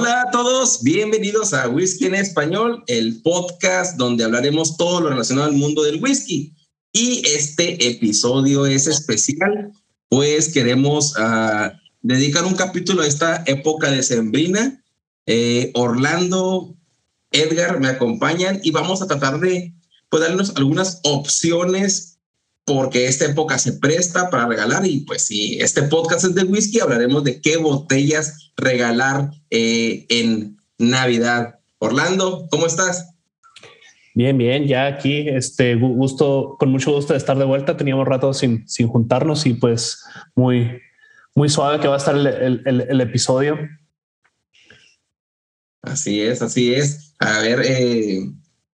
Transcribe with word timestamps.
Hola 0.00 0.22
a 0.22 0.30
todos, 0.30 0.82
bienvenidos 0.82 1.52
a 1.52 1.68
Whisky 1.68 2.06
en 2.06 2.14
Español, 2.14 2.82
el 2.86 3.20
podcast 3.20 3.98
donde 3.98 4.24
hablaremos 4.24 4.78
todo 4.78 5.02
lo 5.02 5.10
relacionado 5.10 5.48
al 5.48 5.54
mundo 5.54 5.82
del 5.82 6.02
whisky. 6.02 6.54
Y 6.90 7.20
este 7.26 7.86
episodio 7.86 8.64
es 8.64 8.86
especial, 8.86 9.72
pues 10.08 10.54
queremos 10.54 11.14
uh, 11.18 11.70
dedicar 12.00 12.46
un 12.46 12.54
capítulo 12.54 13.02
a 13.02 13.06
esta 13.06 13.44
época 13.44 13.90
de 13.90 14.02
Sembrina. 14.02 14.82
Eh, 15.26 15.70
Orlando, 15.74 16.74
Edgar 17.30 17.78
me 17.78 17.88
acompañan 17.88 18.58
y 18.64 18.70
vamos 18.70 19.02
a 19.02 19.06
tratar 19.06 19.38
de 19.38 19.74
pues, 20.08 20.22
darnos 20.22 20.56
algunas 20.56 21.00
opciones 21.04 22.09
porque 22.74 23.06
esta 23.06 23.26
época 23.26 23.58
se 23.58 23.74
presta 23.74 24.30
para 24.30 24.46
regalar 24.46 24.86
y 24.86 25.00
pues 25.00 25.26
si 25.26 25.58
este 25.60 25.82
podcast 25.82 26.24
es 26.24 26.34
de 26.34 26.44
whisky, 26.44 26.80
hablaremos 26.80 27.24
de 27.24 27.40
qué 27.40 27.56
botellas 27.56 28.52
regalar 28.56 29.30
eh, 29.50 30.06
en 30.08 30.56
Navidad. 30.78 31.58
Orlando, 31.78 32.46
¿cómo 32.50 32.66
estás? 32.66 33.14
Bien, 34.14 34.36
bien, 34.38 34.66
ya 34.66 34.86
aquí, 34.86 35.28
este 35.28 35.74
gusto, 35.76 36.56
con 36.58 36.70
mucho 36.70 36.92
gusto 36.92 37.12
de 37.12 37.18
estar 37.18 37.38
de 37.38 37.44
vuelta. 37.44 37.76
Teníamos 37.76 38.06
rato 38.06 38.32
sin, 38.34 38.68
sin 38.68 38.88
juntarnos 38.88 39.46
y 39.46 39.54
pues 39.54 40.04
muy, 40.34 40.80
muy 41.34 41.48
suave 41.48 41.80
que 41.80 41.88
va 41.88 41.94
a 41.94 41.98
estar 41.98 42.16
el, 42.16 42.26
el, 42.26 42.86
el, 42.88 43.00
episodio. 43.00 43.56
Así 45.82 46.20
es, 46.20 46.42
así 46.42 46.74
es. 46.74 47.14
A 47.18 47.40
ver, 47.40 47.62
eh, 47.64 48.30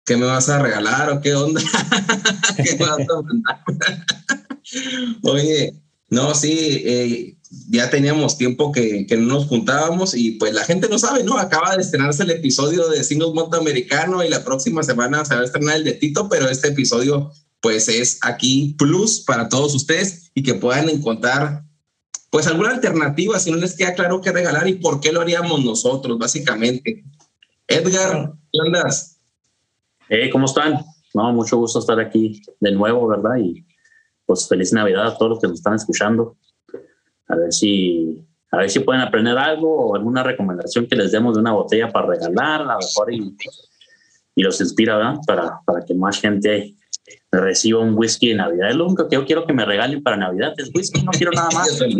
¿qué 0.06 0.16
me 0.16 0.24
vas 0.24 0.48
a 0.48 0.62
regalar 0.62 1.10
o 1.10 1.20
qué 1.20 1.34
onda? 1.34 1.60
¿Qué 2.56 2.76
vas 2.76 2.98
a 2.98 3.22
mandar? 3.22 3.64
Oye, 5.22 5.74
no, 6.08 6.34
sí, 6.34 6.82
eh, 6.84 7.36
ya 7.68 7.90
teníamos 7.90 8.38
tiempo 8.38 8.72
que, 8.72 9.06
que, 9.06 9.16
no 9.16 9.34
nos 9.34 9.46
juntábamos 9.46 10.14
y 10.14 10.32
pues 10.32 10.54
la 10.54 10.64
gente 10.64 10.88
no 10.88 10.98
sabe, 10.98 11.24
¿no? 11.24 11.36
Acaba 11.36 11.76
de 11.76 11.82
estrenarse 11.82 12.22
el 12.22 12.30
episodio 12.30 12.88
de 12.88 13.04
Single 13.04 13.32
Monto 13.34 13.58
Americano 13.58 14.24
y 14.24 14.28
la 14.28 14.44
próxima 14.44 14.82
semana 14.82 15.24
se 15.24 15.34
va 15.34 15.42
a 15.42 15.44
estrenar 15.44 15.76
el 15.76 15.84
de 15.84 15.92
Tito, 15.92 16.28
pero 16.28 16.48
este 16.48 16.68
episodio 16.68 17.32
pues 17.60 17.88
es 17.88 18.18
aquí 18.22 18.76
plus 18.78 19.20
para 19.20 19.48
todos 19.48 19.74
ustedes 19.74 20.30
y 20.34 20.42
que 20.42 20.54
puedan 20.54 20.88
encontrar 20.88 21.64
pues 22.30 22.46
alguna 22.46 22.70
alternativa 22.70 23.38
si 23.40 23.50
no 23.50 23.56
les 23.56 23.74
queda 23.74 23.94
claro 23.94 24.20
qué 24.20 24.30
regalar 24.30 24.68
y 24.68 24.74
por 24.74 25.00
qué 25.00 25.10
lo 25.10 25.20
haríamos 25.20 25.64
nosotros, 25.64 26.18
básicamente. 26.18 27.04
Edgar, 27.66 28.32
¿qué 28.52 28.58
andas? 28.64 29.15
Hey, 30.08 30.30
¿cómo 30.30 30.46
están? 30.46 30.84
No, 31.14 31.32
mucho 31.32 31.56
gusto 31.56 31.80
estar 31.80 31.98
aquí 31.98 32.40
de 32.60 32.70
nuevo, 32.70 33.08
¿verdad? 33.08 33.38
Y 33.38 33.66
pues 34.24 34.46
feliz 34.48 34.72
Navidad 34.72 35.08
a 35.08 35.16
todos 35.16 35.30
los 35.30 35.40
que 35.40 35.48
nos 35.48 35.58
están 35.58 35.74
escuchando. 35.74 36.36
A 37.28 37.34
ver 37.34 37.52
si, 37.52 38.24
a 38.52 38.58
ver 38.58 38.70
si 38.70 38.78
pueden 38.80 39.02
aprender 39.02 39.36
algo 39.36 39.88
o 39.88 39.96
alguna 39.96 40.22
recomendación 40.22 40.86
que 40.86 40.94
les 40.94 41.10
demos 41.10 41.34
de 41.34 41.40
una 41.40 41.52
botella 41.52 41.88
para 41.88 42.06
regalar, 42.06 42.62
a 42.62 42.74
lo 42.74 42.78
mejor 42.78 43.12
y, 43.12 43.36
y 44.36 44.42
los 44.42 44.60
inspira, 44.60 44.96
¿verdad? 44.96 45.16
Para, 45.26 45.60
para 45.64 45.84
que 45.84 45.94
más 45.94 46.20
gente 46.20 46.76
reciba 47.32 47.80
un 47.80 47.98
whisky 47.98 48.28
de 48.28 48.36
Navidad. 48.36 48.70
Es 48.70 48.76
lo 48.76 48.86
único 48.86 49.08
que 49.08 49.16
yo 49.16 49.26
quiero 49.26 49.44
que 49.44 49.52
me 49.52 49.64
regalen 49.64 50.04
para 50.04 50.16
Navidad 50.16 50.54
es 50.56 50.70
whisky, 50.72 51.02
no 51.02 51.10
quiero 51.10 51.32
nada 51.32 51.48
más. 51.52 51.80
Oye, 51.82 51.96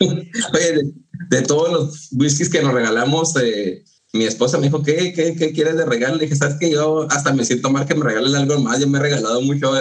de, 0.00 0.92
de, 1.30 1.42
todos 1.42 1.70
los 1.70 2.08
whiskies 2.12 2.50
que 2.50 2.62
nos 2.62 2.74
regalamos, 2.74 3.36
eh, 3.40 3.84
mi 4.12 4.24
esposa 4.24 4.58
me 4.58 4.64
dijo, 4.64 4.82
¿qué, 4.82 5.12
qué, 5.12 5.34
qué 5.34 5.52
quieres 5.52 5.76
de 5.76 5.86
regalo? 5.86 6.16
Le 6.16 6.24
dije, 6.24 6.36
¿sabes 6.36 6.56
que 6.58 6.70
Yo 6.70 7.06
hasta 7.10 7.32
me 7.32 7.44
siento 7.44 7.70
mal 7.70 7.86
que 7.86 7.94
me 7.94 8.04
regalen 8.04 8.34
algo 8.34 8.60
más. 8.60 8.78
Yo 8.78 8.86
me 8.86 8.98
he 8.98 9.02
regalado 9.02 9.40
mucho 9.40 9.72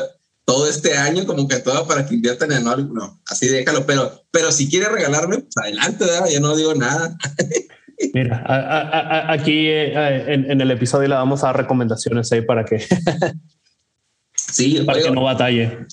todo 0.46 0.68
este 0.68 0.98
año, 0.98 1.26
como 1.26 1.48
que 1.48 1.58
todo 1.58 1.86
para 1.86 2.06
que 2.06 2.16
inviertan 2.16 2.52
en 2.52 2.68
algo. 2.68 2.94
No, 2.94 3.22
así 3.28 3.48
déjalo. 3.48 3.86
Pero, 3.86 4.24
pero 4.32 4.52
si 4.52 4.70
quieres 4.70 4.90
regalarme, 4.90 5.40
pues 5.40 5.58
adelante, 5.58 6.06
¿verdad? 6.06 6.30
yo 6.30 6.40
no 6.40 6.56
digo 6.56 6.74
nada. 6.76 7.18
Mira, 8.14 8.44
a, 8.48 8.56
a, 8.56 9.34
aquí 9.34 9.68
eh, 9.68 10.34
en, 10.34 10.50
en, 10.50 10.60
el 10.60 10.72
episodio 10.72 11.08
le 11.08 11.14
vamos 11.14 11.44
a 11.44 11.48
dar 11.48 11.58
recomendaciones 11.58 12.32
ahí 12.32 12.42
para 12.42 12.66
que, 12.66 12.80
sí, 14.34 14.82
para 14.84 14.98
oigo, 14.98 15.10
que 15.10 15.16
no 15.16 15.24
batalle. 15.24 15.86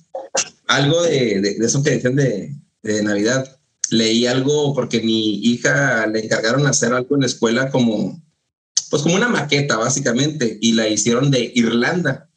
Algo 0.68 1.02
de, 1.02 1.40
de, 1.42 1.54
de 1.58 1.66
eso 1.66 1.82
que 1.82 1.90
dicen 1.90 2.16
de, 2.16 2.54
de 2.82 3.02
Navidad 3.02 3.58
leí 3.90 4.26
algo 4.26 4.74
porque 4.74 5.00
mi 5.00 5.36
hija 5.36 6.06
le 6.06 6.24
encargaron 6.24 6.66
hacer 6.66 6.92
algo 6.92 7.14
en 7.14 7.22
la 7.22 7.26
escuela 7.26 7.70
como 7.70 8.20
pues 8.90 9.02
como 9.02 9.14
una 9.14 9.28
maqueta 9.28 9.76
básicamente, 9.76 10.58
y 10.60 10.72
la 10.72 10.88
hicieron 10.88 11.30
de 11.30 11.52
Irlanda. 11.54 12.28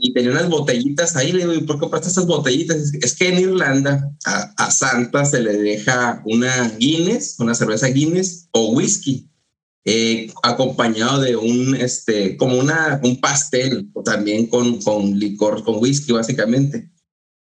Y 0.00 0.12
tenía 0.12 0.30
unas 0.30 0.48
botellitas 0.48 1.16
ahí, 1.16 1.32
le 1.32 1.40
digo, 1.40 1.54
¿y 1.54 1.62
por 1.62 1.76
qué 1.76 1.80
compraste 1.80 2.08
esas 2.08 2.26
botellitas? 2.26 2.92
Es 2.94 3.16
que 3.16 3.28
en 3.28 3.40
Irlanda 3.40 4.10
a, 4.24 4.54
a, 4.56 4.70
Santa 4.70 5.24
se 5.24 5.40
le 5.40 5.56
deja 5.56 6.22
una 6.24 6.68
Guinness, 6.78 7.34
una 7.40 7.54
cerveza 7.54 7.88
Guinness 7.88 8.48
o 8.52 8.70
whisky, 8.70 9.28
eh, 9.84 10.30
acompañado 10.42 11.22
de 11.22 11.34
un, 11.34 11.74
este, 11.74 12.36
como 12.36 12.58
una, 12.58 13.00
un 13.02 13.20
pastel, 13.20 13.88
también 14.04 14.46
con, 14.46 14.82
con 14.82 15.18
licor, 15.18 15.64
con 15.64 15.76
whisky 15.76 16.12
básicamente. 16.12 16.90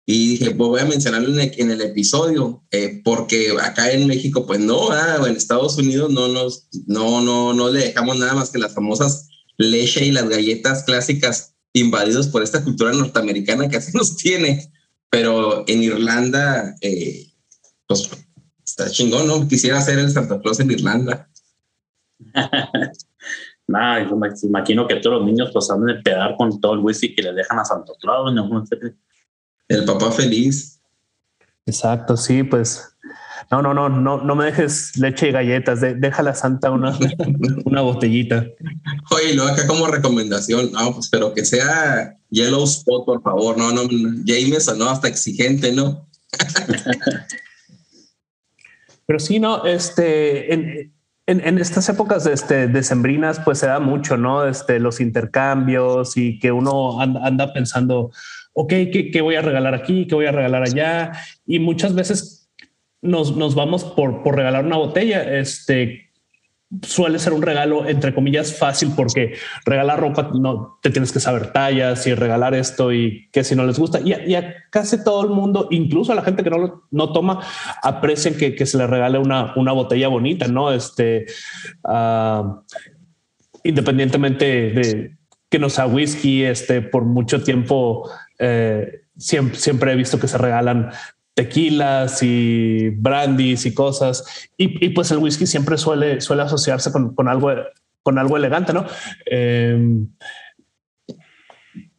Y 0.05 0.29
dije, 0.31 0.51
pues 0.51 0.69
voy 0.69 0.81
a 0.81 0.85
mencionarlo 0.85 1.29
en 1.39 1.71
el, 1.71 1.81
episodio, 1.81 2.61
eh, 2.71 3.01
porque 3.05 3.55
acá 3.61 3.89
en 3.91 4.05
México, 4.05 4.45
pues 4.45 4.59
no, 4.59 4.91
ah, 4.91 5.23
en 5.25 5.37
Estados 5.37 5.77
Unidos 5.77 6.11
no 6.11 6.27
nos, 6.27 6.67
no, 6.87 7.21
no, 7.21 7.53
no 7.53 7.69
le 7.69 7.79
dejamos 7.79 8.17
nada 8.17 8.33
más 8.33 8.49
que 8.49 8.59
las 8.59 8.73
famosas 8.73 9.29
leche 9.57 10.05
y 10.05 10.11
las 10.11 10.27
galletas 10.27 10.83
clásicas 10.83 11.55
invadidos 11.71 12.27
por 12.27 12.43
esta 12.43 12.63
cultura 12.63 12.91
norteamericana 12.91 13.69
que 13.69 13.77
así 13.77 13.95
nos 13.95 14.17
tiene. 14.17 14.71
Pero 15.09 15.63
en 15.67 15.83
Irlanda, 15.83 16.75
eh, 16.81 17.27
pues 17.87 18.09
está 18.65 18.89
chingón, 18.89 19.27
¿no? 19.27 19.47
Quisiera 19.47 19.77
hacer 19.77 19.99
el 19.99 20.11
Santa 20.11 20.41
Claus 20.41 20.59
en 20.59 20.71
Irlanda. 20.71 21.29
Nah, 23.65 24.07
yo 24.07 24.17
me 24.17 24.27
imagino 24.43 24.85
que 24.85 24.97
todos 24.97 25.19
los 25.19 25.25
niños 25.25 25.49
pues 25.53 25.69
han 25.71 25.85
de 25.85 25.95
pedar 25.95 26.35
con 26.35 26.59
todo 26.59 26.73
el 26.73 26.79
whisky 26.79 27.15
que 27.15 27.21
le 27.21 27.31
dejan 27.31 27.59
a 27.59 27.65
Santa 27.65 27.93
Claus, 28.01 28.33
¿no? 28.33 28.63
El 29.67 29.85
papá 29.85 30.11
feliz. 30.11 30.79
Exacto, 31.65 32.17
sí, 32.17 32.43
pues. 32.43 32.89
No, 33.51 33.61
no, 33.61 33.73
no, 33.73 33.89
no, 33.89 34.23
no 34.23 34.35
me 34.35 34.45
dejes 34.45 34.97
leche 34.97 35.29
y 35.29 35.31
galletas, 35.31 35.81
de, 35.81 35.95
déjala 35.95 36.33
santa 36.33 36.71
una, 36.71 36.97
una 37.65 37.81
botellita. 37.81 38.45
Oye, 39.11 39.33
lo 39.35 39.45
acá 39.45 39.67
como 39.67 39.87
recomendación, 39.87 40.71
no, 40.71 40.93
pues, 40.93 41.09
pero 41.09 41.33
que 41.33 41.45
sea 41.45 42.17
Yellow 42.29 42.63
Spot, 42.63 43.05
por 43.05 43.21
favor, 43.21 43.57
no, 43.57 43.71
no, 43.71 43.81
James, 44.25 44.71
no, 44.77 44.89
hasta 44.89 45.07
exigente, 45.07 45.71
¿no? 45.71 46.07
Pero 49.05 49.19
sí, 49.19 49.37
no, 49.39 49.65
este, 49.65 50.53
en, 50.53 50.93
en, 51.27 51.57
estas 51.57 51.87
épocas 51.89 52.23
de, 52.23 52.33
este, 52.33 52.67
decembrinas, 52.67 53.39
pues 53.39 53.59
se 53.59 53.67
da 53.67 53.79
mucho, 53.79 54.17
¿no? 54.17 54.45
Este, 54.45 54.79
los 54.79 54.99
intercambios 54.99 56.17
y 56.17 56.39
que 56.39 56.51
uno 56.51 56.99
anda, 56.99 57.53
pensando, 57.53 58.11
ok, 58.53 58.69
¿qué, 58.69 59.11
¿qué, 59.11 59.21
voy 59.21 59.35
a 59.35 59.41
regalar 59.41 59.73
aquí? 59.75 60.07
¿Qué 60.07 60.15
voy 60.15 60.25
a 60.25 60.31
regalar 60.31 60.63
allá? 60.63 61.11
Y 61.45 61.59
muchas 61.59 61.93
veces 61.95 62.51
nos, 63.01 63.35
nos 63.35 63.55
vamos 63.55 63.83
por, 63.83 64.23
por 64.23 64.35
regalar 64.35 64.65
una 64.65 64.77
botella, 64.77 65.37
este, 65.37 66.11
suele 66.81 67.19
ser 67.19 67.33
un 67.33 67.41
regalo 67.41 67.87
entre 67.87 68.13
comillas 68.13 68.57
fácil 68.57 68.93
porque 68.95 69.33
regalar 69.65 69.99
ropa 69.99 70.31
no 70.33 70.79
te 70.81 70.89
tienes 70.89 71.11
que 71.11 71.19
saber 71.19 71.51
tallas 71.51 72.07
y 72.07 72.15
regalar 72.15 72.55
esto 72.55 72.91
y 72.91 73.29
que 73.31 73.43
si 73.43 73.55
no 73.55 73.65
les 73.65 73.77
gusta 73.77 73.99
y 74.01 74.33
a, 74.33 74.55
casi 74.69 75.03
todo 75.03 75.23
el 75.23 75.29
mundo, 75.29 75.67
incluso 75.69 76.11
a 76.11 76.15
la 76.15 76.23
gente 76.23 76.43
que 76.43 76.49
no 76.49 76.83
no 76.89 77.13
toma, 77.13 77.41
aprecian 77.83 78.35
que, 78.35 78.55
que, 78.55 78.65
se 78.65 78.77
le 78.77 78.87
regale 78.87 79.19
una, 79.19 79.53
una 79.55 79.71
botella 79.71 80.07
bonita, 80.07 80.47
no? 80.47 80.71
Este, 80.71 81.25
uh, 81.83 82.61
independientemente 83.63 84.45
de 84.45 85.17
que 85.49 85.59
no 85.59 85.69
sea 85.69 85.85
whisky, 85.85 86.43
este, 86.43 86.81
por 86.81 87.05
mucho 87.05 87.43
tiempo 87.43 88.09
eh, 88.39 89.01
siempre, 89.17 89.57
siempre 89.57 89.91
he 89.91 89.95
visto 89.95 90.19
que 90.19 90.27
se 90.27 90.37
regalan 90.37 90.91
tequilas 91.33 92.21
y 92.21 92.89
brandis 92.89 93.65
y 93.65 93.73
cosas. 93.73 94.49
Y, 94.57 94.89
pues 94.89 95.11
el 95.11 95.17
whisky 95.17 95.45
siempre 95.47 95.77
suele, 95.77 96.21
suele 96.21 96.43
asociarse 96.43 96.91
con, 96.91 97.15
con 97.15 97.27
algo, 97.27 97.51
con 98.03 98.17
algo 98.17 98.37
elegante, 98.37 98.73
¿no? 98.73 98.85
Em, 99.25 100.07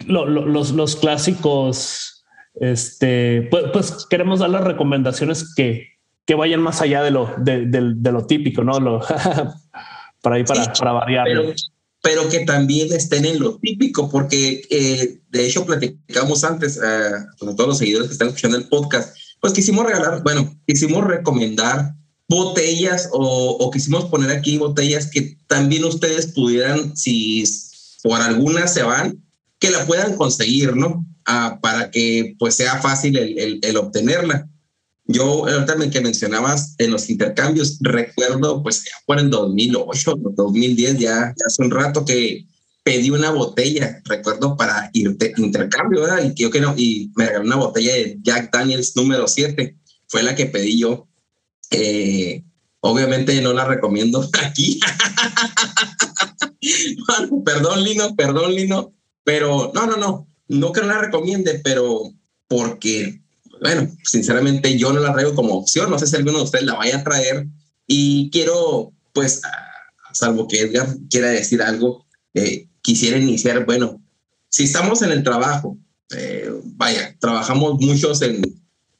los, 0.07 0.71
los, 0.73 0.97
clásicos, 0.97 2.25
este, 2.55 3.49
pues, 3.51 3.65
pues, 3.73 4.07
queremos 4.09 4.41
dar 4.41 4.51
las 4.51 4.65
recomendaciones 4.65 5.55
que, 5.55 5.95
que 6.25 6.35
vayan 6.35 6.61
más 6.61 6.81
allá 6.83 7.03
de 7.03 7.11
lo, 7.11 7.35
de, 7.39 7.67
lo 8.13 8.27
típico, 8.27 8.63
¿no? 8.63 8.79
Lo, 8.79 9.01
para 10.23 10.37
ahí, 10.37 10.45
para, 10.45 10.73
para 10.73 10.93
variar. 10.93 11.25
Pero, 11.25 11.43
que 12.29 12.41
también 12.41 12.93
estén 12.93 13.25
en 13.25 13.41
lo 13.41 13.57
típico, 13.59 14.11
porque 14.11 14.63
eh, 14.71 15.21
de 15.31 15.47
hecho 15.47 15.65
platicamos 15.65 16.45
antes 16.45 16.77
eh, 16.77 17.11
con 17.39 17.55
todos 17.57 17.69
los 17.69 17.79
seguidores 17.79 18.09
que 18.09 18.13
están 18.13 18.29
escuchando 18.29 18.57
el 18.57 18.69
podcast, 18.69 19.17
pues 19.41 19.53
quisimos 19.53 19.87
regalar, 19.87 20.23
bueno, 20.23 20.55
quisimos 20.67 21.05
recomendar 21.05 21.95
botellas 22.29 23.09
o, 23.13 23.71
quisimos 23.71 24.07
poner 24.07 24.31
aquí 24.31 24.59
botellas 24.59 25.11
que 25.11 25.37
también 25.47 25.85
ustedes 25.85 26.29
pudieran, 26.29 26.97
si 26.97 27.45
por 28.03 28.21
alguna 28.21 28.67
se 28.67 28.83
van, 28.83 29.23
que 29.59 29.71
la 29.71 29.87
puedan 29.87 30.17
conseguir, 30.17 30.75
¿no? 30.77 31.07
Ah, 31.27 31.59
para 31.63 31.91
que 31.91 32.35
pues 32.39 32.55
sea 32.55 32.81
fácil 32.81 33.17
el, 33.17 33.61
el, 33.63 33.77
obtenerla. 33.77 34.49
Yo 35.07 35.47
ahorita 35.47 35.91
que 35.91 36.01
mencionabas 36.01 36.75
en 36.79 36.91
los 36.91 37.11
intercambios, 37.11 37.79
recuerdo 37.81 38.63
pues 38.63 38.85
ya 38.85 38.93
por 39.07 39.19
el 39.19 39.29
2008, 39.29 40.15
2010, 40.35 40.99
ya, 40.99 41.35
ya 41.37 41.47
hace 41.47 41.63
un 41.63 41.71
rato 41.71 42.05
que 42.05 42.47
pedí 42.83 43.11
una 43.11 43.31
botella, 43.31 44.01
recuerdo, 44.05 44.57
para 44.57 44.91
irte, 44.93 45.33
intercambio, 45.37 46.03
¿verdad? 46.03 46.25
Y 46.25 46.43
yo 46.43 46.51
que 46.51 46.61
no, 46.61 46.75
y 46.77 47.11
me 47.17 47.27
regaló 47.27 47.45
una 47.45 47.57
botella 47.57 47.95
de 47.95 48.19
Jack 48.23 48.51
Daniels 48.53 48.95
número 48.97 49.27
7, 49.27 49.77
fue 50.07 50.23
la 50.23 50.35
que 50.35 50.47
pedí 50.47 50.79
yo. 50.79 51.09
Obviamente 52.87 53.41
no 53.41 53.55
la 53.55 53.65
recomiendo 53.65 54.29
aquí. 54.43 54.79
perdón, 57.45 57.83
Lino, 57.83 58.15
perdón, 58.15 58.55
Lino, 58.55 58.93
pero 59.25 59.73
no, 59.75 59.87
no, 59.87 59.97
no, 59.97 60.27
no 60.49 60.73
que 60.73 60.83
no 60.83 60.89
la 60.89 60.99
recomiende, 60.99 61.63
pero 61.65 62.13
porque, 62.47 63.23
bueno, 63.65 63.91
sinceramente 64.05 64.77
yo 64.77 64.93
no 64.93 65.01
la 65.01 65.15
traigo 65.15 65.35
como 65.35 65.55
opción, 65.55 65.89
no 65.89 65.99
sé 65.99 66.07
si 66.07 66.17
alguno 66.17 66.37
de 66.37 66.45
ustedes 66.45 66.67
la 66.67 66.75
vaya 66.75 66.99
a 66.99 67.03
traer 67.03 67.47
y 67.87 68.29
quiero, 68.31 68.93
pues, 69.15 69.41
salvo 70.13 70.47
que 70.47 70.61
Edgar 70.61 70.87
quiera 71.09 71.29
decir 71.29 71.63
algo, 71.63 72.05
eh, 72.35 72.69
quisiera 72.83 73.17
iniciar, 73.17 73.65
bueno, 73.65 74.03
si 74.51 74.65
estamos 74.65 75.01
en 75.01 75.13
el 75.13 75.23
trabajo, 75.23 75.79
eh, 76.15 76.51
vaya, 76.77 77.17
trabajamos 77.19 77.81
muchos 77.81 78.21
en, 78.21 78.43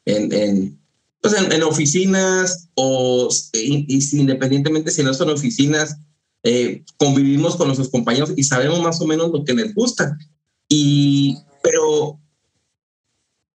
en, 0.07 0.33
en, 0.33 0.81
pues 1.21 1.35
en, 1.35 1.63
oficinas 1.63 2.71
o 2.73 3.29
independientemente 3.53 4.91
si 4.91 5.03
no 5.03 5.13
son 5.13 5.29
oficinas, 5.29 5.99
eh, 6.43 6.83
convivimos 6.97 7.57
con 7.57 7.67
nuestros 7.67 7.91
compañeros 7.91 8.33
y 8.35 8.45
sabemos 8.45 8.81
más 8.81 8.99
o 9.03 9.07
menos 9.07 9.31
lo 9.31 9.45
que 9.45 9.53
les 9.53 9.75
gusta. 9.75 10.17
Y, 10.71 11.37
pero 11.63 12.19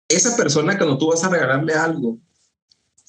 esa 0.08 0.36
persona 0.36 0.78
cuando 0.78 0.98
tú 0.98 1.08
vas 1.08 1.24
a 1.24 1.30
regalarle 1.30 1.74
algo, 1.74 2.20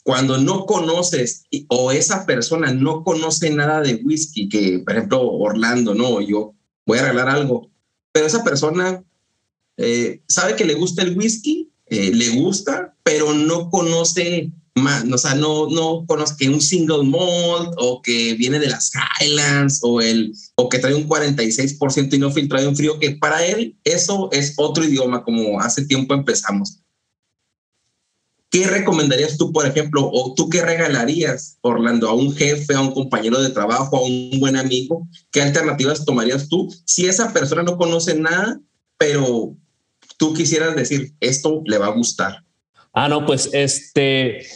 cuando 0.06 0.38
no 0.38 0.66
conoces 0.66 1.44
o 1.68 1.90
esa 1.90 2.26
persona 2.26 2.72
no 2.72 3.02
conoce 3.02 3.50
nada 3.50 3.80
de 3.80 3.96
whisky, 3.96 4.48
que 4.48 4.78
por 4.84 4.94
ejemplo 4.94 5.28
Orlando, 5.28 5.94
no, 5.94 6.20
yo 6.20 6.54
voy 6.86 6.98
a 6.98 7.02
regalar 7.02 7.28
algo. 7.28 7.70
Pero 8.12 8.26
esa 8.26 8.44
persona 8.44 9.02
eh, 9.76 10.22
sabe 10.28 10.54
que 10.54 10.64
le 10.64 10.74
gusta 10.74 11.02
el 11.02 11.18
whisky, 11.18 11.72
eh, 11.86 12.12
le 12.14 12.30
gusta, 12.30 12.96
pero 13.02 13.34
no 13.34 13.68
conoce 13.68 14.52
más, 14.76 15.04
o 15.10 15.18
sea, 15.18 15.34
no, 15.34 15.68
no 15.70 16.04
conoce 16.06 16.34
que 16.38 16.48
un 16.50 16.60
single 16.60 17.02
malt 17.02 17.74
o 17.78 18.00
que 18.02 18.34
viene 18.34 18.58
de 18.58 18.68
las 18.68 18.92
Highlands 19.20 19.80
o, 19.82 20.00
el, 20.00 20.32
o 20.54 20.68
que 20.68 20.78
trae 20.78 20.94
un 20.94 21.08
46% 21.08 22.14
y 22.14 22.18
no 22.18 22.30
filtrado 22.30 22.68
en 22.68 22.76
frío, 22.76 22.98
que 23.00 23.12
para 23.12 23.44
él 23.44 23.76
eso 23.84 24.28
es 24.32 24.54
otro 24.56 24.84
idioma, 24.84 25.24
como 25.24 25.60
hace 25.60 25.84
tiempo 25.86 26.14
empezamos. 26.14 26.78
¿Qué 28.56 28.66
recomendarías 28.66 29.36
tú, 29.36 29.52
por 29.52 29.66
ejemplo, 29.66 30.08
o 30.10 30.32
tú 30.32 30.48
qué 30.48 30.62
regalarías, 30.62 31.58
Orlando, 31.60 32.08
a 32.08 32.14
un 32.14 32.34
jefe, 32.34 32.74
a 32.74 32.80
un 32.80 32.92
compañero 32.92 33.38
de 33.42 33.50
trabajo, 33.50 33.98
a 33.98 34.02
un 34.02 34.30
buen 34.40 34.56
amigo? 34.56 35.06
¿Qué 35.30 35.42
alternativas 35.42 36.06
tomarías 36.06 36.48
tú 36.48 36.74
si 36.86 37.06
esa 37.06 37.34
persona 37.34 37.62
no 37.62 37.76
conoce 37.76 38.18
nada, 38.18 38.58
pero 38.96 39.54
tú 40.16 40.32
quisieras 40.32 40.74
decir, 40.74 41.12
esto 41.20 41.60
le 41.66 41.76
va 41.76 41.88
a 41.88 41.90
gustar? 41.90 42.44
Ah, 42.94 43.10
no, 43.10 43.26
pues 43.26 43.50
este, 43.52 44.46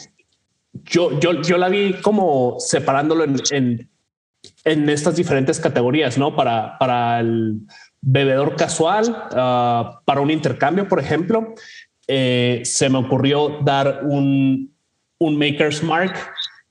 yo, 0.73 1.21
yo, 1.21 1.43
yo 1.43 1.59
la 1.59 1.69
vi 1.69 1.93
como 2.01 2.57
separándolo 2.59 3.25
en, 3.25 3.91
en, 4.65 4.89
estas 4.89 5.15
diferentes 5.15 5.61
categorías, 5.61 6.17
¿no? 6.17 6.35
Para, 6.35 6.79
para 6.79 7.21
el 7.21 7.61
bebedor 8.01 8.57
casual, 8.57 9.29
ah, 9.33 10.01
para 10.07 10.23
un 10.23 10.31
intercambio, 10.31 10.89
por 10.89 11.01
ejemplo, 11.01 11.55
eh, 12.13 12.63
se 12.65 12.89
me 12.89 12.99
ocurrió 12.99 13.61
dar 13.63 14.01
un, 14.03 14.75
un 15.19 15.39
Maker's 15.39 15.81
Mark, 15.81 16.13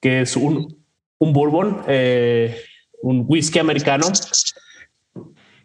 que 0.02 0.20
es 0.20 0.36
un, 0.36 0.84
un 1.18 1.32
bourbon, 1.32 1.82
eh, 1.88 2.62
un 3.02 3.24
whisky 3.26 3.60
americano. 3.60 4.08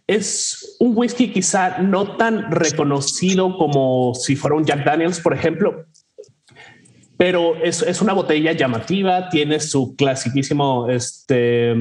Es 0.07 0.77
un 0.79 0.97
whisky 0.97 1.33
quizá 1.33 1.79
no 1.79 2.17
tan 2.17 2.53
reconocido 2.53 3.59
como 3.59 4.15
si 4.15 4.37
fuera 4.37 4.55
un 4.55 4.65
Jack 4.65 4.85
Daniels, 4.85 5.19
por 5.19 5.35
ejemplo, 5.35 5.87
pero 7.17 7.57
es, 7.57 7.83
es 7.83 8.01
una 8.01 8.13
botella 8.13 8.53
llamativa, 8.53 9.29
tiene 9.29 9.59
su 9.59 9.97
clasiquísimo 9.97 10.89
este, 10.89 11.73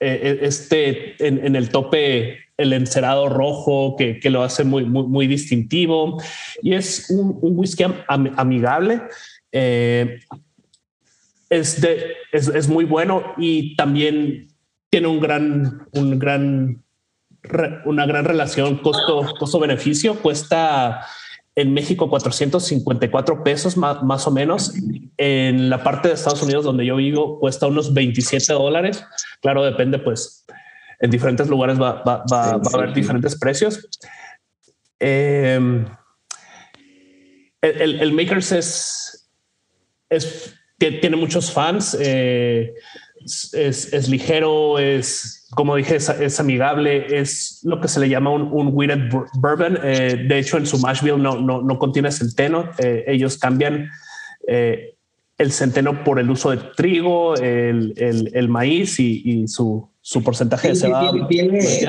eh, 0.00 0.38
este 0.42 1.14
en, 1.24 1.46
en 1.46 1.54
el 1.54 1.68
tope 1.68 2.45
el 2.56 2.72
encerado 2.72 3.28
rojo 3.28 3.96
que, 3.96 4.18
lo 4.30 4.42
hace 4.42 4.64
muy, 4.64 4.84
muy, 4.84 5.04
muy, 5.04 5.26
distintivo 5.26 6.20
y 6.62 6.74
es 6.74 7.10
un, 7.10 7.38
un 7.40 7.58
whisky 7.58 7.84
amigable. 8.08 9.02
Eh, 9.52 10.20
es, 11.50 11.80
de, 11.80 12.14
es, 12.32 12.48
es, 12.48 12.68
muy 12.68 12.84
bueno 12.84 13.34
y 13.36 13.76
también 13.76 14.48
tiene 14.90 15.06
un 15.08 15.20
gran, 15.20 15.86
un 15.92 16.18
gran, 16.18 16.82
una 17.84 18.06
gran 18.06 18.24
relación 18.24 18.78
costo, 18.78 19.34
costo 19.38 19.58
beneficio. 19.60 20.16
Cuesta 20.16 21.06
en 21.54 21.72
México 21.72 22.10
454 22.10 23.42
pesos 23.42 23.76
más, 23.76 24.02
más, 24.02 24.26
o 24.26 24.30
menos. 24.30 24.74
En 25.16 25.70
la 25.70 25.82
parte 25.82 26.08
de 26.08 26.14
Estados 26.14 26.42
Unidos 26.42 26.64
donde 26.64 26.84
yo 26.84 26.96
vivo 26.96 27.38
cuesta 27.38 27.66
unos 27.66 27.94
27 27.94 28.52
dólares. 28.52 29.04
Claro, 29.40 29.64
depende 29.64 29.98
pues 29.98 30.44
en 30.98 31.10
diferentes 31.10 31.48
lugares 31.48 31.80
va, 31.80 32.02
va, 32.02 32.24
va, 32.30 32.50
a 32.52 32.60
haber 32.74 32.94
diferentes 32.94 33.38
precios. 33.38 33.88
Eh, 34.98 35.84
el, 37.60 38.00
el, 38.00 38.12
Makers 38.12 38.52
es, 38.52 39.30
es, 40.08 40.54
tiene 40.78 41.16
muchos 41.16 41.50
fans, 41.50 41.96
eh, 42.00 42.72
es, 43.24 43.92
es, 43.92 44.08
ligero, 44.08 44.78
es, 44.78 45.48
como 45.50 45.76
dije, 45.76 45.96
es, 45.96 46.40
amigable, 46.40 47.18
es 47.18 47.60
lo 47.64 47.80
que 47.80 47.88
se 47.88 48.00
le 48.00 48.08
llama 48.08 48.30
un, 48.30 48.42
un 48.42 48.70
weighted 48.72 49.10
bourbon. 49.34 49.78
Eh, 49.82 50.26
de 50.28 50.38
hecho, 50.38 50.58
en 50.58 50.66
su 50.66 50.78
Mashville 50.78 51.18
no, 51.18 51.40
no, 51.40 51.60
no 51.60 51.78
contiene 51.78 52.12
centeno. 52.12 52.70
ellos 52.78 53.36
cambian 53.36 53.90
el 54.46 55.52
centeno 55.52 56.04
por 56.04 56.20
el 56.20 56.30
uso 56.30 56.50
de 56.50 56.58
trigo, 56.76 57.34
el, 57.34 57.94
el, 57.96 58.30
el 58.32 58.48
maíz 58.48 59.00
y, 59.00 59.22
y 59.24 59.48
su, 59.48 59.90
su 60.06 60.22
porcentaje 60.22 60.68
de 60.68 60.76
cebada. 60.76 61.10
Tiene, 61.26 61.84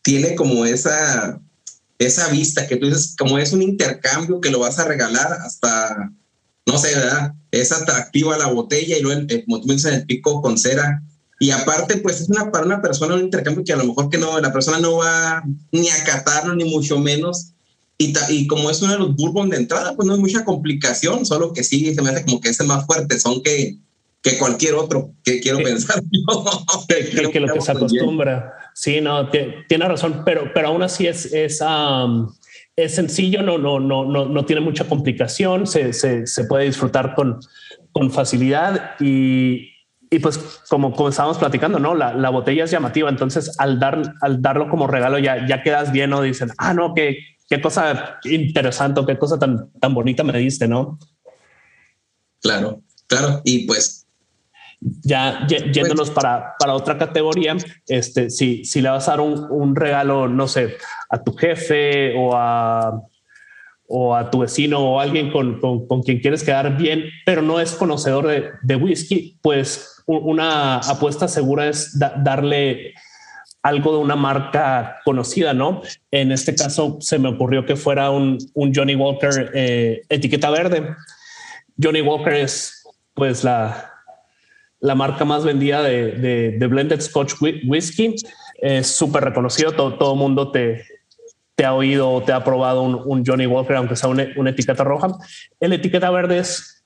tiene, 0.00 0.36
como 0.36 0.64
esa, 0.64 1.40
esa 1.98 2.28
vista 2.28 2.68
que 2.68 2.76
tú 2.76 2.86
dices, 2.86 3.16
como 3.18 3.36
es 3.36 3.52
un 3.52 3.62
intercambio 3.62 4.40
que 4.40 4.48
lo 4.48 4.60
vas 4.60 4.78
a 4.78 4.84
regalar 4.84 5.32
hasta, 5.44 6.12
no 6.66 6.78
sé, 6.78 6.94
¿verdad? 6.94 7.34
Es 7.50 7.72
atractiva 7.72 8.38
la 8.38 8.46
botella 8.46 8.96
y 8.96 9.02
luego, 9.02 9.22
el, 9.28 9.44
como 9.44 9.60
tú 9.60 9.72
dices, 9.72 9.92
el 9.92 10.06
pico 10.06 10.40
con 10.40 10.56
cera. 10.56 11.02
Y 11.40 11.50
aparte, 11.50 11.96
pues 11.96 12.20
es 12.20 12.28
una, 12.28 12.52
para 12.52 12.64
una 12.64 12.80
persona 12.80 13.16
un 13.16 13.22
intercambio 13.22 13.64
que 13.64 13.72
a 13.72 13.76
lo 13.76 13.86
mejor 13.86 14.08
que 14.08 14.18
no, 14.18 14.38
la 14.38 14.52
persona 14.52 14.78
no 14.78 14.98
va 14.98 15.42
ni 15.72 15.88
a 15.88 16.04
catarlo, 16.04 16.54
ni 16.54 16.70
mucho 16.70 17.00
menos. 17.00 17.54
Y, 17.98 18.14
y 18.28 18.46
como 18.46 18.70
es 18.70 18.82
uno 18.82 18.92
de 18.92 18.98
los 19.00 19.16
bourbon 19.16 19.50
de 19.50 19.56
entrada, 19.56 19.96
pues 19.96 20.06
no 20.06 20.14
hay 20.14 20.20
mucha 20.20 20.44
complicación, 20.44 21.26
solo 21.26 21.52
que 21.52 21.64
sí 21.64 21.92
se 21.92 22.02
me 22.02 22.10
hace 22.10 22.24
como 22.24 22.40
que 22.40 22.50
es 22.50 22.64
más 22.64 22.86
fuerte, 22.86 23.18
son 23.18 23.42
que, 23.42 23.78
que 24.22 24.38
cualquier 24.38 24.74
otro, 24.74 25.14
que 25.24 25.40
quiero 25.40 25.58
pensar 25.58 26.02
Que, 26.88 27.30
que, 27.30 27.40
lo 27.40 27.52
que 27.52 27.60
se 27.60 27.72
acostumbra. 27.72 28.52
Sí, 28.74 29.00
no, 29.00 29.30
tiene 29.30 29.88
razón, 29.88 30.22
pero, 30.24 30.50
pero 30.54 30.68
aún 30.68 30.82
así 30.82 31.06
es, 31.06 31.32
es, 31.32 31.62
es 32.76 32.94
sencillo, 32.94 33.42
no, 33.42 33.58
no, 33.58 33.80
no, 33.80 34.04
no, 34.04 34.26
no 34.26 34.44
tiene 34.44 34.60
mucha 34.60 34.84
complicación, 34.84 35.66
se, 35.66 35.92
se, 35.92 36.26
se 36.26 36.44
puede 36.44 36.64
disfrutar 36.64 37.14
con, 37.14 37.40
con 37.92 38.10
facilidad 38.10 38.94
y, 39.00 39.70
y 40.10 40.18
pues 40.18 40.38
como, 40.68 40.92
como 40.92 41.08
estábamos 41.08 41.38
platicando, 41.38 41.78
¿no? 41.78 41.94
La, 41.94 42.14
la, 42.14 42.30
botella 42.30 42.64
es 42.64 42.70
llamativa, 42.70 43.08
entonces 43.08 43.58
al, 43.58 43.78
dar, 43.78 44.02
al 44.20 44.42
darlo 44.42 44.68
como 44.68 44.86
regalo 44.86 45.18
ya, 45.18 45.46
ya 45.46 45.62
quedas 45.62 45.92
bien, 45.92 46.10
¿no? 46.10 46.22
Dicen, 46.22 46.50
ah, 46.58 46.74
no, 46.74 46.94
qué, 46.94 47.18
qué 47.48 47.60
cosa 47.60 48.18
interesante, 48.24 49.00
qué 49.06 49.18
cosa 49.18 49.38
tan, 49.38 49.70
tan 49.80 49.94
bonita 49.94 50.22
me 50.24 50.36
diste, 50.38 50.68
¿no? 50.68 50.98
Claro, 52.40 52.82
claro. 53.06 53.40
Y 53.44 53.66
pues 53.66 53.99
ya 54.80 55.46
yéndonos 55.46 56.10
para, 56.10 56.54
para 56.58 56.74
otra 56.74 56.96
categoría, 56.96 57.56
este, 57.86 58.30
si, 58.30 58.64
si 58.64 58.80
le 58.80 58.88
vas 58.88 59.08
a 59.08 59.12
dar 59.12 59.20
un, 59.20 59.46
un 59.50 59.76
regalo, 59.76 60.28
no 60.28 60.48
sé, 60.48 60.76
a 61.08 61.22
tu 61.22 61.34
jefe 61.34 62.14
o 62.16 62.34
a, 62.34 63.02
o 63.86 64.14
a 64.16 64.30
tu 64.30 64.38
vecino 64.38 64.80
o 64.80 65.00
alguien 65.00 65.30
con, 65.30 65.60
con, 65.60 65.86
con, 65.86 66.02
quien 66.02 66.20
quieres 66.20 66.42
quedar 66.42 66.76
bien, 66.76 67.04
pero 67.26 67.42
no 67.42 67.60
es 67.60 67.72
conocedor 67.72 68.26
de, 68.26 68.50
de 68.62 68.76
whisky, 68.76 69.38
pues 69.42 70.02
una 70.06 70.78
apuesta 70.78 71.28
segura 71.28 71.68
es 71.68 71.98
darle 71.98 72.94
algo 73.62 73.92
de 73.92 73.98
una 73.98 74.16
marca 74.16 75.00
conocida, 75.04 75.52
¿no? 75.52 75.82
En 76.10 76.32
este 76.32 76.54
caso 76.54 76.96
se 77.00 77.18
me 77.18 77.28
ocurrió 77.28 77.66
que 77.66 77.76
fuera 77.76 78.10
un, 78.10 78.38
un 78.54 78.74
Johnny 78.74 78.94
Walker 78.94 79.50
eh, 79.54 80.00
etiqueta 80.08 80.50
verde. 80.50 80.94
Johnny 81.80 82.00
Walker 82.00 82.32
es 82.32 82.82
pues 83.14 83.44
la, 83.44 83.90
la 84.80 84.94
marca 84.94 85.24
más 85.24 85.44
vendida 85.44 85.82
de, 85.82 86.52
de, 86.58 86.66
blended 86.66 87.00
Scotch 87.00 87.34
whisky. 87.40 88.14
Es 88.54 88.88
súper 88.88 89.24
reconocido, 89.24 89.72
todo, 89.72 89.94
todo 89.96 90.16
mundo 90.16 90.50
te, 90.50 90.84
te 91.54 91.64
ha 91.64 91.74
oído 91.74 92.10
o 92.10 92.22
te 92.22 92.32
ha 92.32 92.42
probado 92.42 92.82
un, 92.82 93.24
Johnny 93.24 93.46
Walker, 93.46 93.76
aunque 93.76 93.96
sea 93.96 94.08
una, 94.08 94.22
etiqueta 94.50 94.84
roja. 94.84 95.08
El 95.60 95.74
etiqueta 95.74 96.10
verde 96.10 96.38
es 96.38 96.82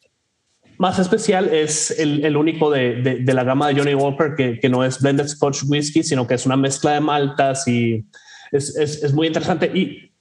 más 0.79 0.99
especial, 0.99 1.49
es 1.55 1.93
el, 1.99 2.37
único 2.37 2.71
de, 2.71 3.21
de, 3.21 3.35
la 3.35 3.45
gama 3.45 3.69
de 3.69 3.77
Johnny 3.77 3.95
Walker 3.95 4.35
que, 4.37 4.59
que, 4.59 4.69
no 4.69 4.85
es 4.85 5.01
blended 5.01 5.29
Scotch 5.29 5.63
whisky, 5.69 6.03
sino 6.03 6.27
que 6.27 6.35
es 6.35 6.47
una 6.47 6.57
mezcla 6.57 6.93
de 6.93 7.01
maltas 7.01 7.69
y 7.69 8.05
es, 8.51 8.77
es, 8.77 9.05
es 9.05 9.13
muy 9.13 9.29
interesante. 9.29 9.71
Y 9.73 10.13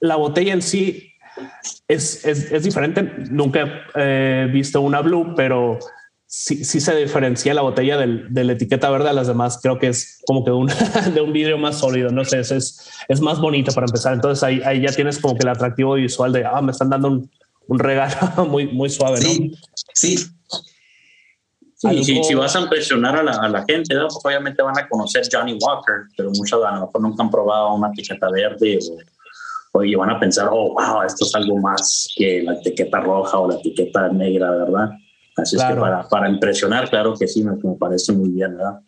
la 0.00 0.16
botella 0.16 0.52
en 0.52 0.62
sí 0.62 1.12
es, 1.86 2.24
es 2.24 2.62
diferente. 2.64 3.02
Nunca 3.30 3.84
he 3.94 4.48
visto 4.52 4.80
una 4.80 5.00
blue, 5.00 5.34
pero 5.36 5.78
sí, 6.26 6.64
sí 6.64 6.80
se 6.80 6.94
diferencia 6.96 7.54
la 7.54 7.62
botella 7.62 7.96
del, 7.96 8.32
de 8.32 8.44
la 8.44 8.52
etiqueta 8.52 8.90
verde 8.90 9.08
a 9.08 9.12
las 9.12 9.26
demás. 9.26 9.58
Creo 9.62 9.78
que 9.78 9.88
es 9.88 10.22
como 10.26 10.44
que 10.44 10.50
un, 10.50 10.66
de 11.14 11.20
un 11.20 11.32
vidrio 11.32 11.58
más 11.58 11.78
sólido. 11.78 12.10
No 12.10 12.24
sé, 12.24 12.40
es, 12.40 12.50
es, 12.50 12.90
es 13.08 13.20
más 13.20 13.40
bonito 13.40 13.72
para 13.72 13.86
empezar. 13.86 14.14
Entonces 14.14 14.42
ahí, 14.42 14.60
ahí 14.64 14.82
ya 14.82 14.92
tienes 14.92 15.18
como 15.18 15.34
que 15.34 15.44
el 15.44 15.48
atractivo 15.48 15.94
visual 15.94 16.32
de, 16.32 16.44
ah, 16.44 16.60
me 16.60 16.72
están 16.72 16.90
dando 16.90 17.08
un, 17.08 17.30
un 17.68 17.78
regalo 17.78 18.46
muy, 18.48 18.66
muy 18.66 18.90
suave, 18.90 19.20
¿no? 19.20 19.26
Sí, 19.26 19.52
sí. 19.94 20.16
Sí, 21.78 22.04
si, 22.04 22.24
si, 22.24 22.34
vas 22.34 22.56
a 22.56 22.60
impresionar 22.60 23.16
a 23.16 23.22
la, 23.22 23.32
a 23.32 23.48
la 23.50 23.62
gente, 23.68 23.94
¿no? 23.94 24.08
pues 24.08 24.24
obviamente 24.24 24.62
van 24.62 24.78
a 24.78 24.88
conocer 24.88 25.24
Johnny 25.30 25.58
Walker, 25.60 26.06
pero 26.16 26.30
muchos 26.30 26.64
a 26.64 26.74
lo 26.74 26.86
mejor 26.86 27.02
nunca 27.02 27.22
han 27.22 27.30
probado 27.30 27.74
una 27.74 27.88
etiqueta 27.88 28.30
verde 28.30 28.78
o, 29.74 29.78
o 29.78 29.98
van 29.98 30.08
a 30.08 30.18
pensar, 30.18 30.48
oh, 30.50 30.72
wow, 30.72 31.02
esto 31.02 31.26
es 31.26 31.34
algo 31.34 31.58
más 31.58 32.08
que 32.16 32.42
la 32.42 32.54
etiqueta 32.54 33.00
roja 33.00 33.38
o 33.38 33.50
la 33.50 33.56
etiqueta 33.56 34.08
negra, 34.08 34.52
¿verdad? 34.52 34.88
Así 35.36 35.56
es 35.56 35.62
que 35.62 35.74
para, 35.74 36.08
para, 36.08 36.28
impresionar, 36.28 36.88
claro 36.88 37.14
que 37.14 37.28
sí, 37.28 37.44
me, 37.44 37.52
me 37.52 37.74
parece 37.78 38.12
muy 38.12 38.30
bien, 38.30 38.56
¿verdad? 38.56 38.80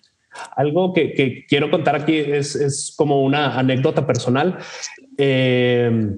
Algo 0.56 0.92
que, 0.92 1.12
que, 1.12 1.44
quiero 1.46 1.70
contar 1.70 1.96
aquí 1.96 2.16
es, 2.16 2.54
es 2.54 2.94
como 2.96 3.22
una 3.22 3.58
anécdota 3.58 4.06
personal. 4.06 4.58
Eh, 5.16 6.16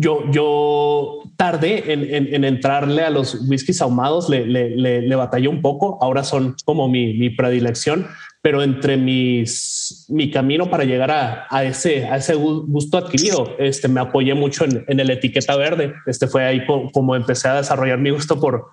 yo, 0.00 0.30
yo 0.30 1.22
tardé 1.36 1.92
en, 1.92 2.02
en, 2.14 2.34
en, 2.34 2.44
entrarle 2.44 3.02
a 3.02 3.10
los 3.10 3.34
whiskies 3.46 3.82
ahumados, 3.82 4.30
le, 4.30 4.46
le, 4.46 4.70
le, 4.70 5.02
le, 5.02 5.14
batallé 5.14 5.46
un 5.46 5.60
poco, 5.60 5.98
ahora 6.00 6.24
son 6.24 6.56
como 6.64 6.88
mi, 6.88 7.12
mi 7.18 7.28
predilección, 7.28 8.06
pero 8.42 8.62
entre 8.62 8.96
mis, 8.96 10.06
mi 10.08 10.30
camino 10.30 10.70
para 10.70 10.84
llegar 10.84 11.10
a, 11.10 11.46
a, 11.50 11.64
ese, 11.64 12.06
a 12.06 12.16
ese 12.16 12.34
gusto 12.34 12.96
adquirido, 12.96 13.54
este, 13.58 13.88
me 13.88 14.00
apoyé 14.00 14.34
mucho 14.34 14.64
en, 14.64 14.84
en 14.88 14.98
el 14.98 15.10
etiqueta 15.10 15.56
verde. 15.56 15.92
Este 16.06 16.26
fue 16.26 16.44
ahí 16.44 16.64
como, 16.64 17.14
empecé 17.14 17.48
a 17.48 17.56
desarrollar 17.56 17.98
mi 17.98 18.10
gusto 18.10 18.40
por, 18.40 18.68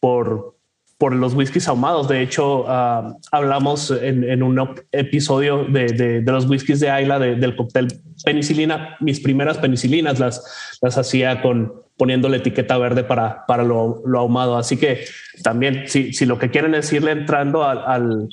por, 0.00 0.56
por 0.96 1.14
los 1.14 1.34
whiskies 1.34 1.68
ahumados. 1.68 2.08
De 2.08 2.22
hecho, 2.22 2.62
uh, 2.62 3.14
hablamos 3.30 3.90
en, 3.90 4.24
en, 4.24 4.42
un 4.42 4.74
episodio 4.90 5.64
de, 5.64 5.86
de, 5.86 6.20
de, 6.22 6.32
los 6.32 6.48
whiskies 6.48 6.80
de 6.80 6.90
Ayla 6.90 7.18
del 7.18 7.56
cóctel 7.56 7.88
penicilina. 8.24 8.96
Mis 9.00 9.20
primeras 9.20 9.58
penicilinas 9.58 10.18
las, 10.18 10.78
las 10.80 10.96
hacía 10.96 11.42
con 11.42 11.74
poniendo 12.00 12.30
la 12.30 12.38
etiqueta 12.38 12.78
verde 12.78 13.04
para, 13.04 13.44
para 13.44 13.62
lo, 13.62 14.02
lo 14.06 14.20
ahumado. 14.20 14.56
Así 14.56 14.78
que 14.78 15.04
también, 15.42 15.82
si, 15.86 16.14
si, 16.14 16.24
lo 16.24 16.38
que 16.38 16.48
quieren 16.48 16.74
es 16.74 16.90
irle 16.94 17.10
entrando 17.10 17.62
al, 17.62 17.84
al, 17.86 18.28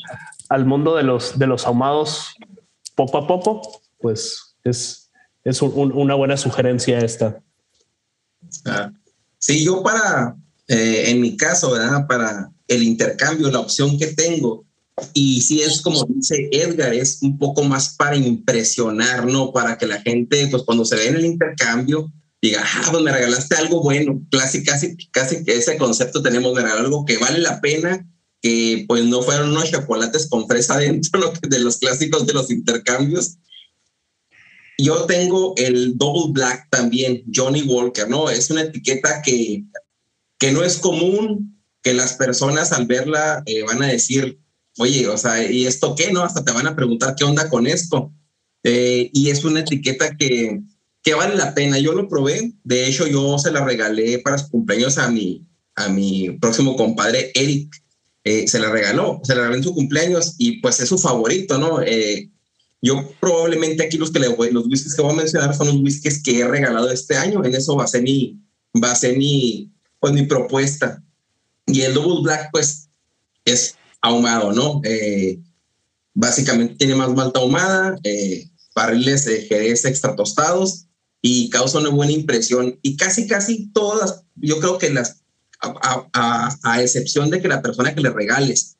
al, 0.50 0.66
mundo 0.66 0.96
de 0.96 1.04
los, 1.04 1.38
de 1.38 1.48
los 1.48 1.66
ahumados 1.66 2.36
poco 2.96 3.18
a 3.18 3.28
poco, 3.28 3.82
pues 4.00 4.56
es, 4.64 5.10
es 5.44 5.62
un, 5.62 5.92
una 5.94 6.16
buena 6.16 6.38
sugerencia 6.38 7.00
esta. 7.00 7.42
Ah, 8.66 8.92
sí, 9.38 9.64
yo 9.64 9.84
para, 9.84 10.36
eh, 10.68 11.06
en 11.08 11.22
mi 11.22 11.38
caso, 11.38 11.72
¿verdad? 11.72 12.08
Para 12.08 12.52
el 12.68 12.84
intercambio, 12.84 13.52
la 13.52 13.60
opción 13.60 13.98
que 13.98 14.08
tengo, 14.08 14.66
y 15.14 15.42
si 15.42 15.62
es 15.62 15.82
como 15.82 16.04
dice 16.06 16.50
Edgar, 16.52 16.94
es 16.94 17.20
un 17.22 17.38
poco 17.38 17.64
más 17.64 17.96
para 17.96 18.16
impresionar, 18.16 19.28
¿no? 19.28 19.52
Para 19.52 19.78
que 19.78 19.86
la 19.86 20.02
gente, 20.02 20.48
pues 20.48 20.64
cuando 20.64 20.86
se 20.86 20.96
ve 20.96 21.08
en 21.08 21.16
el 21.18 21.26
intercambio, 21.26 22.12
diga, 22.42 22.64
ah, 22.66 22.88
pues 22.92 23.04
me 23.04 23.12
regalaste 23.12 23.56
algo 23.56 23.84
bueno. 23.84 24.20
Casi, 24.32 24.64
casi, 24.64 24.98
casi 25.12 25.44
que 25.44 25.56
ese 25.56 25.78
concepto 25.78 26.24
tenemos, 26.24 26.56
de 26.56 26.64
regalar 26.64 26.86
algo 26.86 27.06
que 27.06 27.18
vale 27.18 27.40
la 27.40 27.62
pena, 27.62 28.08
que 28.42 28.86
pues 28.88 29.04
no 29.06 29.22
fueron 29.22 29.52
unos 29.52 29.72
chocolates 29.72 30.28
con 30.30 30.48
fresa 30.48 30.78
dentro 30.78 31.34
de 31.42 31.60
los 31.60 31.78
clásicos 31.78 32.26
de 32.26 32.34
los 32.34 32.52
intercambios. 32.52 33.38
Yo 34.80 35.06
tengo 35.06 35.54
el 35.58 35.98
Double 35.98 36.32
Black 36.34 36.68
también, 36.70 37.24
Johnny 37.34 37.64
Walker, 37.64 38.08
¿no? 38.08 38.30
Es 38.30 38.52
una 38.52 38.62
etiqueta 38.62 39.22
que 39.24 39.64
que 40.38 40.52
no 40.52 40.64
es 40.64 40.78
común 40.78 41.62
que 41.82 41.94
las 41.94 42.14
personas 42.14 42.72
al 42.72 42.86
verla 42.86 43.44
eh, 43.46 43.64
van 43.64 43.82
a 43.84 43.88
decir, 43.88 44.40
oye, 44.78 45.08
o 45.08 45.18
sea, 45.18 45.50
¿y 45.50 45.66
esto 45.66 45.96
qué? 45.96 46.12
No, 46.12 46.24
hasta 46.24 46.44
te 46.44 46.52
van 46.52 46.68
a 46.68 46.76
preguntar 46.76 47.16
qué 47.16 47.24
onda 47.24 47.50
con 47.50 47.68
esto. 47.68 48.14
Eh, 48.64 49.10
y 49.14 49.30
es 49.30 49.44
una 49.46 49.62
etiqueta 49.62 50.16
que, 50.18 50.62
que 51.02 51.14
vale 51.14 51.36
la 51.36 51.54
pena. 51.54 51.80
Yo 51.80 51.94
lo 51.94 52.08
probé, 52.08 52.54
de 52.64 52.88
hecho 52.88 53.08
yo 53.08 53.38
se 53.40 53.52
la 53.52 53.64
regalé 53.64 54.20
para 54.20 54.38
su 54.38 54.50
cumpleaños 54.50 54.98
a 54.98 55.10
mi, 55.10 55.48
a 55.76 55.88
mi 55.88 56.32
próximo 56.40 56.76
compadre 56.76 57.32
Eric. 57.34 57.74
Eh, 58.28 58.46
se 58.46 58.60
la 58.60 58.70
regaló, 58.70 59.22
se 59.24 59.34
la 59.34 59.44
regaló 59.44 59.56
en 59.56 59.64
su 59.64 59.74
cumpleaños 59.74 60.36
y 60.38 60.60
pues 60.60 60.82
es 60.82 60.90
su 60.90 60.98
favorito, 60.98 61.58
¿no? 61.58 61.82
Eh, 61.82 62.30
yo 62.82 63.10
probablemente 63.22 63.86
aquí 63.86 63.98
los 63.98 64.12
que 64.12 64.20
le 64.20 64.28
voy, 64.28 64.52
los 64.52 64.68
whiskies 64.68 64.96
que 64.96 65.02
voy 65.02 65.14
a 65.14 65.16
mencionar 65.16 65.56
son 65.56 65.68
los 65.68 65.78
whiskies 65.78 66.22
que 66.22 66.40
he 66.40 66.46
regalado 66.46 66.92
este 66.92 67.16
año. 67.16 67.46
En 67.46 67.56
eso 67.56 67.78
va 67.78 67.86
a 67.86 67.88
ser 67.88 68.02
mi, 68.02 68.38
va 68.84 68.92
a 68.92 68.96
ser 68.96 69.18
mi, 69.18 69.72
pues 70.02 70.12
mi 70.12 70.24
propuesta. 70.24 71.02
Y 71.68 71.84
el 71.84 71.94
Double 71.94 72.22
Black, 72.22 72.50
pues, 72.52 72.90
es 73.46 73.76
ahumado, 74.02 74.52
¿no? 74.52 74.82
Eh, 74.84 75.40
básicamente 76.14 76.76
tiene 76.76 76.96
más 76.96 77.14
malta 77.14 77.40
ahumada, 77.40 77.98
eh, 78.04 78.50
barriles 78.76 79.24
de 79.24 79.44
jerez 79.44 79.86
extra 79.86 80.18
tostados 80.18 80.88
y 81.22 81.50
causa 81.50 81.80
una 81.80 81.92
buena 81.92 82.12
impresión. 82.12 82.78
Y 82.82 82.98
casi, 82.98 83.26
casi 83.26 83.72
todas, 83.72 84.26
yo 84.36 84.60
creo 84.60 84.78
que 84.80 84.90
las, 84.90 85.22
a, 85.62 86.82
excepción 86.82 87.30
de 87.30 87.42
que 87.42 87.48
la 87.48 87.62
persona 87.62 87.94
que 87.94 88.02
le 88.02 88.10
regales 88.10 88.78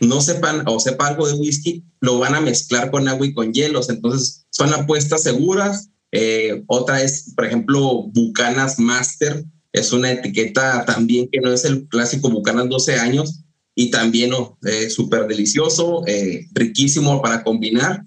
no 0.00 0.20
sepan 0.20 0.62
o 0.66 0.78
sepa 0.78 1.08
algo 1.08 1.26
de 1.26 1.34
whisky, 1.34 1.84
lo 2.00 2.18
van 2.18 2.34
a 2.34 2.40
mezclar 2.40 2.90
con 2.90 3.08
agua 3.08 3.26
y 3.26 3.34
con 3.34 3.52
hielos. 3.52 3.88
Entonces, 3.90 4.46
son 4.50 4.72
apuestas 4.72 5.24
seguras. 5.24 5.90
Eh, 6.12 6.62
otra 6.66 7.02
es, 7.02 7.32
por 7.34 7.46
ejemplo, 7.46 8.04
Bucanas 8.12 8.78
Master, 8.78 9.44
es 9.72 9.92
una 9.92 10.12
etiqueta 10.12 10.84
también 10.84 11.28
que 11.30 11.40
no 11.40 11.52
es 11.52 11.64
el 11.64 11.86
clásico 11.88 12.30
Bucanas 12.30 12.68
12 12.68 12.94
años 12.94 13.40
y 13.74 13.90
también 13.90 14.32
oh, 14.32 14.56
eh, 14.64 14.88
súper 14.88 15.26
delicioso, 15.26 16.06
eh, 16.06 16.46
riquísimo 16.52 17.20
para 17.20 17.44
combinar 17.44 18.04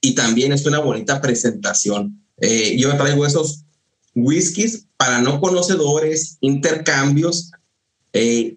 y 0.00 0.14
también 0.14 0.52
es 0.52 0.66
una 0.66 0.80
bonita 0.80 1.20
presentación. 1.20 2.24
Yo 2.76 2.96
traigo 2.96 3.26
esos 3.26 3.64
whiskies 4.14 4.87
para 4.98 5.20
no 5.20 5.40
conocedores, 5.40 6.36
intercambios, 6.40 7.52
eh, 8.12 8.56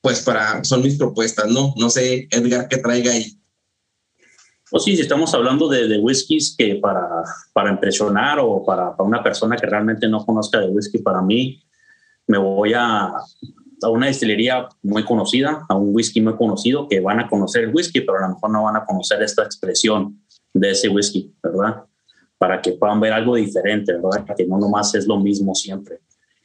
pues 0.00 0.22
para, 0.22 0.62
son 0.62 0.82
mis 0.82 0.98
propuestas, 0.98 1.50
¿no? 1.50 1.72
No 1.76 1.88
sé, 1.88 2.28
Edgar, 2.30 2.68
qué 2.68 2.76
traiga 2.76 3.12
ahí. 3.12 3.40
Pues 4.70 4.84
sí, 4.84 4.94
si 4.94 5.02
estamos 5.02 5.32
hablando 5.32 5.68
de, 5.68 5.88
de 5.88 5.98
whiskies 5.98 6.54
que 6.58 6.76
para, 6.76 7.08
para 7.54 7.70
impresionar 7.70 8.38
o 8.40 8.62
para, 8.64 8.94
para, 8.94 9.08
una 9.08 9.22
persona 9.22 9.56
que 9.56 9.66
realmente 9.66 10.06
no 10.06 10.24
conozca 10.26 10.60
de 10.60 10.68
whisky, 10.68 10.98
para 10.98 11.22
mí, 11.22 11.62
me 12.26 12.36
voy 12.36 12.74
a, 12.74 13.06
a 13.06 13.88
una 13.88 14.06
destilería 14.06 14.68
muy 14.82 15.04
conocida, 15.04 15.64
a 15.68 15.76
un 15.76 15.94
whisky 15.94 16.20
muy 16.20 16.36
conocido, 16.36 16.88
que 16.88 17.00
van 17.00 17.20
a 17.20 17.28
conocer 17.28 17.64
el 17.64 17.74
whisky, 17.74 18.02
pero 18.02 18.18
a 18.18 18.28
lo 18.28 18.34
mejor 18.34 18.50
no 18.50 18.64
van 18.64 18.76
a 18.76 18.84
conocer 18.84 19.22
esta 19.22 19.44
expresión 19.44 20.20
de 20.52 20.72
ese 20.72 20.88
whisky, 20.88 21.32
¿verdad? 21.42 21.84
Para 22.38 22.60
que 22.60 22.72
puedan 22.72 23.00
ver 23.00 23.12
algo 23.12 23.36
diferente, 23.36 23.92
¿verdad? 23.92 24.24
Que 24.36 24.46
no 24.46 24.58
nomás 24.58 24.94
es 24.94 25.06
lo 25.06 25.18
mismo 25.18 25.54
siempre. 25.54 26.00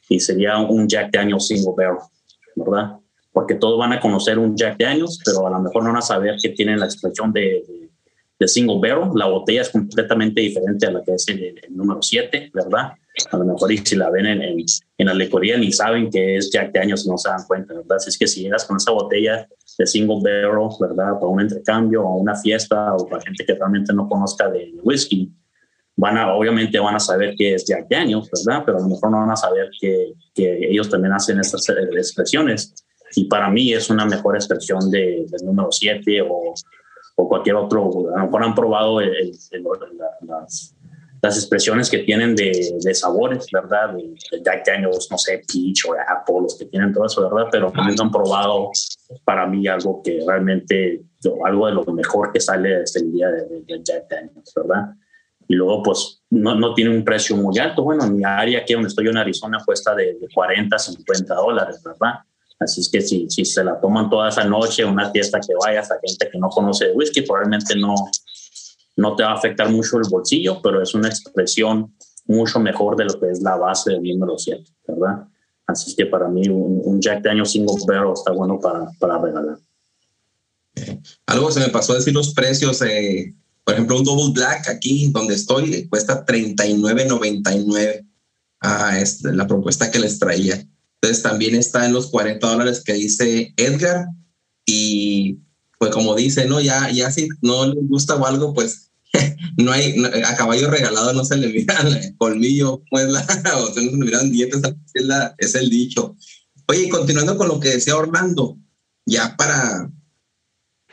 Y 0.08 0.20
sería 0.20 0.58
un 0.58 0.88
Jack 0.88 1.12
Daniels 1.12 1.46
Single 1.46 1.74
Barrel, 1.76 1.98
¿verdad? 2.56 3.00
porque 3.32 3.54
todos 3.54 3.78
van 3.78 3.92
a 3.92 4.00
conocer 4.00 4.38
un 4.38 4.56
Jack 4.56 4.78
Daniels, 4.78 5.18
pero 5.24 5.46
a 5.46 5.50
lo 5.50 5.60
mejor 5.60 5.82
no 5.82 5.90
van 5.90 5.98
a 5.98 6.02
saber 6.02 6.36
que 6.40 6.50
tienen 6.50 6.80
la 6.80 6.86
expresión 6.86 7.32
de, 7.32 7.88
de, 8.38 8.48
single 8.48 8.78
barrel. 8.80 9.10
La 9.14 9.26
botella 9.26 9.62
es 9.62 9.70
completamente 9.70 10.40
diferente 10.40 10.86
a 10.86 10.90
la 10.90 11.02
que 11.04 11.14
es 11.14 11.28
el, 11.28 11.54
número 11.70 12.02
7, 12.02 12.50
¿verdad? 12.52 12.92
A 13.30 13.36
lo 13.36 13.44
mejor 13.44 13.70
y 13.70 13.78
si 13.78 13.96
la 13.96 14.10
ven 14.10 14.26
en, 14.26 14.42
en, 14.42 15.06
la 15.06 15.14
licorería 15.14 15.58
ni 15.58 15.72
saben 15.72 16.10
que 16.10 16.36
es 16.36 16.50
Jack 16.50 16.72
Daniels, 16.72 17.06
no 17.06 17.18
se 17.18 17.28
dan 17.28 17.44
cuenta, 17.46 17.74
¿verdad? 17.74 17.96
Así 17.96 18.08
es 18.08 18.18
que 18.18 18.26
si 18.26 18.42
llegas 18.42 18.64
con 18.64 18.78
esa 18.78 18.92
botella 18.92 19.46
de 19.78 19.86
single 19.86 20.20
barrel, 20.22 20.68
¿verdad? 20.80 21.14
Para 21.14 21.26
un 21.26 21.40
intercambio 21.40 22.02
o 22.02 22.16
una 22.16 22.34
fiesta 22.34 22.94
o 22.94 23.06
para 23.06 23.22
gente 23.22 23.44
que 23.44 23.54
realmente 23.54 23.92
no 23.92 24.08
conozca 24.08 24.48
de, 24.48 24.74
whisky, 24.82 25.30
obviamente 26.00 26.78
van 26.78 26.94
a 26.94 27.00
saber 27.00 27.34
que 27.36 27.54
es 27.54 27.64
Jack 27.66 27.86
Daniels, 27.88 28.30
¿verdad? 28.30 28.62
Pero 28.64 28.78
a 28.78 28.80
lo 28.80 28.88
mejor 28.88 29.10
no 29.10 29.18
van 29.18 29.30
a 29.30 29.36
saber 29.36 29.70
que, 29.80 30.12
ellos 30.34 30.88
también 30.88 31.12
hacen 31.12 31.38
estas 31.38 31.68
expresiones 31.68 32.74
y 33.14 33.24
para 33.24 33.50
mí 33.50 33.72
es 33.72 33.90
una 33.90 34.06
mejor 34.06 34.36
expresión 34.36 34.90
de, 34.90 35.26
del 35.28 35.44
número 35.44 35.70
7 35.70 36.22
o, 36.22 36.54
cualquier 37.16 37.56
otro. 37.56 37.90
A 38.14 38.20
lo 38.20 38.24
mejor 38.24 38.44
han 38.44 38.54
probado 38.54 39.00
las, 40.22 40.74
expresiones 41.22 41.90
que 41.90 41.98
tienen 41.98 42.34
de, 42.34 42.78
de 42.80 42.94
sabores, 42.94 43.46
¿verdad? 43.52 43.92
De, 43.94 44.14
Jack 44.42 44.66
Daniels, 44.66 45.08
no 45.10 45.18
sé, 45.18 45.42
peach 45.46 45.84
o 45.86 45.92
apple, 45.94 46.36
los 46.40 46.56
que 46.56 46.64
tienen 46.64 46.94
todo 46.94 47.04
eso, 47.04 47.28
¿verdad? 47.28 47.48
Pero 47.52 47.70
no 47.74 48.02
han 48.02 48.10
probado 48.10 48.70
para 49.24 49.46
mí 49.46 49.68
algo 49.68 50.00
que 50.02 50.20
realmente, 50.26 51.02
algo 51.44 51.66
de 51.66 51.74
lo 51.74 51.84
mejor 51.92 52.32
que 52.32 52.40
sale 52.40 52.78
desde 52.78 53.00
el 53.00 53.12
día 53.12 53.28
de, 53.28 53.82
Jack 53.84 54.08
Daniels, 54.08 54.52
¿verdad? 54.56 54.94
Y 55.50 55.54
luego 55.54 55.82
pues 55.82 56.22
no, 56.30 56.54
no, 56.54 56.74
tiene 56.74 56.96
un 56.96 57.04
precio 57.04 57.36
muy 57.36 57.58
alto. 57.58 57.82
Bueno, 57.82 58.04
en 58.04 58.14
mi 58.14 58.22
área 58.22 58.60
aquí 58.60 58.72
donde 58.72 58.86
estoy 58.86 59.08
en 59.08 59.16
Arizona 59.16 59.58
cuesta 59.66 59.96
de, 59.96 60.14
de 60.14 60.28
40, 60.32 60.78
50 60.78 61.34
dólares, 61.34 61.82
¿verdad? 61.84 62.20
Así 62.60 62.82
es 62.82 62.88
que 62.88 63.00
si, 63.00 63.28
si 63.28 63.44
se 63.44 63.64
la 63.64 63.80
toman 63.80 64.08
toda 64.08 64.28
esa 64.28 64.44
noche, 64.44 64.84
una 64.84 65.10
fiesta 65.10 65.40
que 65.40 65.52
vayas 65.60 65.90
a 65.90 65.98
gente 66.06 66.28
que 66.30 66.38
no 66.38 66.50
conoce 66.50 66.86
de 66.86 66.92
whisky, 66.92 67.22
probablemente 67.22 67.74
no, 67.74 67.96
no 68.94 69.16
te 69.16 69.24
va 69.24 69.30
a 69.32 69.34
afectar 69.34 69.68
mucho 69.68 69.96
el 69.96 70.04
bolsillo, 70.08 70.62
pero 70.62 70.80
es 70.80 70.94
una 70.94 71.08
expresión 71.08 71.96
mucho 72.26 72.60
mejor 72.60 72.94
de 72.94 73.06
lo 73.06 73.18
que 73.18 73.30
es 73.30 73.42
la 73.42 73.56
base 73.56 73.90
del 73.90 74.04
número 74.04 74.38
7, 74.38 74.62
¿verdad? 74.86 75.26
Así 75.66 75.90
es 75.90 75.96
que 75.96 76.06
para 76.06 76.28
mí 76.28 76.48
un, 76.48 77.00
Jack 77.00 77.24
Daniels 77.24 77.50
Single 77.50 77.74
Barrel 77.88 78.12
está 78.12 78.30
bueno 78.30 78.60
para, 78.60 78.88
para 79.00 79.18
regalar. 79.18 79.58
Algo 81.26 81.50
se 81.50 81.58
me 81.58 81.70
pasó 81.70 81.94
a 81.94 81.96
decir 81.96 82.14
los 82.14 82.32
precios. 82.34 82.80
Eh, 82.82 83.34
por 83.64 83.74
ejemplo, 83.74 83.98
un 83.98 84.04
Double 84.04 84.32
Black 84.32 84.68
aquí 84.68 85.08
donde 85.08 85.34
estoy 85.34 85.88
cuesta 85.88 86.24
39.99. 86.24 88.06
Ah, 88.60 88.98
es 88.98 89.22
la 89.22 89.46
propuesta 89.46 89.90
que 89.90 89.98
les 89.98 90.18
traía. 90.18 90.66
Entonces 91.00 91.22
también 91.22 91.54
está 91.54 91.86
en 91.86 91.92
los 91.92 92.08
40 92.08 92.46
dólares 92.46 92.82
que 92.84 92.92
dice 92.94 93.54
Edgar 93.56 94.06
y 94.66 95.38
pues 95.78 95.92
como 95.92 96.14
dice, 96.14 96.44
¿no? 96.44 96.60
Ya, 96.60 96.90
ya 96.90 97.10
si 97.10 97.28
no 97.40 97.66
le 97.66 97.80
gusta 97.80 98.16
o 98.16 98.26
algo, 98.26 98.52
pues 98.52 98.90
no 99.56 99.72
hay, 99.72 99.94
a 100.24 100.36
caballo 100.36 100.70
regalado 100.70 101.12
no 101.14 101.24
se 101.24 101.36
le 101.36 101.48
miran 101.48 102.14
colmillo, 102.18 102.82
pues 102.90 103.08
la, 103.08 103.20
o 103.56 103.68
no 103.68 103.74
se 103.74 103.80
le 103.80 103.92
miran 103.92 104.30
dientes, 104.30 104.60
es, 104.94 105.04
la, 105.04 105.34
es 105.38 105.54
el 105.54 105.70
dicho. 105.70 106.16
Oye, 106.66 106.88
continuando 106.88 107.36
con 107.36 107.48
lo 107.48 107.58
que 107.58 107.70
decía 107.70 107.96
Orlando, 107.96 108.58
ya 109.06 109.36
para, 109.36 109.90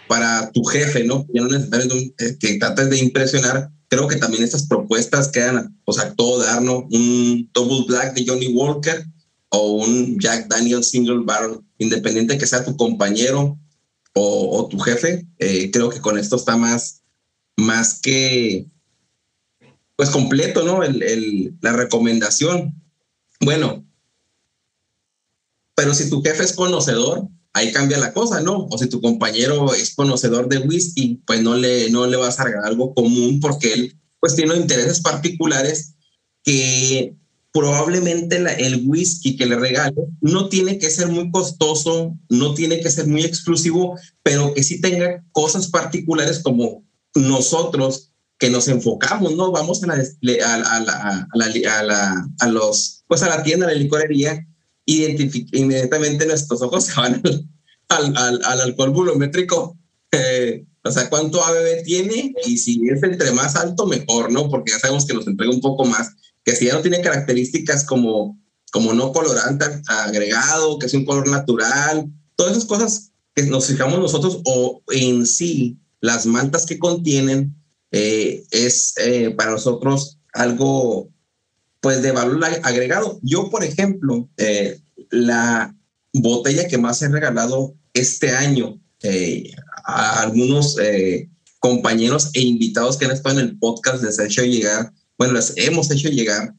para 0.07 0.51
tu 0.51 0.63
jefe, 0.63 1.03
¿no? 1.03 1.25
Ya 1.33 1.41
no 1.41 1.49
necesariamente 1.49 2.13
eh, 2.19 2.37
que 2.39 2.57
trates 2.57 2.89
de 2.89 2.99
impresionar, 2.99 3.69
creo 3.87 4.07
que 4.07 4.17
también 4.17 4.43
estas 4.43 4.67
propuestas 4.67 5.29
quedan, 5.29 5.77
o 5.85 5.93
sea, 5.93 6.13
todo 6.15 6.43
dar, 6.43 6.61
¿no? 6.61 6.87
Un 6.91 7.49
double 7.53 7.85
black 7.87 8.13
de 8.13 8.25
Johnny 8.25 8.47
Walker, 8.47 9.05
o 9.49 9.71
un 9.83 10.19
Jack 10.19 10.47
Daniel 10.47 10.83
Single 10.83 11.23
Barrel, 11.23 11.59
independiente 11.77 12.37
que 12.37 12.47
sea 12.47 12.65
tu 12.65 12.75
compañero 12.75 13.57
o, 14.19 14.67
tu 14.69 14.79
jefe, 14.79 15.27
eh, 15.37 15.69
creo 15.69 15.89
que 15.89 16.01
con 16.01 16.17
esto 16.17 16.37
está 16.37 16.57
más, 16.57 17.03
más 17.55 17.99
que, 18.01 18.65
pues 19.95 20.09
completo, 20.09 20.63
¿no? 20.63 20.81
El, 20.81 21.55
la 21.61 21.73
recomendación. 21.73 22.81
Bueno, 23.41 23.85
pero 25.75 25.93
si 25.93 26.09
tu 26.09 26.23
jefe 26.23 26.43
es 26.43 26.53
conocedor, 26.53 27.27
ahí 27.57 27.71
cambia 27.71 27.97
la 27.97 28.13
cosa, 28.13 28.41
¿no? 28.41 28.67
O 28.69 28.77
si 28.77 28.87
tu 28.87 29.01
compañero 29.01 29.73
es 29.73 29.95
conocedor 29.95 30.47
de 30.47 30.59
whisky, 30.59 31.21
pues 31.25 31.41
no 31.41 31.55
le, 31.55 31.89
no 31.89 32.05
le 32.05 32.17
vas 32.17 32.39
a 32.39 32.43
regalar 32.43 32.69
algo 32.69 32.93
común 32.93 33.39
porque 33.39 33.73
él 33.73 33.97
pues 34.19 34.35
tiene 34.35 34.55
intereses 34.55 35.01
particulares 35.01 35.95
que 36.43 37.15
probablemente 37.51 38.37
el 38.59 38.83
whisky 38.85 39.35
que 39.35 39.45
le 39.47 39.55
regalo 39.55 40.07
no 40.21 40.49
tiene 40.49 40.77
que 40.77 40.89
ser 40.89 41.07
muy 41.07 41.31
costoso, 41.31 42.15
no 42.29 42.53
tiene 42.53 42.79
que 42.79 42.91
ser 42.91 43.07
muy 43.07 43.23
exclusivo, 43.23 43.97
pero 44.21 44.53
que 44.53 44.63
sí 44.63 44.79
tenga 44.79 45.23
cosas 45.31 45.67
particulares 45.67 46.39
como 46.39 46.83
nosotros 47.15 48.11
que 48.37 48.49
nos 48.51 48.67
enfocamos, 48.67 49.35
¿no? 49.35 49.51
Vamos 49.51 49.83
a 49.83 49.87
la, 49.87 49.93
a, 49.95 50.79
la, 50.79 51.27
a, 51.33 51.83
la, 51.83 52.29
a 52.39 52.47
los, 52.47 53.03
pues 53.07 53.23
a 53.23 53.29
la 53.29 53.41
tienda, 53.41 53.65
a 53.65 53.71
la 53.71 53.75
licorería, 53.75 54.47
inmediatamente 54.87 56.25
nuestros 56.25 56.61
ojos 56.61 56.89
al, 56.97 57.21
al, 57.89 58.41
al 58.43 58.61
alcohol 58.61 58.91
volumétrico. 58.91 59.77
Eh, 60.11 60.65
o 60.83 60.91
sea, 60.91 61.09
cuánto 61.09 61.43
ABB 61.43 61.83
tiene 61.83 62.33
y 62.45 62.57
si 62.57 62.81
es 62.89 63.03
entre 63.03 63.31
más 63.31 63.55
alto, 63.57 63.85
mejor, 63.85 64.31
¿no? 64.31 64.49
Porque 64.49 64.71
ya 64.71 64.79
sabemos 64.79 65.05
que 65.05 65.13
nos 65.13 65.27
entrega 65.27 65.51
un 65.51 65.61
poco 65.61 65.83
más 65.85 66.15
que 66.47 66.55
si 66.55 66.65
ya 66.65 66.75
no 66.75 66.81
tiene 66.81 67.01
características 67.01 67.83
como, 67.83 68.39
como 68.71 68.93
no 68.93 69.11
colorante 69.11 69.65
agregado, 69.87 70.79
que 70.79 70.85
es 70.85 70.93
un 70.93 71.03
color 71.03 71.27
natural, 71.27 72.09
todas 72.37 72.53
esas 72.53 72.65
cosas 72.65 73.11
que 73.35 73.43
nos 73.43 73.67
fijamos 73.67 73.99
nosotros 73.99 74.39
o 74.45 74.81
en 74.91 75.25
sí 75.25 75.77
las 75.99 76.25
mantas 76.25 76.65
que 76.65 76.79
contienen 76.79 77.53
eh, 77.91 78.45
es 78.51 78.93
eh, 78.95 79.31
para 79.31 79.51
nosotros 79.51 80.19
algo 80.31 81.09
pues 81.81 82.01
de 82.01 82.11
valor 82.11 82.43
agregado. 82.63 83.19
Yo, 83.21 83.49
por 83.49 83.63
ejemplo, 83.63 84.29
eh, 84.37 84.79
la 85.11 85.75
botella 86.13 86.67
que 86.67 86.77
más 86.77 87.01
he 87.01 87.09
regalado 87.09 87.75
este 87.93 88.31
año 88.31 88.81
a 89.85 90.21
algunos 90.21 90.75
compañeros 91.59 92.31
e 92.33 92.41
invitados 92.41 92.97
que 92.97 93.05
han 93.05 93.11
estado 93.11 93.39
en 93.39 93.45
el 93.45 93.59
podcast 93.59 94.03
les 94.03 94.17
he 94.19 94.25
hecho 94.25 94.43
llegar 94.43 94.91
bueno, 95.17 95.33
les 95.33 95.53
hemos 95.57 95.89
hecho 95.91 96.09
llegar 96.09 96.53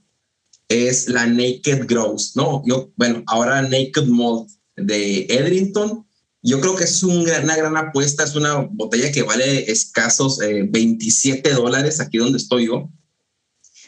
es 0.68 1.08
la 1.08 1.26
Naked 1.26 1.86
Grows, 1.86 2.32
¿no? 2.34 2.62
Yo, 2.66 2.92
bueno, 2.96 3.22
ahora 3.26 3.62
Naked 3.62 4.04
Malt 4.06 4.50
de 4.76 5.26
Edrington. 5.30 6.06
Yo 6.42 6.60
creo 6.60 6.76
que 6.76 6.84
es 6.84 7.02
una 7.02 7.56
gran 7.56 7.76
apuesta, 7.76 8.24
es 8.24 8.34
una 8.34 8.68
botella 8.70 9.10
que 9.10 9.22
vale 9.22 9.70
escasos 9.70 10.38
27 10.38 11.48
eh, 11.48 11.52
dólares 11.52 12.00
aquí 12.00 12.18
donde 12.18 12.38
estoy 12.38 12.66
yo. 12.66 12.90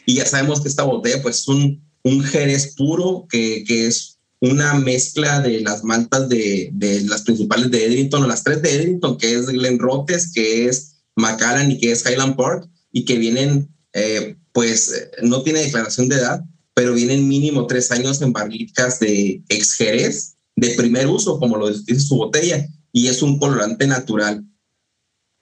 Y 0.05 0.15
ya 0.15 0.25
sabemos 0.25 0.61
que 0.61 0.67
esta 0.67 0.83
botella 0.83 1.21
pues 1.21 1.39
es 1.39 1.47
un, 1.47 1.81
un 2.03 2.23
jerez 2.23 2.75
puro 2.75 3.27
que, 3.29 3.63
que 3.65 3.87
es 3.87 4.19
una 4.39 4.73
mezcla 4.73 5.39
de 5.39 5.61
las 5.61 5.83
mantas 5.83 6.27
de, 6.27 6.69
de, 6.73 7.01
las 7.01 7.21
principales 7.21 7.69
de 7.69 7.85
Edrington, 7.85 8.23
o 8.23 8.27
las 8.27 8.43
tres 8.43 8.61
de 8.61 8.73
Edrington, 8.73 9.17
que 9.17 9.35
es 9.35 9.45
Glen 9.45 9.77
Rotes, 9.77 10.31
que 10.33 10.65
es 10.65 10.95
Macallan 11.15 11.71
y 11.71 11.77
que 11.77 11.91
es 11.91 12.03
Highland 12.05 12.35
Park, 12.35 12.67
y 12.91 13.05
que 13.05 13.17
vienen 13.19 13.69
eh, 13.93 14.35
pues 14.53 15.09
no 15.21 15.43
tiene 15.43 15.61
declaración 15.61 16.09
de 16.09 16.17
edad, 16.17 16.43
pero 16.73 16.93
vienen 16.93 17.27
mínimo 17.27 17.67
tres 17.67 17.91
años 17.91 18.21
en 18.21 18.33
barricas 18.33 18.99
de 18.99 19.43
ex 19.49 19.73
jerez 19.73 20.35
de 20.55 20.69
primer 20.71 21.07
uso, 21.07 21.39
como 21.39 21.57
lo 21.57 21.71
dice 21.71 21.99
su 21.99 22.15
botella, 22.15 22.67
y 22.91 23.07
es 23.07 23.21
un 23.21 23.39
colorante 23.39 23.87
natural. 23.87 24.43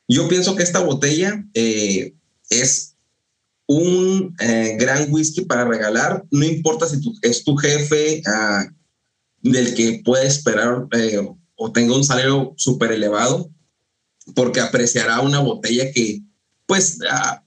Yo 0.08 0.28
pienso 0.28 0.56
que 0.56 0.64
esta 0.64 0.80
botella 0.80 1.46
eh, 1.54 2.14
es 2.50 2.96
un 3.72 4.36
eh, 4.40 4.78
gran 4.80 5.14
whisky 5.14 5.42
para 5.42 5.64
regalar, 5.64 6.26
no 6.32 6.44
importa 6.44 6.88
si 6.88 7.00
es 7.22 7.44
tu 7.44 7.56
jefe 7.56 8.24
ah, 8.26 8.66
del 9.44 9.76
que 9.76 10.02
puede 10.04 10.26
esperar 10.26 10.88
o 11.56 11.72
tenga 11.72 11.96
un 11.96 12.04
salario 12.04 12.56
súper 12.58 12.92
elevado, 12.94 13.52
porque 14.34 14.60
apreciará 14.60 15.22
una 15.22 15.40
botella 15.40 15.92
que 15.92 16.24
pues 16.66 16.98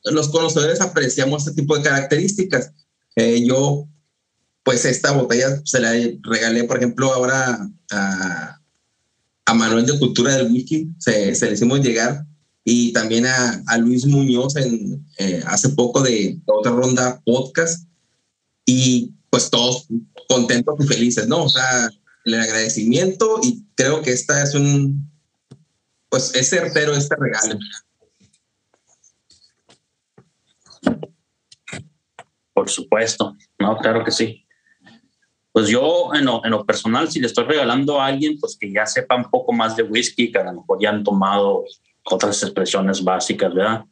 los 0.04 0.28
conocedores 0.28 0.80
apreciamos 0.80 1.44
este 1.44 1.60
tipo 1.60 1.76
de 1.76 1.82
características. 1.82 2.70
Eh, 3.16 3.44
yo 3.44 3.88
pues 4.62 4.84
esta 4.84 5.10
botella 5.10 5.60
se 5.64 5.80
la 5.80 5.90
regalé, 6.22 6.62
por 6.64 6.76
ejemplo, 6.76 7.12
ahora 7.12 7.68
a, 7.90 8.60
a 9.44 9.54
Manuel 9.54 9.86
de 9.86 9.98
Cultura 9.98 10.36
del 10.36 10.52
Wiki, 10.52 10.90
se, 11.00 11.34
se 11.34 11.46
le 11.46 11.54
hicimos 11.54 11.80
llegar 11.80 12.24
y 12.64 12.92
también 12.92 13.26
a, 13.26 13.62
a 13.66 13.78
Luis 13.78 14.06
Muñoz 14.06 14.56
en, 14.56 15.04
eh, 15.18 15.42
hace 15.46 15.70
poco 15.70 16.00
de 16.00 16.40
otra 16.46 16.72
ronda 16.72 17.20
podcast 17.24 17.88
y 18.64 19.12
pues 19.30 19.50
todos 19.50 19.86
contentos 20.28 20.76
y 20.78 20.86
felices, 20.86 21.26
¿no? 21.26 21.44
O 21.44 21.48
sea, 21.48 21.90
el 22.24 22.34
agradecimiento 22.34 23.40
y 23.42 23.64
creo 23.74 24.02
que 24.02 24.12
esta 24.12 24.42
es 24.42 24.54
un, 24.54 25.10
pues 26.08 26.34
es 26.34 26.50
certero 26.50 26.92
este 26.92 27.16
regalo. 27.16 27.58
Por 32.52 32.70
supuesto, 32.70 33.36
no, 33.58 33.78
claro 33.78 34.04
que 34.04 34.12
sí. 34.12 34.46
Pues 35.50 35.68
yo 35.68 36.14
en 36.14 36.26
lo, 36.26 36.44
en 36.44 36.50
lo, 36.52 36.64
personal, 36.64 37.10
si 37.10 37.20
le 37.20 37.26
estoy 37.26 37.44
regalando 37.44 38.00
a 38.00 38.06
alguien, 38.06 38.38
pues 38.38 38.56
que 38.56 38.72
ya 38.72 38.86
sepa 38.86 39.16
un 39.16 39.30
poco 39.30 39.52
más 39.52 39.76
de 39.76 39.82
whisky, 39.82 40.30
que 40.30 40.38
a 40.38 40.44
lo 40.44 40.60
mejor 40.60 40.78
ya 40.80 40.90
han 40.90 41.02
tomado 41.02 41.64
otras 42.04 42.42
expresiones 42.42 43.02
básicas, 43.02 43.54
¿verdad? 43.54 43.84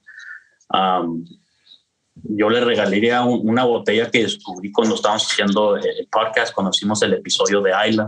yo 2.22 2.50
le 2.50 2.60
regalaría 2.60 3.22
una 3.22 3.64
botella 3.64 4.10
que 4.10 4.22
descubrí 4.22 4.70
cuando 4.70 4.94
estábamos 4.94 5.24
haciendo 5.24 5.76
el 5.76 6.06
podcast, 6.10 6.52
conocimos 6.52 7.02
el 7.02 7.14
episodio 7.14 7.60
de 7.60 7.72
Ayla, 7.72 8.06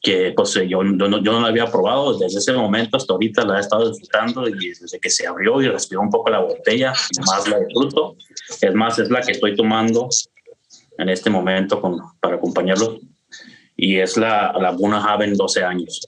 que 0.00 0.32
pues 0.34 0.54
yo, 0.54 0.62
yo, 0.62 0.82
no, 0.82 1.22
yo 1.22 1.32
no 1.32 1.40
la 1.40 1.48
había 1.48 1.66
probado 1.66 2.16
desde 2.16 2.38
ese 2.38 2.52
momento 2.52 2.96
hasta 2.96 3.12
ahorita, 3.12 3.44
la 3.44 3.58
he 3.58 3.60
estado 3.60 3.88
disfrutando 3.90 4.48
y 4.48 4.68
desde 4.68 4.98
que 4.98 5.10
se 5.10 5.26
abrió 5.26 5.60
y 5.60 5.68
respiró 5.68 6.00
un 6.00 6.10
poco 6.10 6.30
la 6.30 6.40
botella, 6.40 6.92
más 7.26 7.48
la 7.48 7.58
disfruto. 7.58 8.16
Es 8.60 8.74
más, 8.74 8.98
es 8.98 9.10
la 9.10 9.20
que 9.20 9.32
estoy 9.32 9.56
tomando 9.56 10.08
en 10.98 11.08
este 11.08 11.30
momento 11.30 11.80
con, 11.80 11.98
para 12.20 12.36
acompañarlo 12.36 12.98
y 13.76 13.98
es 13.98 14.16
la, 14.16 14.52
la 14.58 14.70
Buna 14.70 15.02
Haven 15.02 15.34
12 15.34 15.64
años. 15.64 16.00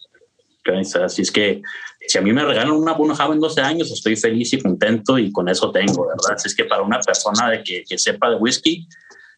Así 0.79 1.23
es 1.23 1.31
que 1.31 1.63
si 2.07 2.19
a 2.19 2.21
mí 2.21 2.33
me 2.33 2.45
regalan 2.45 2.73
una 2.73 2.93
Buna 2.93 3.15
Haven 3.15 3.41
12 3.41 3.61
años, 3.61 3.91
estoy 3.91 4.17
feliz 4.17 4.53
y 4.53 4.61
contento 4.61 5.19
y 5.19 5.31
con 5.31 5.49
eso 5.49 5.71
tengo, 5.71 6.07
¿verdad? 6.07 6.35
Así 6.35 6.49
es 6.49 6.55
que 6.55 6.65
para 6.65 6.83
una 6.83 7.01
persona 7.01 7.51
de 7.51 7.63
que, 7.63 7.85
que 7.89 7.99
sepa 7.99 8.31
de 8.31 8.37
whisky, 8.37 8.87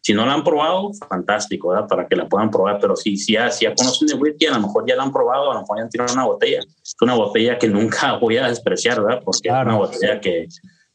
si 0.03 0.14
no 0.14 0.27
la 0.27 0.35
han 0.35 0.42
probado, 0.42 0.90
fantástico, 1.09 1.68
¿verdad? 1.68 1.87
Para 1.87 2.09
que 2.09 2.16
la 2.16 2.29
puedan 2.29 2.51
probar, 2.51 2.79
pero 2.81 2.97
si, 2.97 3.16
si, 3.16 3.35
ya, 3.35 3.51
si 3.51 3.66
ya 3.66 3.75
conocen 3.75 4.09
de 4.09 4.14
whisky, 4.14 4.47
a 4.47 4.55
lo 4.55 4.61
mejor 4.61 4.85
ya 4.87 4.97
la 4.97 5.05
han 5.05 5.12
probado, 5.12 5.53
a 5.53 5.55
lo 5.55 5.61
mejor 5.61 5.79
ya 5.79 5.85
han 5.85 5.90
tirado 5.90 6.12
una 6.12 6.25
botella. 6.25 6.61
Es 6.83 6.97
una 7.01 7.14
botella 7.14 7.57
que 7.57 7.68
nunca 7.68 8.16
voy 8.21 8.37
a 8.37 8.49
despreciar, 8.49 9.01
¿verdad? 9.01 9.23
Porque 9.25 9.49
es 9.49 9.55
una 9.55 9.77
botella 9.77 10.21
que, 10.21 10.49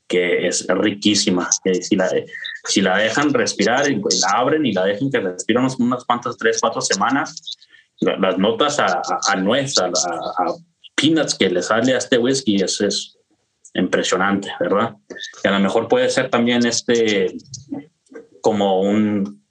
que 0.08 0.48
es 0.48 0.68
riquísima. 0.68 1.50
Que 1.64 1.76
si, 1.76 1.96
la, 1.96 2.10
si 2.66 2.82
la 2.82 2.98
dejan 2.98 3.34
respirar 3.34 3.90
y 3.90 3.98
pues, 3.98 4.20
la 4.20 4.40
abren 4.40 4.66
y 4.66 4.74
la 4.74 4.84
dejan 4.84 5.10
que 5.10 5.22
respire 5.22 5.60
unas, 5.60 5.80
unas 5.80 6.04
cuantas, 6.04 6.36
tres, 6.38 6.58
cuatro 6.60 6.82
semanas, 6.82 7.57
las 8.00 8.38
notas 8.38 8.80
a, 8.80 9.02
a, 9.28 9.36
nuez, 9.36 9.78
a, 9.80 9.86
a, 9.86 10.54
peanuts 10.96 11.36
que 11.36 11.50
le 11.50 11.62
sale 11.62 11.94
a 11.94 11.98
este 11.98 12.18
whisky 12.18 12.56
es, 12.56 12.82
es 12.82 13.18
impresionante, 13.74 14.52
¿verdad? 14.60 14.96
Y 15.44 15.48
a 15.48 15.52
lo 15.52 15.60
mejor 15.60 15.88
puede 15.88 16.10
ser 16.10 16.30
también 16.30 16.66
este 16.66 17.36
como 18.42 18.82
un, 18.82 19.44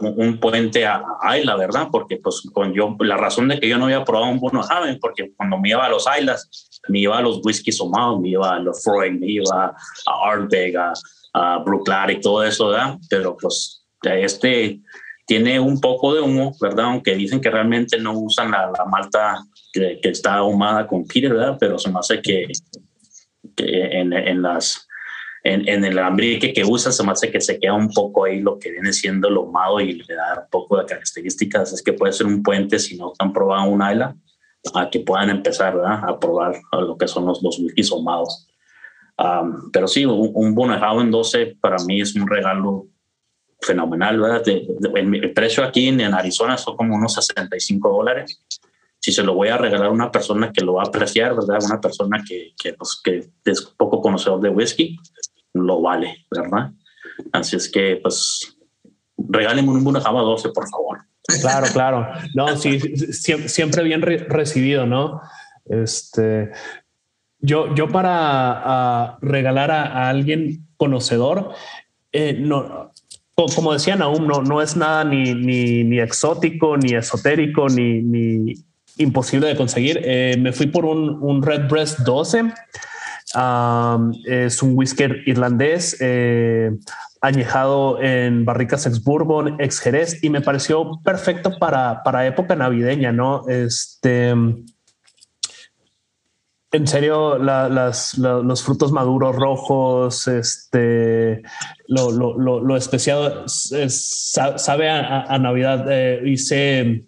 un 0.00 0.38
puente 0.38 0.86
a 0.86 1.02
Ayla, 1.22 1.56
¿verdad? 1.56 1.88
Porque 1.90 2.16
pues 2.16 2.42
con 2.52 2.72
yo, 2.72 2.96
la 3.00 3.16
razón 3.16 3.48
de 3.48 3.58
que 3.58 3.68
yo 3.68 3.78
no 3.78 3.86
había 3.86 4.04
probado 4.04 4.30
un 4.30 4.40
Bono 4.40 4.62
Haven, 4.62 4.98
porque 5.00 5.32
cuando 5.36 5.58
me 5.58 5.70
iba 5.70 5.84
a 5.84 5.88
los 5.88 6.06
Aylas, 6.06 6.80
me 6.88 7.00
iba 7.00 7.18
a 7.18 7.22
los 7.22 7.40
whisky 7.44 7.72
somados, 7.72 8.20
me 8.20 8.30
iba 8.30 8.54
a 8.54 8.58
los 8.58 8.82
Freud, 8.82 9.18
me 9.18 9.30
iba 9.30 9.66
a 9.66 10.30
Ardbeg, 10.30 10.76
a, 10.76 10.92
a 11.32 11.58
Brooklar 11.58 12.10
y 12.10 12.20
todo 12.20 12.44
eso, 12.44 12.68
¿verdad? 12.68 12.98
Pero 13.08 13.36
pues 13.36 13.84
este 14.02 14.80
tiene 15.26 15.58
un 15.58 15.80
poco 15.80 16.14
de 16.14 16.20
humo, 16.20 16.54
¿verdad? 16.60 16.86
Aunque 16.86 17.14
dicen 17.14 17.40
que 17.40 17.50
realmente 17.50 17.98
no 17.98 18.12
usan 18.12 18.50
la, 18.50 18.70
la 18.76 18.84
malta 18.84 19.42
que, 19.72 19.98
que, 20.02 20.10
está 20.10 20.34
ahumada 20.34 20.86
con 20.86 21.06
Peter, 21.06 21.32
¿verdad? 21.32 21.56
Pero 21.58 21.78
se 21.78 21.90
me 21.90 21.98
hace 21.98 22.20
que, 22.20 22.46
que 23.56 24.00
en, 24.00 24.12
en, 24.12 24.42
las 24.42 24.86
en, 25.42 25.66
en, 25.68 25.84
el 25.84 25.98
ambrique 25.98 26.52
que 26.52 26.64
usa 26.64 26.92
se 26.92 27.02
me 27.02 27.12
hace 27.12 27.30
que 27.30 27.40
se 27.40 27.58
queda 27.58 27.72
un 27.72 27.90
poco 27.90 28.24
ahí 28.24 28.40
lo 28.40 28.58
que 28.58 28.70
viene 28.70 28.92
siendo 28.92 29.30
lo 29.30 29.42
ahumado 29.42 29.80
y 29.80 29.94
le 29.94 30.14
da 30.14 30.40
un 30.42 30.50
poco 30.50 30.78
de 30.78 30.84
características. 30.84 31.72
Es 31.72 31.82
que 31.82 31.94
puede 31.94 32.12
ser 32.12 32.26
un 32.26 32.42
puente 32.42 32.78
si 32.78 32.96
no 32.96 33.12
han 33.18 33.32
probado 33.32 33.64
un 33.64 33.82
isla 33.82 34.14
a 34.74 34.90
que 34.90 35.00
puedan 35.00 35.30
empezar 35.30 35.76
¿verdad? 35.76 36.00
a 36.06 36.18
probar 36.18 36.60
lo 36.72 36.96
que 36.96 37.08
son 37.08 37.26
los, 37.26 37.42
los 37.42 37.58
whiskies 37.58 37.92
ahumados. 37.92 38.46
Um, 39.16 39.70
pero 39.70 39.86
sí, 39.86 40.04
un, 40.04 40.32
un 40.34 41.00
en 41.00 41.10
12 41.10 41.58
para 41.60 41.76
mí 41.86 42.00
es 42.00 42.16
un 42.16 42.26
regalo 42.26 42.88
fenomenal, 43.64 44.20
¿verdad? 44.20 44.42
el 44.46 45.32
precio 45.32 45.64
aquí 45.64 45.88
en, 45.88 46.02
Arizona 46.14 46.56
son 46.58 46.76
como 46.76 46.94
unos 46.94 47.14
65 47.14 47.90
dólares. 47.90 48.40
Si 48.98 49.12
se 49.12 49.22
lo 49.22 49.34
voy 49.34 49.48
a 49.48 49.58
regalar 49.58 49.88
a 49.88 49.90
una 49.90 50.10
persona 50.10 50.52
que 50.52 50.64
lo 50.64 50.74
va 50.74 50.82
a 50.82 50.86
apreciar, 50.86 51.34
¿verdad? 51.34 51.58
Una 51.64 51.80
persona 51.80 52.22
que, 52.26 52.52
que, 52.60 52.72
pues, 52.74 53.00
que 53.02 53.28
es 53.44 53.62
poco 53.76 54.00
conocedor 54.00 54.40
de 54.40 54.48
whisky, 54.48 54.96
lo 55.52 55.80
vale, 55.82 56.26
¿verdad? 56.30 56.72
Así 57.32 57.56
es 57.56 57.70
que, 57.70 58.00
pues, 58.02 58.56
regálenme 59.16 59.70
un 59.70 59.84
Buna 59.84 60.00
12, 60.00 60.50
por 60.50 60.68
favor. 60.68 60.98
Claro, 61.40 61.66
claro. 61.72 62.08
No, 62.34 62.56
sí, 62.56 62.78
siempre 62.78 63.82
bien 63.82 64.02
recibido, 64.02 64.86
¿no? 64.86 65.20
Este, 65.64 66.50
yo, 67.38 67.74
yo 67.74 67.88
para 67.88 69.18
regalar 69.20 69.70
a, 69.70 70.08
alguien 70.08 70.66
conocedor, 70.76 71.52
eh, 72.12 72.34
no, 72.38 72.92
como 73.34 73.72
decía 73.72 73.96
Naum, 73.96 74.26
no, 74.26 74.42
no 74.42 74.62
es 74.62 74.76
nada 74.76 75.04
ni, 75.04 75.34
ni, 75.34 75.98
exótico, 75.98 76.76
ni 76.76 76.94
esotérico, 76.94 77.68
ni, 77.68 78.00
ni 78.02 78.54
imposible 78.98 79.48
de 79.48 79.56
conseguir. 79.56 80.00
Eh, 80.02 80.36
me 80.38 80.52
fui 80.52 80.66
por 80.66 80.84
un, 80.84 81.18
un 81.20 81.42
Red 81.42 81.68
Breast 81.68 82.00
12. 82.00 82.52
es 84.26 84.62
un 84.62 84.76
whisky 84.76 85.04
irlandés 85.26 85.96
eh, 86.00 86.70
añejado 87.20 88.00
en 88.00 88.44
barricas 88.44 88.86
ex 88.86 89.02
bourbon, 89.02 89.60
ex 89.60 89.80
jerez 89.80 90.22
y 90.22 90.30
me 90.30 90.40
pareció 90.40 91.00
perfecto 91.02 91.58
para, 91.58 92.02
para 92.04 92.26
época 92.26 92.54
navideña, 92.54 93.12
¿no? 93.12 93.48
Este 93.48 94.34
en 96.74 96.88
serio, 96.88 97.38
los 97.38 98.62
frutos 98.64 98.90
maduros 98.90 99.36
rojos, 99.36 100.26
este, 100.26 101.40
lo, 101.86 102.10
lo, 102.10 102.76
especiado 102.76 103.44
sabe 103.46 104.90
a, 104.90 105.38
Navidad. 105.38 105.86
Eh, 105.88 106.22
hice 106.26 107.06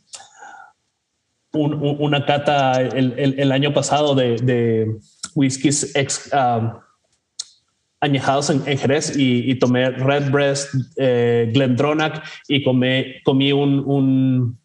una 1.53 2.25
cata 2.25 2.81
el, 2.81 3.51
año 3.51 3.75
pasado 3.75 4.15
de, 4.15 4.37
de 4.37 4.99
whiskies 5.35 5.93
um, 6.33 6.71
añejados 8.01 8.51
en, 8.51 8.63
Jerez 8.63 9.17
y, 9.17 9.53
tomé 9.59 9.91
Red 9.91 10.31
Breast, 10.31 10.75
eh, 10.97 11.51
Glendronach 11.53 12.23
y 12.47 12.63
comí 12.63 13.53
un 13.53 14.59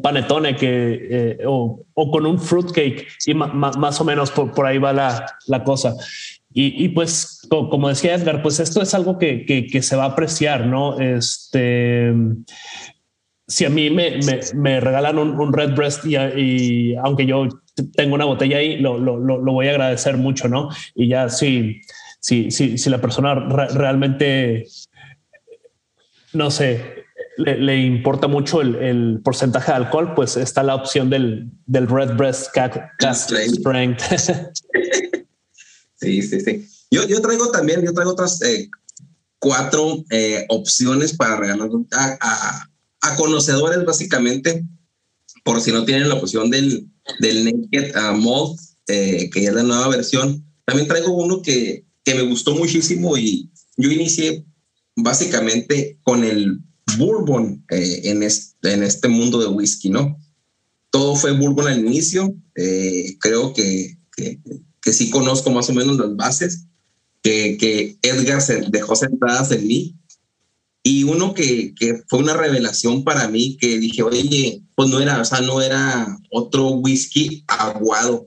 panetone 0.00 0.54
que, 0.54 1.08
eh, 1.10 1.38
o, 1.46 1.84
o, 1.92 2.10
con 2.10 2.24
un 2.24 2.38
fruitcake 2.38 3.08
y 3.26 3.34
más 3.34 4.00
o 4.00 4.04
menos 4.04 4.30
por, 4.30 4.52
por 4.52 4.66
ahí 4.66 4.78
va 4.78 4.92
la, 4.92 5.26
la 5.48 5.64
cosa. 5.64 5.94
Y, 6.54 6.84
y, 6.84 6.88
pues, 6.90 7.40
como 7.48 7.88
decía 7.88 8.14
Edgar, 8.14 8.42
pues 8.42 8.60
esto 8.60 8.82
es 8.82 8.94
algo 8.94 9.18
que, 9.18 9.44
que, 9.46 9.66
que 9.66 9.82
se 9.82 9.96
va 9.96 10.04
a 10.04 10.08
apreciar, 10.08 10.66
¿no? 10.66 11.00
Este, 11.00 12.12
si 13.48 13.64
a 13.64 13.70
mí 13.70 13.90
me, 13.90 14.18
me, 14.18 14.40
me 14.54 14.80
regalan 14.80 15.18
un, 15.18 15.40
un, 15.40 15.52
Red 15.52 15.74
Breast 15.74 16.04
y, 16.04 16.16
y, 16.16 16.96
aunque 16.96 17.26
yo 17.26 17.48
tengo 17.94 18.14
una 18.14 18.26
botella 18.26 18.58
ahí, 18.58 18.76
lo, 18.76 18.98
lo, 18.98 19.16
lo, 19.16 19.52
voy 19.52 19.66
a 19.66 19.70
agradecer 19.70 20.16
mucho, 20.16 20.48
¿no? 20.48 20.68
Y 20.94 21.08
ya 21.08 21.28
si, 21.28 21.80
si, 22.20 22.50
si, 22.50 22.78
si 22.78 22.90
la 22.90 23.00
persona 23.00 23.34
realmente, 23.34 24.66
no 26.34 26.50
sé, 26.50 27.01
le, 27.36 27.78
importa 27.78 28.28
mucho 28.28 28.60
el, 28.60 29.20
porcentaje 29.24 29.72
de 29.72 29.76
alcohol, 29.76 30.14
pues 30.14 30.36
está 30.36 30.62
la 30.62 30.74
opción 30.74 31.10
del, 31.10 31.50
del 31.66 31.88
Red 31.88 32.16
Breast 32.16 32.48
Cast 32.52 33.32
Strength. 33.32 34.02
sí, 35.96 36.22
sí, 36.22 36.40
sí. 36.40 36.68
Yo, 36.90 37.06
yo 37.06 37.22
traigo 37.22 37.50
también, 37.50 37.82
yo 37.82 37.92
traigo 37.94 38.12
otras 38.12 38.42
eh, 38.42 38.68
cuatro 39.38 40.04
eh, 40.10 40.44
opciones 40.48 41.16
para 41.16 41.36
regalar 41.36 41.70
a, 41.92 42.68
a, 43.00 43.16
conocedores, 43.16 43.84
básicamente, 43.84 44.64
por 45.42 45.60
si 45.60 45.72
no 45.72 45.84
tienen 45.84 46.08
la 46.08 46.14
opción 46.14 46.50
del, 46.50 46.86
del 47.20 47.44
Naked 47.44 47.96
uh, 47.96 48.16
Mold, 48.16 48.58
eh, 48.88 49.30
que 49.30 49.46
es 49.46 49.52
la 49.52 49.62
nueva 49.62 49.88
versión. 49.88 50.44
También 50.64 50.86
traigo 50.86 51.12
uno 51.12 51.40
que, 51.42 51.84
que 52.04 52.14
me 52.14 52.22
gustó 52.22 52.54
muchísimo 52.54 53.16
y 53.16 53.50
yo 53.76 53.90
inicié 53.90 54.44
básicamente 54.94 55.98
con 56.02 56.24
el 56.24 56.60
bourbon 56.96 57.64
eh, 57.70 58.02
en, 58.04 58.22
este, 58.22 59.08
mundo 59.08 59.40
de 59.40 59.48
whisky, 59.48 59.90
¿no? 59.90 60.18
Todo 60.90 61.16
fue 61.16 61.32
bourbon 61.32 61.68
al 61.68 61.80
inicio, 61.80 62.34
eh, 62.54 63.16
creo 63.18 63.52
que, 63.52 63.96
que, 64.16 64.92
sí 64.92 65.10
conozco 65.10 65.50
más 65.50 65.70
o 65.70 65.72
menos 65.72 65.96
las 65.96 66.14
bases 66.16 66.66
que, 67.22 67.96
Edgar 68.02 68.42
se 68.42 68.62
dejó 68.68 68.96
sentadas 68.96 69.50
en 69.52 69.66
mí. 69.66 69.96
Y 70.84 71.04
uno 71.04 71.32
que, 71.32 71.74
fue 72.08 72.18
una 72.18 72.34
revelación 72.34 73.04
para 73.04 73.28
mí, 73.28 73.56
que 73.60 73.78
dije, 73.78 74.02
oye, 74.02 74.62
pues 74.74 74.90
no 74.90 75.00
era, 75.00 75.20
o 75.20 75.24
sea, 75.24 75.40
no 75.40 75.62
era 75.62 76.18
otro 76.30 76.70
whisky 76.70 77.44
aguado, 77.46 78.26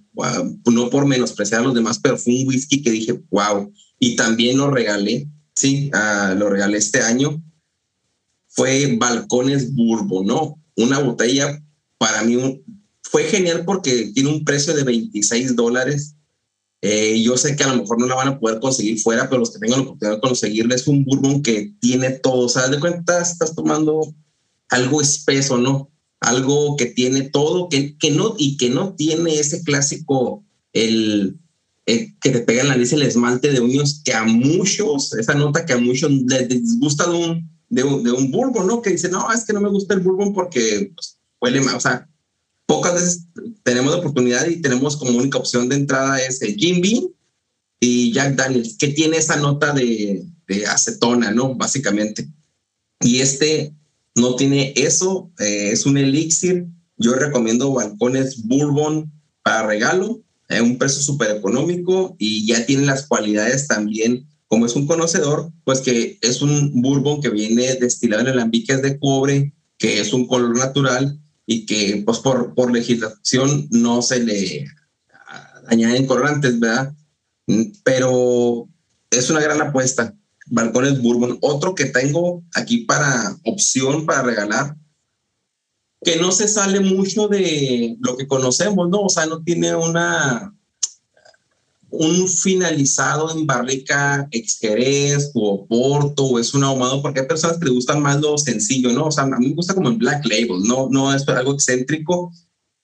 no 0.65 0.89
por 0.89 1.05
menospreciar 1.05 1.61
a 1.61 1.63
los 1.65 1.73
demás, 1.73 1.99
pero 1.99 2.17
fue 2.17 2.33
un 2.33 2.47
whisky 2.47 2.81
que 2.81 2.91
dije, 2.91 3.21
wow. 3.29 3.71
Y 3.99 4.15
también 4.15 4.57
lo 4.57 4.71
regalé, 4.71 5.27
sí, 5.53 5.91
uh, 5.93 6.35
lo 6.37 6.49
regalé 6.49 6.77
este 6.77 7.01
año. 7.01 7.43
Fue 8.55 8.95
Balcones 8.97 9.73
Bourbon, 9.73 10.25
¿no? 10.25 10.59
Una 10.75 10.99
botella 10.99 11.61
para 11.97 12.23
mí 12.23 12.63
fue 13.03 13.23
genial 13.25 13.63
porque 13.65 14.11
tiene 14.13 14.29
un 14.29 14.43
precio 14.43 14.73
de 14.73 14.83
26 14.83 15.55
dólares 15.55 16.15
eh, 16.87 17.19
yo 17.23 17.35
sé 17.35 17.55
que 17.55 17.63
a 17.63 17.73
lo 17.73 17.81
mejor 17.81 17.99
no 17.99 18.05
la 18.05 18.13
van 18.13 18.27
a 18.27 18.39
poder 18.39 18.59
conseguir 18.59 18.99
fuera, 18.99 19.27
pero 19.27 19.39
los 19.39 19.49
que 19.49 19.57
tengan 19.57 19.79
la 19.79 19.85
oportunidad 19.85 20.17
de 20.17 20.21
conseguirla 20.21 20.75
es 20.75 20.87
un 20.87 21.03
bourbon 21.03 21.41
que 21.41 21.73
tiene 21.79 22.11
todo. 22.11 22.45
O 22.45 22.49
sea, 22.49 22.67
de 22.67 22.79
cuenta 22.79 23.23
estás 23.23 23.55
tomando 23.55 24.13
algo 24.69 25.01
espeso, 25.01 25.57
¿no? 25.57 25.89
Algo 26.19 26.75
que 26.77 26.85
tiene 26.85 27.23
todo, 27.23 27.69
que, 27.69 27.97
que 27.97 28.11
no, 28.11 28.35
y 28.37 28.57
que 28.57 28.69
no 28.69 28.93
tiene 28.93 29.39
ese 29.39 29.63
clásico, 29.63 30.43
el, 30.73 31.39
que 31.87 32.29
te 32.29 32.41
pega 32.41 32.61
en 32.61 32.67
la 32.67 32.75
nariz 32.75 32.93
el 32.93 33.01
esmalte 33.01 33.51
de 33.51 33.61
uñas, 33.61 34.03
que 34.05 34.13
a 34.13 34.23
muchos, 34.23 35.11
esa 35.13 35.33
nota 35.33 35.65
que 35.65 35.73
a 35.73 35.77
muchos 35.77 36.11
les 36.11 36.49
disgusta 36.49 37.09
de 37.09 37.17
un, 37.17 37.49
de 37.75 37.83
un, 37.83 38.03
de 38.03 38.11
un 38.11 38.31
bourbon, 38.31 38.65
¿no? 38.65 38.81
Que 38.81 38.91
dice, 38.91 39.09
no, 39.09 39.31
es 39.31 39.43
que 39.43 39.51
no 39.51 39.59
me 39.59 39.69
gusta 39.69 39.93
el 39.93 39.99
bourbon 39.99 40.33
porque 40.33 40.91
pues, 40.95 41.17
huele 41.41 41.59
mal, 41.59 41.75
o 41.75 41.79
sea, 41.79 42.07
pocas 42.65 42.93
veces 42.93 43.27
tenemos 43.63 43.93
oportunidad 43.93 44.47
y 44.47 44.61
tenemos 44.61 44.95
como 44.95 45.17
única 45.17 45.37
opción 45.37 45.67
de 45.67 45.75
entrada 45.75 46.21
es 46.21 46.41
el 46.41 46.55
Jim 46.55 46.79
Beam 46.81 47.09
y 47.81 48.13
Jack 48.13 48.35
Daniels, 48.35 48.77
que 48.77 48.87
tiene 48.87 49.17
esa 49.17 49.35
nota 49.35 49.73
de, 49.73 50.25
de 50.47 50.65
acetona, 50.65 51.31
¿no? 51.31 51.53
Básicamente. 51.55 52.29
Y 53.01 53.19
este 53.19 53.73
no 54.15 54.35
tiene 54.37 54.73
eso, 54.77 55.29
eh, 55.39 55.71
es 55.73 55.85
un 55.85 55.97
elixir. 55.97 56.67
Yo 56.97 57.13
recomiendo 57.13 57.73
balcones 57.73 58.41
bourbon 58.43 59.11
para 59.43 59.67
regalo, 59.67 60.23
es 60.47 60.61
un 60.61 60.77
precio 60.77 61.01
súper 61.01 61.35
económico 61.35 62.15
y 62.17 62.47
ya 62.47 62.65
tiene 62.65 62.85
las 62.85 63.05
cualidades 63.05 63.67
también, 63.67 64.25
como 64.47 64.65
es 64.65 64.75
un 64.75 64.87
conocedor, 64.87 65.51
pues 65.63 65.81
que 65.81 66.17
es 66.21 66.41
un 66.41 66.81
bourbon 66.81 67.21
que 67.21 67.29
viene 67.29 67.75
destilado 67.75 68.21
en 68.21 68.29
alambiques 68.29 68.81
de 68.81 68.99
cobre, 68.99 69.53
que 69.77 69.99
es 69.99 70.13
un 70.13 70.27
color 70.27 70.57
natural 70.57 71.19
y 71.45 71.65
que 71.65 72.03
pues 72.05 72.19
por, 72.19 72.53
por 72.53 72.71
legislación 72.71 73.67
no 73.71 74.01
se 74.01 74.19
le 74.19 74.65
añaden 75.67 76.05
colorantes, 76.05 76.59
¿verdad? 76.59 76.93
Pero 77.83 78.67
es 79.11 79.29
una 79.29 79.41
gran 79.41 79.61
apuesta. 79.61 80.15
Balcones 80.47 81.01
Bourbon. 81.01 81.37
Otro 81.41 81.73
que 81.73 81.85
tengo 81.85 82.43
aquí 82.53 82.79
para 82.79 83.35
opción 83.43 84.05
para 84.05 84.21
regalar, 84.21 84.75
que 86.03 86.17
no 86.17 86.31
se 86.31 86.47
sale 86.47 86.79
mucho 86.79 87.27
de 87.27 87.97
lo 87.99 88.15
que 88.15 88.27
conocemos, 88.27 88.89
¿no? 88.89 89.01
O 89.01 89.09
sea, 89.09 89.25
no 89.25 89.41
tiene 89.43 89.75
una 89.75 90.54
un 91.97 92.27
finalizado 92.27 93.31
en 93.35 93.45
barrica 93.45 94.27
ex 94.31 94.59
o 95.33 95.65
Porto 95.67 96.25
o 96.25 96.39
es 96.39 96.53
un 96.53 96.63
ahumado, 96.63 97.01
porque 97.01 97.21
hay 97.21 97.27
personas 97.27 97.57
que 97.57 97.65
le 97.65 97.71
gustan 97.71 98.01
más 98.01 98.19
lo 98.21 98.37
sencillo, 98.37 98.91
¿no? 98.91 99.05
O 99.05 99.11
sea, 99.11 99.23
a 99.23 99.27
mí 99.27 99.47
me 99.47 99.55
gusta 99.55 99.73
como 99.73 99.89
en 99.89 99.97
Black 99.97 100.25
Label, 100.25 100.63
no, 100.63 100.89
no 100.89 101.13
es 101.13 101.27
algo 101.27 101.53
excéntrico. 101.53 102.31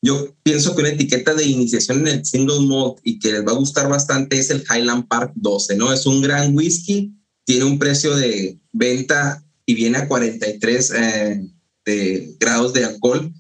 Yo 0.02 0.36
pienso 0.44 0.76
que 0.76 0.82
una 0.82 0.90
etiqueta 0.90 1.34
de 1.34 1.46
iniciación 1.46 2.08
en 2.08 2.20
el 2.20 2.26
single 2.26 2.62
malt 2.62 2.98
y 3.04 3.20
que 3.20 3.32
les 3.32 3.46
va 3.46 3.52
a 3.52 3.56
gustar 3.56 3.88
bastante 3.88 4.40
es 4.40 4.50
el 4.50 4.64
Highland 4.64 5.08
Park 5.08 5.34
12, 5.36 5.76
¿no? 5.78 5.94
Es 5.94 6.06
un 6.06 6.22
gran 6.22 6.56
whisky, 6.56 7.14
tiene 7.46 7.66
un 7.66 7.78
precio 7.78 8.16
de 8.16 8.60
venta 8.72 9.46
y 9.66 9.76
viene 9.76 10.00
a 10.00 10.08
43 10.08 10.92
eh, 10.92 11.48
de 11.86 12.36
grados 12.40 12.74
de 12.74 12.86
alcohol, 12.86 13.32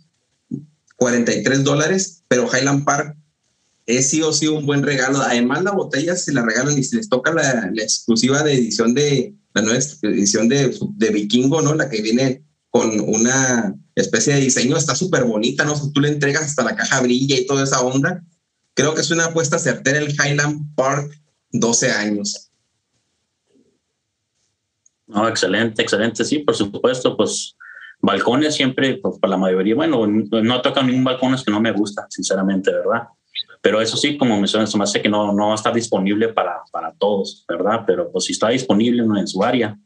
43 0.98 1.64
dólares, 1.64 2.24
pero 2.28 2.48
Highland 2.48 2.86
Park 2.86 3.18
es 3.98 4.10
sí 4.10 4.22
o 4.22 4.34
sí 4.34 4.48
un 4.48 4.66
buen 4.66 4.84
regalo. 4.84 5.20
Además, 5.20 5.64
la 5.64 5.72
botella 5.72 6.16
se 6.16 6.34
la 6.34 6.44
regalan 6.44 6.78
y 6.78 6.84
se 6.84 6.98
les 6.98 7.10
toca 7.10 7.34
la, 7.34 7.72
exclusiva 7.76 8.44
de 8.44 8.54
edición 8.54 8.94
de 8.94 9.36
la 9.54 9.62
nueva 9.62 9.80
edición 10.04 10.48
de, 10.48 10.74
de, 10.96 11.10
Vikingo, 11.10 11.62
¿no? 11.62 11.76
La 11.76 11.90
que 11.90 12.02
viene 12.02 12.46
con 12.70 13.02
una 13.02 13.76
especie 13.96 14.34
de 14.34 14.40
diseño, 14.40 14.78
está 14.78 14.96
súper 14.96 15.26
bonita, 15.26 15.66
¿no? 15.66 15.74
tú 15.92 16.00
le 16.00 16.08
entregas 16.08 16.44
hasta 16.44 16.64
la 16.64 16.76
caja 16.76 17.02
brilla 17.02 17.38
y 17.38 17.46
toda 17.46 17.66
esa 17.66 17.82
onda. 17.82 18.24
Creo 18.74 18.96
que 18.96 19.02
es 19.02 19.12
una 19.12 19.26
apuesta 19.26 19.60
certera 19.60 20.00
el 20.00 20.12
Highland 20.12 20.74
Park 20.76 21.12
12 21.52 21.92
años. 21.92 22.50
No, 25.08 25.28
excelente, 25.28 25.82
excelente. 25.82 26.24
Sí, 26.24 26.40
por 26.40 26.56
supuesto, 26.56 27.18
pues 27.18 27.58
balcones 28.00 28.56
siempre, 28.56 28.98
pues 28.98 29.20
para 29.20 29.32
la 29.32 29.38
mayoría, 29.38 29.76
bueno, 29.76 30.08
no 30.08 30.62
tocan 30.62 30.88
ningún 30.88 31.04
balcón 31.04 31.34
es 31.34 31.44
que 31.44 31.52
no 31.52 31.60
me 31.60 31.74
gusta, 31.74 32.08
sinceramente, 32.10 32.72
¿verdad? 32.72 33.10
Pero 33.62 33.80
eso 33.80 33.96
sí, 33.96 34.18
como 34.18 34.38
mencionas, 34.38 34.76
me 34.76 34.84
hace 34.84 35.02
que 35.02 35.10
no, 35.10 35.32
no 35.34 35.48
va 35.48 35.52
a 35.52 35.56
estar 35.56 35.74
disponible 35.74 36.30
para, 36.30 36.62
para 36.72 36.94
todos, 36.94 37.46
¿verdad? 37.48 37.84
Pero 37.86 38.12
pues 38.12 38.26
si 38.26 38.34
está 38.34 38.50
disponible 38.50 39.04
en 39.04 39.28
su 39.28 39.44
área, 39.44 39.78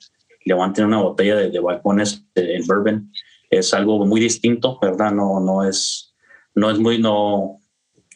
levanten 0.46 0.86
una 0.86 1.02
botella 1.02 1.36
de, 1.36 1.60
balcones 1.60 2.26
en 2.36 2.66
bourbon, 2.66 3.12
es 3.50 3.74
algo 3.74 4.06
muy 4.06 4.22
distinto, 4.22 4.80
¿verdad? 4.82 5.12
No, 5.12 5.40
no 5.40 5.68
es, 5.68 6.16
no 6.54 6.72
es 6.72 6.80
muy, 6.80 7.00
no, 7.00 7.60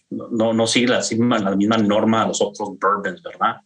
no, 0.09 0.53
no 0.53 0.67
sigue 0.67 0.87
la 0.87 0.99
misma, 0.99 1.39
la 1.39 1.55
misma 1.55 1.77
norma 1.77 2.23
a 2.23 2.27
los 2.27 2.41
otros 2.41 2.69
bourbons, 2.79 3.21
¿verdad? 3.21 3.57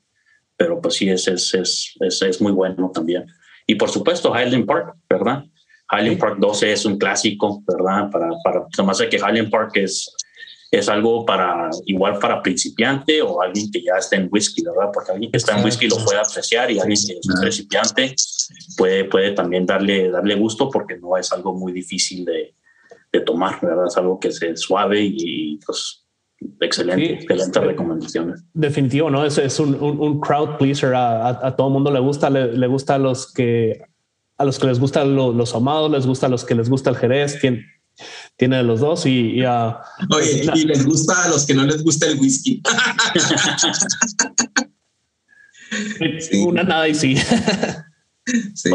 Pero 0.57 0.81
pues 0.81 0.95
sí, 0.95 1.09
es, 1.09 1.27
es, 1.27 1.53
es, 1.53 1.95
es, 1.99 2.21
es 2.21 2.41
muy 2.41 2.51
bueno 2.51 2.89
también. 2.91 3.25
Y 3.67 3.75
por 3.75 3.89
supuesto, 3.89 4.33
Highland 4.35 4.65
Park, 4.65 4.95
¿verdad? 5.09 5.45
Highland 5.91 6.19
Park 6.19 6.37
12 6.39 6.71
es 6.71 6.85
un 6.85 6.97
clásico, 6.97 7.63
¿verdad? 7.67 8.09
Para, 8.09 8.31
para, 8.43 8.65
de 8.97 9.09
que 9.09 9.17
Highland 9.17 9.49
Park 9.49 9.71
es, 9.75 10.13
es 10.73 10.89
algo 10.89 11.23
para 11.23 11.69
igual 11.85 12.17
para 12.17 12.41
principiante 12.41 13.21
o 13.21 13.41
alguien 13.41 13.71
que 13.71 13.83
ya 13.83 13.93
está 13.99 14.15
en 14.15 14.27
whisky, 14.31 14.63
¿verdad? 14.63 14.89
Porque 14.91 15.11
alguien 15.11 15.31
que 15.31 15.37
está 15.37 15.55
en 15.55 15.63
whisky 15.63 15.87
lo 15.87 15.97
puede 16.03 16.19
apreciar 16.19 16.71
y 16.71 16.79
alguien 16.79 16.99
que 17.05 17.13
es 17.13 17.39
principiante 17.39 18.15
puede, 18.75 19.05
puede 19.05 19.31
también 19.33 19.67
darle, 19.67 20.09
darle 20.09 20.33
gusto 20.35 20.71
porque 20.71 20.97
no 20.97 21.15
es 21.15 21.31
algo 21.31 21.53
muy 21.53 21.71
difícil 21.71 22.25
de, 22.25 22.55
de 23.11 23.19
tomar, 23.19 23.59
¿verdad? 23.61 23.85
Es 23.87 23.97
algo 23.97 24.19
que 24.19 24.29
es 24.29 24.41
suave 24.55 24.99
y 25.01 25.59
pues 25.63 26.07
excelente, 26.59 27.13
excelentes 27.13 27.63
recomendaciones. 27.63 28.43
Definitivo, 28.53 29.11
¿no? 29.11 29.25
Es, 29.25 29.37
es 29.37 29.59
un, 29.59 29.75
un, 29.75 30.19
crowd 30.19 30.57
pleaser, 30.57 30.95
a, 30.95 31.29
a, 31.29 31.55
todo 31.55 31.67
el 31.67 31.73
mundo 31.73 31.91
le 31.91 31.99
gusta, 31.99 32.31
le, 32.31 32.51
le, 32.51 32.67
gusta 32.67 32.95
a 32.95 32.97
los 32.97 33.31
que 33.31 33.79
a 34.37 34.45
los 34.45 34.57
que 34.57 34.65
les 34.65 34.79
gustan 34.79 35.15
los 35.15 35.53
amados, 35.53 35.91
les 35.91 36.07
gusta 36.07 36.25
a 36.25 36.29
los 36.29 36.43
que 36.43 36.55
les 36.55 36.67
gusta 36.67 36.89
el 36.89 36.95
jerez, 36.95 37.37
quien 37.39 37.63
tiene 38.37 38.57
de 38.57 38.63
los 38.63 38.79
dos 38.79 39.05
y, 39.05 39.39
y 39.39 39.45
Oye, 39.45 39.75
pues, 40.09 40.49
y 40.55 40.65
les 40.65 40.85
gusta 40.85 41.23
a 41.23 41.29
los 41.29 41.45
que 41.45 41.53
no 41.53 41.65
les 41.65 41.83
gusta 41.83 42.07
el 42.07 42.19
whisky. 42.19 42.61
Una 46.45 46.63
nada 46.63 46.87
y 46.87 46.95
sí. 46.95 47.15
Sí, 48.53 48.69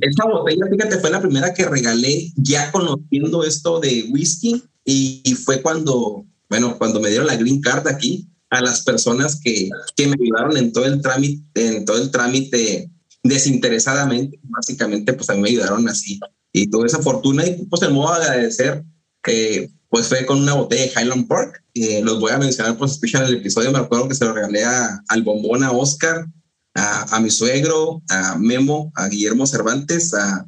esta 0.00 0.26
botella, 0.26 0.66
fíjate, 0.70 0.98
fue 0.98 1.10
la 1.10 1.20
primera 1.20 1.52
que 1.52 1.64
regalé 1.64 2.32
ya 2.36 2.70
conociendo 2.70 3.42
esto 3.42 3.80
de 3.80 4.06
whisky 4.10 4.62
y, 4.84 5.34
fue 5.44 5.62
cuando, 5.62 6.24
bueno, 6.48 6.78
cuando 6.78 7.00
me 7.00 7.08
dieron 7.08 7.26
la 7.26 7.36
green 7.36 7.60
card 7.60 7.88
aquí 7.88 8.28
a 8.50 8.60
las 8.60 8.84
personas 8.84 9.40
que, 9.42 9.68
que 9.96 10.06
me 10.06 10.16
ayudaron 10.22 10.56
en 10.56 10.72
todo 10.72 10.86
el 10.86 11.02
trámite, 11.02 11.76
en 11.76 11.84
todo 11.84 12.00
el 12.00 12.10
trámite 12.10 12.90
desinteresadamente, 13.22 14.38
básicamente, 14.44 15.12
pues 15.12 15.28
a 15.28 15.34
mí 15.34 15.40
me 15.40 15.48
ayudaron 15.48 15.88
así 15.88 16.20
y 16.52 16.70
toda 16.70 16.86
esa 16.86 17.02
fortuna 17.02 17.46
y 17.46 17.66
pues 17.66 17.82
el 17.82 17.92
modo 17.92 18.18
de 18.18 18.26
agradecer 18.26 18.84
eh, 19.26 19.70
pues 19.88 20.06
fue 20.06 20.26
con 20.26 20.42
una 20.42 20.54
botella 20.54 20.82
de 20.82 20.92
Highland 21.00 21.28
Park. 21.28 21.64
Eh, 21.74 22.00
los 22.02 22.20
voy 22.20 22.32
a 22.32 22.38
mencionar, 22.38 22.76
pues 22.76 22.92
escuchan 22.92 23.24
el 23.24 23.36
episodio, 23.36 23.72
me 23.72 23.78
acuerdo 23.78 24.08
que 24.08 24.14
se 24.14 24.24
lo 24.24 24.32
regalé 24.32 24.64
a, 24.64 25.02
al 25.08 25.22
bombón, 25.22 25.62
a 25.62 25.72
Oscar, 25.72 26.26
a, 26.74 27.16
a, 27.16 27.20
mi 27.20 27.30
suegro, 27.30 28.02
a 28.08 28.36
Memo, 28.36 28.92
a 28.94 29.08
Guillermo 29.08 29.46
Cervantes, 29.46 30.12
a 30.14 30.46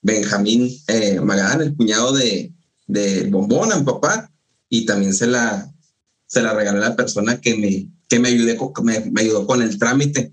Benjamín 0.00 0.70
eh, 0.86 1.20
Magadán, 1.20 1.60
el 1.60 1.76
cuñado 1.76 2.12
de, 2.12 2.52
de 2.86 3.24
bombón, 3.24 3.72
a 3.72 3.76
mi 3.76 3.84
papá, 3.84 4.30
y 4.68 4.86
también 4.86 5.12
se 5.12 5.26
la, 5.26 5.70
se 6.26 6.42
la 6.42 6.54
regalé 6.54 6.78
a 6.78 6.90
la 6.90 6.96
persona 6.96 7.40
que 7.40 7.56
me, 7.56 7.90
que 8.08 8.18
me, 8.18 8.28
ayudé, 8.28 8.58
me, 8.82 9.00
me 9.10 9.20
ayudó 9.20 9.46
con 9.46 9.60
el 9.60 9.78
trámite, 9.78 10.32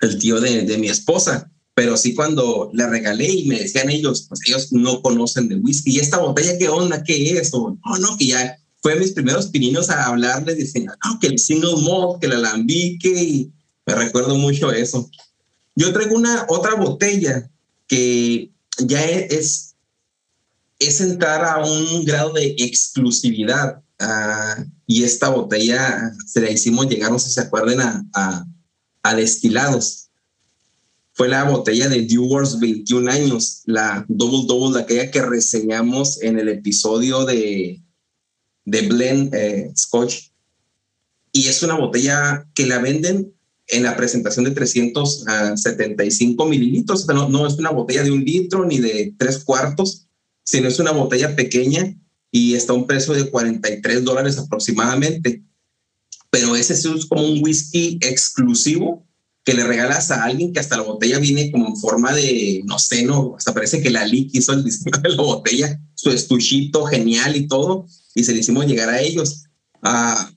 el 0.00 0.18
tío 0.18 0.40
de, 0.40 0.62
de 0.62 0.78
mi 0.78 0.88
esposa 0.88 1.50
pero 1.76 1.98
sí 1.98 2.14
cuando 2.14 2.70
la 2.72 2.88
regalé 2.88 3.28
y 3.28 3.48
me 3.48 3.58
decían 3.58 3.90
ellos, 3.90 4.24
pues 4.30 4.40
ellos 4.46 4.72
no 4.72 5.02
conocen 5.02 5.46
de 5.46 5.56
whisky. 5.56 5.90
¿Y 5.90 5.98
esta 5.98 6.16
botella 6.16 6.56
qué 6.56 6.70
onda? 6.70 7.02
¿Qué 7.04 7.36
es? 7.36 7.52
O 7.52 7.76
no, 7.84 7.98
no, 7.98 8.16
que 8.16 8.28
ya 8.28 8.58
fue 8.80 8.96
mis 8.96 9.12
primeros 9.12 9.48
pininos 9.48 9.90
a 9.90 10.06
hablarles, 10.06 10.56
dicen, 10.56 10.86
no, 10.86 11.20
que 11.20 11.26
el 11.26 11.38
single 11.38 11.74
malt, 11.82 12.18
que 12.18 12.28
el 12.28 12.32
alambique, 12.32 13.22
y 13.22 13.52
me 13.84 13.94
recuerdo 13.94 14.36
mucho 14.36 14.72
eso. 14.72 15.10
Yo 15.74 15.92
traigo 15.92 16.16
una 16.16 16.46
otra 16.48 16.76
botella 16.76 17.50
que 17.86 18.50
ya 18.78 19.04
es, 19.04 19.74
es 20.78 21.00
entrar 21.02 21.44
a 21.44 21.62
un 21.62 22.06
grado 22.06 22.32
de 22.32 22.56
exclusividad. 22.58 23.82
Uh, 24.00 24.64
y 24.86 25.04
esta 25.04 25.28
botella 25.28 26.10
se 26.26 26.40
la 26.40 26.50
hicimos 26.50 26.88
llegar, 26.88 27.10
no 27.10 27.18
sé 27.18 27.28
si 27.28 27.34
se 27.34 27.42
acuerden, 27.42 27.82
a, 27.82 28.02
a, 28.14 28.46
a 29.02 29.14
destilados 29.14 30.05
fue 31.16 31.28
la 31.28 31.44
botella 31.44 31.88
de 31.88 32.02
Dewars 32.02 32.60
21 32.60 33.10
años, 33.10 33.62
la 33.64 34.04
Double 34.06 34.46
Double, 34.46 34.78
aquella 34.78 35.10
que 35.10 35.22
reseñamos 35.22 36.20
en 36.20 36.38
el 36.38 36.50
episodio 36.50 37.24
de, 37.24 37.80
de 38.66 38.82
Blend 38.82 39.34
eh, 39.34 39.72
Scotch. 39.74 40.30
Y 41.32 41.46
es 41.46 41.62
una 41.62 41.74
botella 41.74 42.46
que 42.54 42.66
la 42.66 42.80
venden 42.80 43.32
en 43.66 43.84
la 43.84 43.96
presentación 43.96 44.44
de 44.44 44.50
375 44.50 46.44
mililitros. 46.44 47.06
no, 47.08 47.30
no 47.30 47.46
es 47.46 47.54
una 47.54 47.70
botella 47.70 48.02
de 48.02 48.10
un 48.10 48.22
litro 48.22 48.66
ni 48.66 48.78
de 48.78 49.14
tres 49.16 49.42
cuartos, 49.42 50.06
sino 50.44 50.68
es 50.68 50.78
una 50.78 50.90
botella 50.90 51.34
pequeña 51.34 51.96
y 52.30 52.52
está 52.56 52.74
a 52.74 52.76
un 52.76 52.86
precio 52.86 53.14
de 53.14 53.30
43 53.30 54.04
dólares 54.04 54.36
aproximadamente. 54.36 55.42
Pero 56.28 56.54
ese 56.56 56.74
es 56.74 57.06
como 57.06 57.26
un 57.26 57.42
whisky 57.42 57.98
exclusivo 58.02 59.05
que 59.46 59.54
le 59.54 59.62
regalas 59.62 60.10
a 60.10 60.24
alguien 60.24 60.52
que 60.52 60.58
hasta 60.58 60.76
la 60.76 60.82
botella 60.82 61.20
viene 61.20 61.52
como 61.52 61.68
en 61.68 61.76
forma 61.76 62.12
de, 62.12 62.62
no 62.64 62.80
sé, 62.80 63.04
no, 63.04 63.36
hasta 63.38 63.54
parece 63.54 63.80
que 63.80 63.90
la 63.90 64.04
Lick 64.04 64.30
hizo 64.32 64.52
el 64.52 64.64
diseño 64.64 65.00
de 65.00 65.08
la 65.10 65.22
botella, 65.22 65.80
su 65.94 66.10
estuchito 66.10 66.84
genial 66.84 67.36
y 67.36 67.46
todo, 67.46 67.86
y 68.16 68.24
se 68.24 68.32
le 68.32 68.40
hicimos 68.40 68.66
llegar 68.66 68.88
a 68.88 69.00
ellos. 69.00 69.44
Ah, 69.82 70.28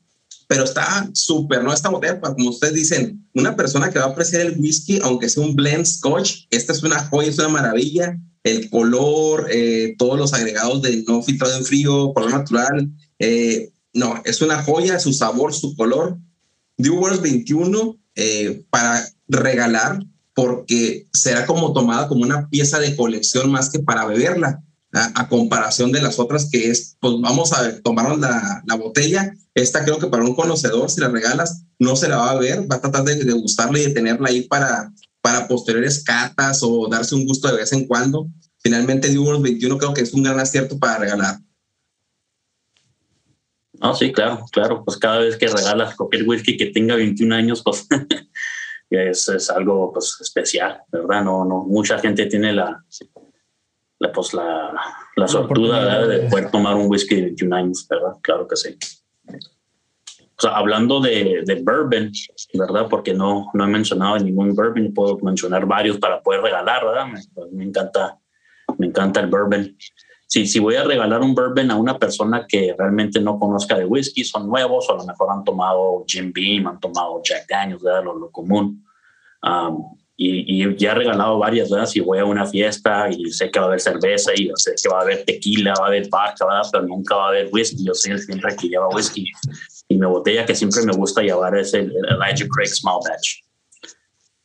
pero 0.47 0.63
está 0.63 1.09
súper, 1.13 1.63
¿no? 1.63 1.73
Esta 1.73 1.89
botella, 1.89 2.21
como 2.21 2.51
ustedes 2.51 2.75
dicen, 2.75 3.27
una 3.33 3.55
persona 3.55 3.89
que 3.89 3.97
va 3.97 4.05
a 4.05 4.09
apreciar 4.09 4.41
el 4.41 4.59
whisky, 4.59 4.99
aunque 5.01 5.27
sea 5.27 5.43
un 5.43 5.55
blend 5.55 5.87
scotch, 5.87 6.45
esta 6.51 6.71
es 6.71 6.83
una 6.83 7.03
joya, 7.07 7.29
es 7.29 7.39
una 7.39 7.49
maravilla. 7.49 8.15
El 8.43 8.69
color, 8.69 9.47
eh, 9.51 9.95
todos 9.97 10.19
los 10.19 10.33
agregados 10.33 10.83
de 10.83 11.03
no 11.07 11.23
filtrado 11.23 11.57
en 11.57 11.65
frío, 11.65 12.13
color 12.13 12.29
natural. 12.29 12.91
Eh, 13.17 13.71
no, 13.91 14.21
es 14.23 14.39
una 14.43 14.61
joya, 14.61 14.99
su 14.99 15.13
sabor, 15.13 15.51
su 15.51 15.75
color. 15.75 16.19
Dewars 16.77 17.21
21 17.21 17.99
eh, 18.21 18.65
para 18.69 19.07
regalar 19.29 20.03
porque 20.33 21.07
será 21.13 21.45
como 21.45 21.71
tomada 21.71 22.07
como 22.07 22.23
una 22.23 22.49
pieza 22.49 22.77
de 22.79 22.95
colección 22.95 23.49
más 23.49 23.69
que 23.69 23.79
para 23.79 24.05
beberla, 24.05 24.61
a, 24.91 25.29
comparación 25.29 25.91
de 25.91 26.01
las 26.01 26.19
otras 26.19 26.49
que 26.51 26.69
es, 26.69 26.97
pues 26.99 27.13
vamos 27.21 27.53
a 27.53 27.79
tomar 27.81 28.17
la, 28.17 28.61
la, 28.65 28.75
botella, 28.75 29.33
esta 29.53 29.85
creo 29.85 29.99
que 29.99 30.07
para 30.07 30.23
un 30.23 30.35
conocedor, 30.35 30.89
si 30.89 30.99
la 30.99 31.09
regalas, 31.09 31.63
no 31.77 31.95
se 31.95 32.09
la 32.09 32.17
va 32.17 32.31
a 32.31 32.39
ver, 32.39 32.69
va 32.69 32.77
a 32.77 32.81
tratar 32.81 33.03
de, 33.03 33.23
de 33.23 33.33
gustarla 33.33 33.79
y 33.79 33.83
de 33.83 33.93
tenerla 33.93 34.29
ahí 34.29 34.41
para, 34.41 34.91
para 35.21 35.47
posteriores 35.47 36.03
catas 36.03 36.59
o 36.61 36.87
darse 36.89 37.15
un 37.15 37.25
gusto 37.25 37.47
de 37.47 37.57
vez 37.57 37.71
en 37.71 37.85
cuando. 37.85 38.27
Finalmente, 38.61 39.09
Dewars 39.09 39.41
21 39.41 39.77
creo 39.77 39.93
que 39.93 40.01
es 40.01 40.13
un 40.13 40.23
gran 40.23 40.39
acierto 40.39 40.77
para 40.77 40.97
regalar. 40.97 41.39
No, 43.81 43.93
sí, 43.93 44.11
claro, 44.11 44.45
claro. 44.51 44.83
Pues 44.83 44.97
cada 44.97 45.19
vez 45.19 45.37
que 45.37 45.47
regalas 45.47 45.95
cualquier 45.95 46.27
whisky 46.27 46.57
que 46.57 46.67
tenga 46.67 46.95
21 46.95 47.35
años, 47.35 47.63
pues 47.63 47.87
es, 48.89 49.29
es, 49.29 49.49
algo 49.49 49.93
pues, 49.93 50.17
especial, 50.21 50.81
¿verdad? 50.91 51.23
No, 51.23 51.45
no, 51.45 51.63
mucha 51.63 51.97
gente 51.99 52.25
tiene 52.25 52.51
la, 52.53 52.83
la 53.99 54.11
pues 54.11 54.33
la, 54.33 54.73
la 55.15 55.27
sortuda 55.27 56.05
de 56.07 56.29
poder 56.29 56.51
tomar 56.51 56.75
un 56.75 56.87
whisky 56.89 57.15
de 57.15 57.21
21 57.21 57.55
años, 57.55 57.87
¿verdad? 57.89 58.13
Claro 58.21 58.47
que 58.47 58.57
sí. 58.57 58.77
O 59.27 60.41
sea, 60.41 60.51
hablando 60.51 61.01
de, 61.01 61.43
de, 61.45 61.55
bourbon, 61.55 62.11
¿verdad? 62.53 62.87
Porque 62.89 63.13
no, 63.13 63.49
no 63.53 63.63
he 63.65 63.67
mencionado 63.67 64.17
ningún 64.19 64.55
bourbon 64.55 64.93
puedo 64.93 65.17
mencionar 65.19 65.65
varios 65.65 65.97
para 65.97 66.21
poder 66.21 66.41
regalar, 66.41 66.85
¿verdad? 66.85 67.07
Me, 67.07 67.21
pues, 67.33 67.51
me 67.51 67.65
encanta, 67.65 68.17
me 68.77 68.87
encanta 68.87 69.19
el 69.19 69.27
bourbon 69.27 69.75
si, 70.29 70.45
si 70.45 70.59
voy 70.59 70.75
a 70.75 70.83
regalar 70.83 71.21
un 71.21 71.33
bourbon 71.33 71.71
a 71.71 71.75
una 71.75 71.97
persona 71.97 72.45
que 72.47 72.75
realmente 72.77 73.19
no 73.19 73.39
conozca 73.39 73.75
de 73.75 73.85
whisky, 73.85 74.23
son 74.23 74.47
nuevos 74.47 74.87
o 74.87 74.93
a 74.93 74.97
lo 74.97 75.03
mejor 75.03 75.27
han 75.31 75.43
tomado 75.43 76.05
Jim 76.07 76.31
Beam, 76.31 76.67
han 76.67 76.79
tomado 76.79 77.19
Jack 77.23 77.47
Daniels, 77.49 77.81
¿verdad? 77.81 78.03
Lo, 78.03 78.15
lo 78.15 78.29
común. 78.29 78.85
Um, 79.41 79.97
y, 80.15 80.63
y, 80.63 80.77
ya 80.77 80.91
he 80.91 80.95
regalado 80.95 81.39
varias, 81.39 81.71
¿verdad? 81.71 81.87
Si 81.87 81.99
voy 81.99 82.19
a 82.19 82.25
una 82.25 82.45
fiesta 82.45 83.09
y 83.09 83.31
sé 83.31 83.49
que 83.49 83.57
va 83.57 83.65
a 83.65 83.67
haber 83.69 83.81
cerveza 83.81 84.31
y 84.35 84.51
sé 84.53 84.75
que 84.79 84.87
va 84.87 84.99
a 84.99 85.01
haber 85.01 85.25
tequila, 85.25 85.73
va 85.79 85.85
a 85.85 85.87
haber 85.87 86.03
vodka, 86.09 86.45
¿verdad? 86.45 86.69
Pero 86.71 86.85
nunca 86.85 87.15
va 87.15 87.25
a 87.25 87.29
haber 87.29 87.49
whisky. 87.51 87.83
Yo 87.83 87.95
soy 87.95 88.11
el 88.11 88.19
siempre 88.19 88.55
que 88.55 88.67
lleva 88.67 88.87
whisky. 88.89 89.25
Y 89.87 89.97
mi 89.97 90.05
botella 90.05 90.45
que 90.45 90.53
siempre 90.53 90.83
me 90.83 90.93
gusta 90.93 91.23
llevar 91.23 91.57
es 91.57 91.73
el, 91.73 91.91
Elijah 92.07 92.47
Craig 92.55 92.67
Small 92.67 92.99
Batch. 93.03 93.41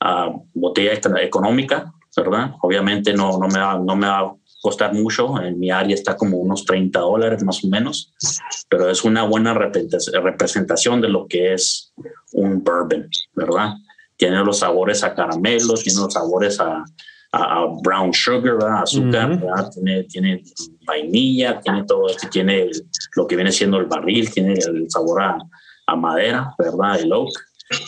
Uh, 0.01 0.47
botella 0.55 0.99
económica, 1.21 1.93
¿verdad? 2.17 2.53
Obviamente 2.63 3.13
no, 3.13 3.37
no, 3.37 3.49
me 3.49 3.59
va, 3.59 3.79
no 3.79 3.97
me 3.97 4.07
costar 4.65 4.95
mucho. 4.95 5.39
En 5.43 5.59
mi 5.59 5.71
área 5.71 5.95
está 5.95 6.17
como 6.17 6.39
unos 6.39 6.65
30 6.65 6.99
dólares 6.99 7.45
más 7.45 7.63
o 7.63 7.69
menos, 7.69 8.15
pero 8.71 8.89
es 8.89 9.05
una 9.05 9.25
buena 9.25 9.53
representación 9.53 11.03
de 11.03 11.09
lo 11.11 11.27
que 11.29 11.53
es 11.53 11.93
un 12.33 12.65
bourbon, 12.65 13.11
¿verdad? 13.35 13.75
Tiene 14.17 14.43
los 14.43 14.61
sabores 14.61 15.05
a 15.05 15.15
caramelos, 15.15 15.83
tiene 15.83 16.01
los 16.01 16.15
sabores 16.15 16.59
a, 16.61 16.83
a, 17.33 17.67
brown 17.83 18.15
sugar, 18.15 18.57
azúcar, 18.83 19.39
Tiene, 19.75 20.05
tiene 20.05 20.43
vainilla, 20.87 21.61
tiene 21.61 21.85
todo 21.85 22.09
esto, 22.09 22.27
tiene 22.31 22.71
lo 23.17 23.27
que 23.27 23.37
viene 23.37 23.53
siendo 23.53 23.77
el 23.77 23.85
barril, 23.85 24.33
tiene 24.33 24.55
el 24.55 24.87
sabor 24.89 25.25
a, 25.25 25.39
a 25.89 25.97
madera, 25.97 26.55
¿verdad? 26.59 27.01
El 27.01 27.13
oak 27.13 27.35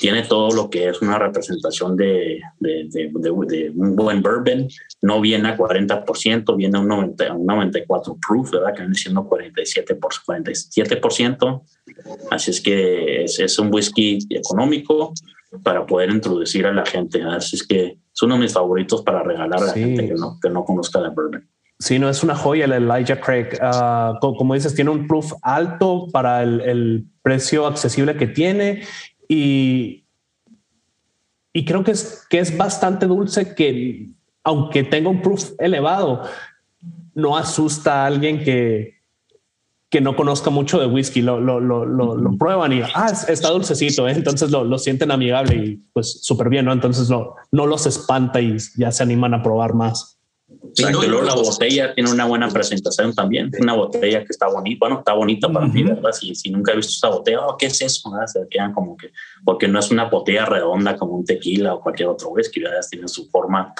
tiene 0.00 0.22
todo 0.22 0.54
lo 0.54 0.70
que 0.70 0.88
es 0.88 1.02
una 1.02 1.18
representación 1.18 1.96
de, 1.96 2.40
de, 2.58 2.88
de, 2.90 3.70
un 3.70 3.94
buen 3.94 4.22
bourbon. 4.22 4.68
No 5.02 5.20
viene 5.20 5.48
a 5.48 5.56
40%, 5.56 6.56
viene 6.56 6.78
a 6.78 6.80
un, 6.80 6.88
90, 6.88 7.34
un 7.34 7.46
94 7.46 8.16
proof, 8.26 8.52
¿verdad? 8.52 8.74
Que 8.74 8.80
viene 8.80 8.94
siendo 8.94 9.28
47%, 9.28 9.98
por, 9.98 10.12
47%. 10.12 11.62
Así 12.30 12.50
es 12.50 12.60
que 12.60 13.24
es, 13.24 13.38
es, 13.38 13.58
un 13.58 13.72
whisky 13.72 14.18
económico 14.30 15.12
para 15.62 15.86
poder 15.86 16.10
introducir 16.10 16.66
a 16.66 16.72
la 16.72 16.84
gente. 16.86 17.22
Así 17.22 17.56
es 17.56 17.66
que 17.66 17.98
es 18.14 18.22
uno 18.22 18.34
de 18.34 18.40
mis 18.40 18.52
favoritos 18.52 19.02
para 19.02 19.22
regalar 19.22 19.62
a 19.62 19.66
la 19.66 19.72
gente 19.72 20.08
que 20.08 20.14
no, 20.14 20.38
que 20.40 20.50
no 20.50 20.64
conozca 20.64 21.00
de 21.00 21.10
bourbon. 21.10 21.48
Sí, 21.78 21.98
no 21.98 22.08
es 22.08 22.22
una 22.22 22.34
joya 22.34 22.64
el 22.64 22.72
Elijah 22.72 23.20
Craig. 23.20 23.48
Uh, 23.60 24.18
como 24.18 24.54
dices, 24.54 24.74
tiene 24.74 24.90
un 24.90 25.06
proof 25.06 25.34
alto 25.42 26.06
para 26.10 26.42
el, 26.42 26.60
el, 26.62 27.04
precio 27.26 27.66
accesible 27.66 28.16
que 28.16 28.28
tiene 28.28 28.82
y, 29.28 30.04
y 31.52 31.64
creo 31.64 31.84
que 31.84 31.92
es, 31.92 32.26
que 32.28 32.38
es 32.38 32.56
bastante 32.56 33.06
dulce 33.06 33.54
que, 33.54 34.08
aunque 34.44 34.84
tenga 34.84 35.08
un 35.08 35.22
proof 35.22 35.52
elevado, 35.58 36.22
no 37.14 37.36
asusta 37.36 38.04
a 38.04 38.06
alguien 38.06 38.44
que, 38.44 38.96
que 39.88 40.00
no 40.00 40.16
conozca 40.16 40.50
mucho 40.50 40.78
de 40.78 40.86
whisky. 40.86 41.22
Lo, 41.22 41.40
lo, 41.40 41.60
lo, 41.60 41.86
lo, 41.86 42.38
prueban 42.38 42.72
y 42.72 42.82
ah, 42.82 43.12
está 43.28 43.50
dulcecito. 43.50 44.08
¿eh? 44.08 44.12
Entonces 44.12 44.50
lo, 44.50 44.78
sienten 44.78 45.10
amigable 45.10 45.56
y 45.56 45.76
pues 45.92 46.22
súper 46.22 46.48
bien. 46.48 46.66
¿no? 46.66 46.72
Entonces 46.72 47.08
no 47.08 47.66
los 47.66 47.86
espanta 47.86 48.40
y 48.40 48.56
ya 48.76 48.92
se 48.92 49.02
animan 49.02 49.34
a 49.34 49.42
probar 49.42 49.74
más. 49.74 50.15
Exacto, 50.78 51.08
luego 51.08 51.22
la 51.22 51.34
botella 51.34 51.94
tiene 51.94 52.10
una 52.10 52.26
buena 52.26 52.48
presentación 52.48 53.14
también. 53.14 53.50
Una 53.58 53.74
botella 53.74 54.20
que 54.20 54.30
está 54.30 54.48
bonita, 54.48 54.78
bueno, 54.80 54.98
está 54.98 55.14
bonita 55.14 55.48
para 55.48 55.66
mí, 55.66 55.82
¿verdad? 55.82 56.12
Si, 56.12 56.34
si, 56.34 56.50
nunca 56.50 56.72
he 56.72 56.76
visto 56.76 56.92
esta 56.92 57.08
botella, 57.08 57.46
oh, 57.46 57.56
¿qué 57.56 57.66
es 57.66 57.80
eso? 57.80 58.10
Se 58.26 58.46
quedan 58.48 58.72
como 58.72 58.96
que, 58.96 59.12
porque 59.44 59.68
no 59.68 59.78
es 59.78 59.90
una 59.90 60.04
botella 60.04 60.44
redonda 60.44 60.96
como 60.96 61.14
un 61.14 61.24
tequila 61.24 61.74
o 61.74 61.80
cualquier 61.80 62.08
otro 62.08 62.28
whisky, 62.30 62.60
¿verdad? 62.60 62.80
Tiene 62.90 63.08
su 63.08 63.26
forma 63.30 63.72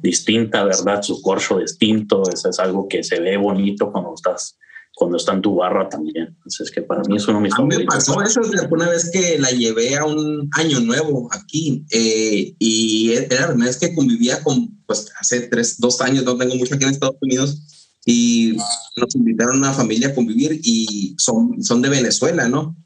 distinta, 0.00 0.64
¿verdad? 0.64 1.02
Su 1.02 1.22
corcho 1.22 1.58
distinto, 1.58 2.22
eso 2.32 2.50
es 2.50 2.58
algo 2.58 2.88
que 2.88 3.04
se 3.04 3.20
ve 3.20 3.36
bonito 3.36 3.92
cuando 3.92 4.14
estás 4.14 4.58
cuando 4.94 5.16
está 5.16 5.32
en 5.32 5.42
tu 5.42 5.56
barra 5.56 5.88
también. 5.88 6.28
Entonces, 6.28 6.70
que 6.70 6.82
para 6.82 7.02
mí 7.02 7.16
es 7.16 7.26
uno 7.26 7.38
de 7.38 7.44
mis 7.44 7.54
A 7.54 7.62
mí 7.62 7.76
me 7.76 7.84
pasó 7.84 8.22
eso 8.22 8.40
una 8.70 8.88
vez 8.88 9.10
que 9.10 9.38
la 9.38 9.50
llevé 9.50 9.96
a 9.96 10.04
un 10.04 10.48
año 10.52 10.80
nuevo 10.80 11.28
aquí 11.32 11.84
eh, 11.90 12.54
y 12.58 13.12
era 13.12 13.54
la 13.54 13.64
vez 13.64 13.78
que 13.78 13.94
convivía 13.94 14.42
con, 14.42 14.82
pues 14.86 15.10
hace 15.18 15.40
tres, 15.48 15.78
dos 15.78 16.00
años, 16.00 16.24
no 16.24 16.36
tengo 16.36 16.54
mucho 16.56 16.74
aquí 16.74 16.84
en 16.84 16.90
Estados 16.90 17.16
Unidos 17.20 17.62
y 18.04 18.56
nos 18.96 19.14
invitaron 19.14 19.56
a 19.56 19.58
una 19.58 19.72
familia 19.72 20.08
a 20.08 20.14
convivir 20.14 20.60
y 20.62 21.14
son, 21.18 21.62
son 21.62 21.80
de 21.82 21.88
Venezuela, 21.88 22.48
¿no? 22.48 22.76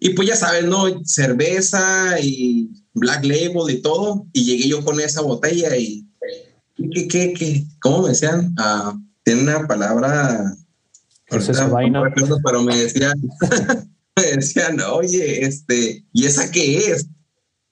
Y 0.00 0.10
pues 0.10 0.28
ya 0.28 0.36
saben, 0.36 0.68
¿no? 0.68 1.04
Cerveza 1.04 2.20
y 2.20 2.70
Black 2.94 3.24
Label 3.24 3.68
y 3.68 3.82
todo. 3.82 4.26
Y 4.32 4.44
llegué 4.44 4.68
yo 4.68 4.84
con 4.84 5.00
esa 5.00 5.22
botella 5.22 5.76
y, 5.76 6.06
¿qué, 6.76 7.08
qué, 7.08 7.32
qué? 7.32 7.64
¿Cómo 7.80 8.02
me 8.02 8.10
decían? 8.10 8.54
Ah, 8.58 8.96
tiene 9.24 9.42
una 9.42 9.66
palabra 9.66 10.54
pero 11.28 12.62
me 12.62 12.76
decían, 12.76 13.20
me 14.16 14.22
decían, 14.36 14.80
oye, 14.80 15.44
este, 15.44 16.04
¿y 16.12 16.26
esa 16.26 16.50
qué 16.50 16.78
es? 16.78 17.06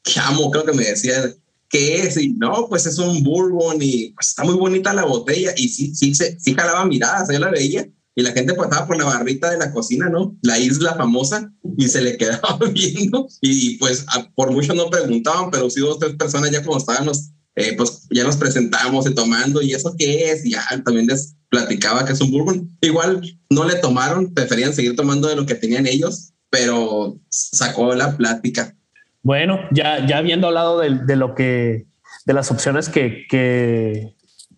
¿Qué 0.03 0.21
amo? 0.21 0.51
Creo 0.51 0.65
que 0.65 0.73
me 0.73 0.85
decían, 0.85 1.35
¿qué 1.69 2.03
es? 2.03 2.17
Y 2.17 2.29
no, 2.35 2.69
pues 2.69 2.87
es 2.87 2.99
un 2.99 3.23
bourbon 3.23 3.79
y 3.81 4.13
pues, 4.13 4.29
está 4.29 4.45
muy 4.45 4.55
bonita 4.55 4.95
la 4.95 5.05
botella. 5.05 5.53
Y 5.57 5.69
sí, 5.69 5.95
sí, 5.95 6.15
sí, 6.15 6.25
sí 6.39 6.55
jalaba 6.55 6.85
miradas, 6.87 7.29
yo 7.31 7.39
la 7.39 7.51
veía. 7.51 7.89
Y 8.19 8.23
la 8.23 8.33
gente 8.33 8.55
pasaba 8.55 8.87
por 8.87 8.97
la 8.97 9.05
barrita 9.05 9.51
de 9.51 9.59
la 9.59 9.71
cocina, 9.73 10.09
¿no? 10.09 10.35
La 10.41 10.59
isla 10.59 10.95
famosa, 10.95 11.53
y 11.77 11.87
se 11.87 12.01
le 12.01 12.17
quedaba 12.19 12.59
viendo. 12.73 13.29
Y 13.43 13.77
pues 13.77 14.07
por 14.35 14.53
mucho 14.53 14.75
no 14.75 14.89
preguntaban, 14.89 15.51
pero 15.51 15.69
sí 15.69 15.81
dos, 15.81 15.99
tres 15.99 16.15
personas 16.17 16.51
ya 16.51 16.65
como 16.65 16.79
estaban 16.79 17.05
los, 17.07 17.33
eh, 17.57 17.75
pues 17.77 18.07
ya 18.11 18.23
nos 18.23 18.37
presentamos 18.37 19.09
y 19.09 19.15
tomando, 19.15 19.63
¿y 19.63 19.73
eso 19.73 19.95
qué 19.99 20.31
es? 20.31 20.45
Ya 20.45 20.63
también 20.85 21.07
les 21.07 21.35
platicaba 21.49 22.05
que 22.05 22.13
es 22.13 22.21
un 22.21 22.31
bourbon. 22.31 22.71
Igual 22.83 23.23
no 23.51 23.65
le 23.65 23.77
tomaron, 23.77 24.33
preferían 24.35 24.75
seguir 24.75 24.95
tomando 24.95 25.29
de 25.29 25.37
lo 25.37 25.47
que 25.47 25.55
tenían 25.55 25.87
ellos, 25.87 26.35
pero 26.51 27.19
sacó 27.29 27.95
la 27.95 28.17
plática. 28.17 28.77
Bueno, 29.23 29.59
ya, 29.73 30.07
ya 30.07 30.19
habiendo 30.19 30.49
hablado 30.49 30.81
de, 30.81 30.99
de 31.05 31.17
lo 31.17 31.35
que 31.35 31.87
de 32.27 32.33
las 32.33 32.51
opciones 32.51 32.89
que, 32.89 33.25
que, 33.29 34.16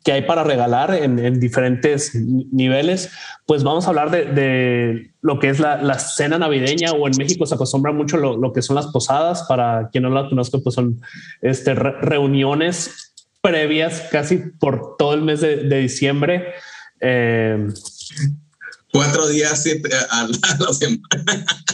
que 0.09 0.13
hay 0.13 0.23
para 0.23 0.43
regalar 0.43 0.95
en, 0.95 1.19
en, 1.19 1.39
diferentes 1.39 2.15
niveles, 2.15 3.11
pues 3.45 3.63
vamos 3.63 3.85
a 3.85 3.91
hablar 3.91 4.11
de, 4.11 5.11
lo 5.21 5.39
que 5.39 5.51
es 5.51 5.61
la, 5.61 5.99
cena 5.99 6.39
navideña 6.39 6.93
o 6.93 7.07
en 7.07 7.13
México 7.19 7.45
se 7.45 7.55
acostumbra 7.55 7.93
mucho 7.93 8.17
lo, 8.17 8.53
que 8.55 8.63
son 8.63 8.77
las 8.77 8.87
posadas. 8.87 9.43
Para 9.43 9.91
quien 9.93 10.05
no 10.05 10.09
la 10.09 10.27
conozca, 10.27 10.57
pues 10.65 10.77
son 10.77 11.03
este, 11.43 11.75
re, 11.75 11.93
reuniones 12.01 13.15
previas 13.43 14.09
casi 14.11 14.39
por 14.59 14.97
todo 14.97 15.13
el 15.13 15.21
mes 15.21 15.43
de, 15.43 15.57
de 15.57 15.79
diciembre. 15.79 16.55
Eh, 17.03 17.69
Cuatro 18.93 19.29
días 19.29 19.63
siete, 19.63 19.91
a 20.11 20.23
la. 20.25 20.39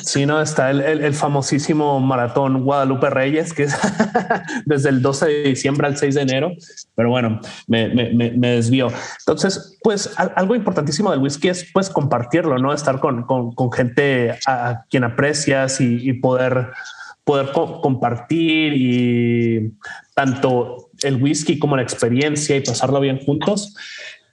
Sí, 0.02 0.26
no, 0.26 0.40
está 0.42 0.70
el, 0.70 0.80
el, 0.80 1.14
famosísimo 1.14 1.98
maratón 2.00 2.64
Guadalupe 2.64 3.08
Reyes, 3.08 3.52
que 3.52 3.64
es 3.64 3.74
desde 4.66 4.88
el 4.90 5.00
12 5.00 5.26
de 5.26 5.42
diciembre 5.44 5.86
al 5.86 5.96
6 5.96 6.14
de 6.14 6.22
enero. 6.22 6.52
Pero 6.94 7.10
bueno, 7.10 7.40
me, 7.66 7.88
me, 7.88 8.12
me 8.12 8.48
desvío. 8.50 8.88
Entonces, 9.20 9.78
pues 9.82 10.10
algo 10.16 10.56
importantísimo 10.56 11.10
del 11.10 11.20
whisky 11.20 11.48
es 11.48 11.66
pues 11.72 11.88
compartirlo, 11.88 12.58
¿no? 12.58 12.72
Estar 12.72 13.00
con, 13.00 13.22
con, 13.24 13.72
gente 13.72 14.38
a 14.46 14.84
quien 14.90 15.04
aprecias 15.04 15.80
y, 15.80 16.12
poder, 16.14 16.70
poder 17.24 17.52
co 17.52 17.80
compartir 17.80 18.72
y 18.74 19.72
tanto 20.14 20.90
el 21.02 21.22
whisky 21.22 21.58
como 21.58 21.76
la 21.76 21.82
experiencia 21.82 22.56
y 22.56 22.60
pasarlo 22.60 23.00
bien 23.00 23.20
juntos. 23.24 23.74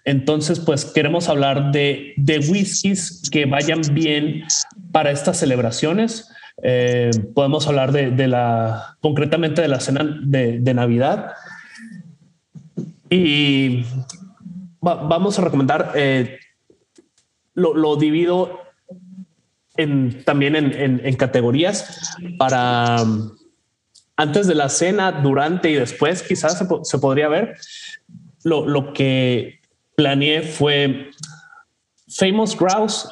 Entonces, 0.04 0.60
pues 0.60 0.86
queremos 0.86 1.30
hablar 1.30 1.72
de, 1.72 2.14
de 2.18 2.40
whiskies 2.40 3.30
que 3.32 3.46
vayan 3.46 3.82
bien 3.94 4.44
para 4.92 5.12
estas 5.12 5.38
celebraciones. 5.38 6.30
Eh, 6.64 7.12
podemos 7.34 7.68
hablar 7.68 7.92
de, 7.92 8.12
de, 8.12 8.28
la, 8.28 8.98
concretamente 9.02 9.62
de 9.62 9.68
la 9.68 9.80
cena 9.80 10.04
de, 10.24 10.60
de 10.60 10.74
Navidad. 10.74 11.34
Y 13.10 13.84
va, 14.86 14.96
vamos 14.96 15.38
a 15.38 15.44
recomendar, 15.44 15.92
eh, 15.96 16.40
lo, 17.54 17.74
lo, 17.76 17.96
divido 17.96 18.60
en, 19.78 20.24
también 20.24 20.56
en, 20.56 20.74
en, 20.74 21.02
en 21.04 21.16
categorías 21.16 22.16
para 22.38 23.04
antes 24.18 24.46
de 24.46 24.56
la 24.56 24.70
cena, 24.70 25.12
durante 25.12 25.72
y 25.72 25.76
después, 25.76 26.22
quizás 26.22 26.58
se, 26.58 26.66
se 26.84 26.98
podría 27.00 27.28
ver 27.28 27.56
lo, 28.44 28.68
lo 28.68 28.94
que 28.94 29.61
planeé 30.02 30.42
fue 30.42 31.12
Famous 32.08 32.58
Grouse 32.58 33.08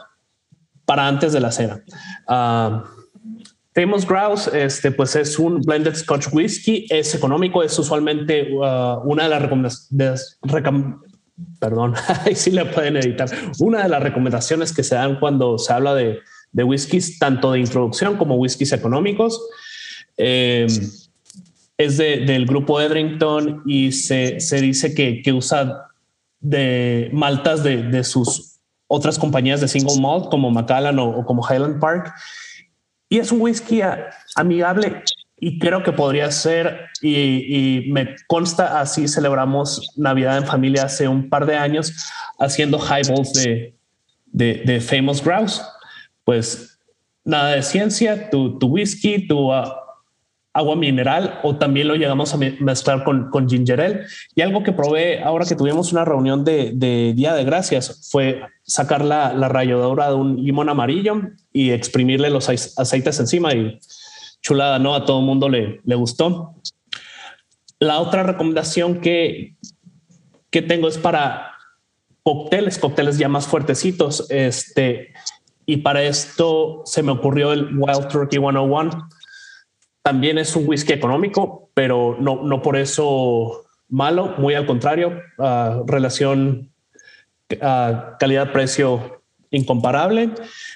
para 0.86 1.08
antes 1.08 1.34
de 1.34 1.40
la 1.40 1.52
cena. 1.52 1.84
Uh, 2.28 2.82
Famous 3.76 4.08
Grouse, 4.08 4.48
este, 4.48 4.92
pues 4.92 5.16
es 5.16 5.38
un 5.38 5.62
blended 5.62 5.96
Scotch 5.96 6.28
whisky, 6.32 6.88
es 6.90 7.14
económico, 7.14 7.62
es 7.62 7.78
usualmente 7.78 8.52
uh, 8.52 9.02
una 9.04 9.24
de 9.24 9.30
las 9.30 9.42
recomendaciones, 9.44 10.40
perdón, 11.60 11.94
una 13.60 13.84
de 13.84 13.90
las 13.90 14.04
recomendaciones 14.04 14.74
que 14.74 14.84
se 14.84 14.96
dan 14.96 15.20
cuando 15.20 15.60
se 15.60 15.72
habla 15.72 15.94
de, 15.94 16.22
whiskies, 16.54 17.20
tanto 17.20 17.52
de 17.52 17.60
introducción 17.60 18.18
como 18.18 18.36
whiskies 18.36 18.74
económicos. 18.74 19.40
Eh, 20.18 20.66
es 21.78 21.98
de, 21.98 22.26
del 22.26 22.46
grupo 22.46 22.82
Edrington 22.82 23.62
y 23.66 23.92
se, 23.94 24.40
se 24.42 24.60
dice 24.60 24.94
que, 24.94 25.22
que 25.22 25.32
usa 25.32 25.89
de 26.40 27.10
maltas 27.14 27.64
de, 27.64 27.84
de, 27.84 28.04
sus 28.04 28.60
otras 28.88 29.20
compañías 29.20 29.62
de 29.62 29.68
single 29.68 30.00
malt 30.02 30.30
como 30.30 30.50
Macallan 30.50 30.98
o, 31.00 31.26
como 31.26 31.46
Highland 31.48 31.80
Park. 31.80 32.14
Y 33.10 33.18
es 33.20 33.32
un 33.32 33.42
whisky 33.42 33.82
amigable 34.36 35.04
y 35.42 35.58
creo 35.60 35.84
que 35.84 35.92
podría 35.92 36.32
ser, 36.32 36.88
y, 37.02 37.86
me 37.92 38.16
consta 38.28 38.80
así 38.80 39.08
celebramos 39.08 39.94
Navidad 39.96 40.38
en 40.38 40.46
familia 40.46 40.84
hace 40.84 41.08
un 41.08 41.30
par 41.30 41.46
de 41.46 41.56
años 41.56 41.94
haciendo 42.40 42.78
highballs 42.78 43.34
de, 43.34 43.74
de, 44.32 44.82
Famous 44.82 45.24
Grouse. 45.24 45.62
Pues 46.24 46.78
nada 47.24 47.52
de 47.52 47.64
ciencia, 47.64 48.30
tu, 48.30 48.60
tu 48.60 48.68
whisky, 48.68 49.28
tu 49.28 49.52
uh, 49.52 49.64
agua 50.60 50.76
mineral 50.76 51.39
o 51.43 51.55
también 51.55 51.88
lo 51.88 51.95
llegamos 51.95 52.34
a 52.34 52.38
mezclar 52.38 53.03
con, 53.03 53.30
con 53.30 53.49
ginger 53.49 53.82
ale. 53.82 54.01
Y 54.36 54.41
algo 54.41 54.64
que 54.64 54.72
probé 54.72 55.24
ahora 55.24 55.45
que 55.45 55.55
tuvimos 55.55 55.91
una 55.91 56.05
reunión 56.05 56.43
de, 56.43 57.14
Día 57.16 57.34
de 57.34 57.43
Gracias 57.43 58.10
fue 58.12 58.41
sacar 58.64 59.03
la, 59.03 59.34
la 59.34 59.47
ralladura 59.47 60.10
de 60.10 60.16
un 60.16 60.43
limón 60.43 60.70
amarillo 60.70 61.22
y 61.51 61.72
exprimirle 61.72 62.30
los 62.30 62.49
aceites 62.49 63.20
encima 63.20 63.53
y 63.53 63.80
chulada, 64.41 64.80
¿no? 64.80 64.95
A 64.95 65.05
todo 65.05 65.20
el 65.20 65.26
mundo 65.26 65.49
le, 65.49 65.82
le 65.84 65.95
gustó. 65.95 66.55
La 67.80 67.99
otra 67.99 68.24
recomendación 68.24 68.99
que, 68.99 69.55
que 70.49 70.62
tengo 70.62 70.88
es 70.88 70.97
para 70.97 71.53
cócteles, 72.24 72.78
cócteles 72.78 73.18
ya 73.18 73.30
más 73.30 73.47
fuertecitos. 73.47 74.30
Este, 74.30 75.14
y 75.66 75.78
para 75.78 76.03
esto 76.03 76.82
se 76.86 77.01
me 77.01 77.12
ocurrió 77.12 77.53
el 77.53 77.78
Wild 77.78 78.07
Turkey 78.10 78.39
101 78.39 79.10
también 80.10 80.39
es 80.39 80.55
un 80.55 80.68
whisky 80.68 80.93
económico, 80.93 81.70
pero 81.76 82.18
no, 82.20 82.41
no 82.41 82.64
por 82.64 82.76
eso 82.76 83.64
malo, 83.89 84.34
muy 84.39 84.55
al 84.55 84.66
contrario, 84.66 85.22
uh, 85.38 85.84
relación 85.86 86.72
uh, 87.53 88.18
calidad-precio 88.20 89.22
incomparable. 89.51 90.32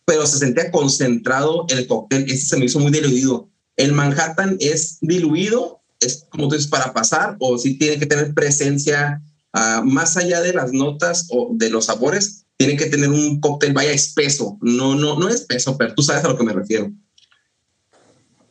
pero 0.04 0.26
se 0.26 0.38
sentía 0.38 0.72
concentrado 0.72 1.66
el 1.68 1.86
cóctel, 1.86 2.24
ese 2.24 2.46
se 2.46 2.56
me 2.56 2.64
hizo 2.64 2.80
muy 2.80 2.90
diluido. 2.90 3.48
El 3.76 3.92
Manhattan 3.92 4.56
es 4.58 4.98
diluido, 5.00 5.82
es 6.00 6.26
como 6.30 6.48
tú 6.48 6.56
dices, 6.56 6.68
para 6.68 6.92
pasar, 6.92 7.36
o 7.38 7.56
si 7.56 7.70
sí 7.70 7.78
tiene 7.78 8.00
que 8.00 8.06
tener 8.06 8.34
presencia 8.34 9.22
uh, 9.54 9.84
más 9.84 10.16
allá 10.16 10.40
de 10.40 10.52
las 10.52 10.72
notas 10.72 11.28
o 11.30 11.50
de 11.54 11.70
los 11.70 11.84
sabores, 11.84 12.44
tiene 12.56 12.76
que 12.76 12.86
tener 12.86 13.08
un 13.08 13.38
cóctel, 13.38 13.72
vaya, 13.72 13.92
espeso, 13.92 14.58
no, 14.60 14.96
no, 14.96 15.16
no 15.16 15.28
espeso, 15.28 15.78
pero 15.78 15.94
tú 15.94 16.02
sabes 16.02 16.24
a 16.24 16.28
lo 16.28 16.36
que 16.36 16.44
me 16.44 16.52
refiero 16.52 16.92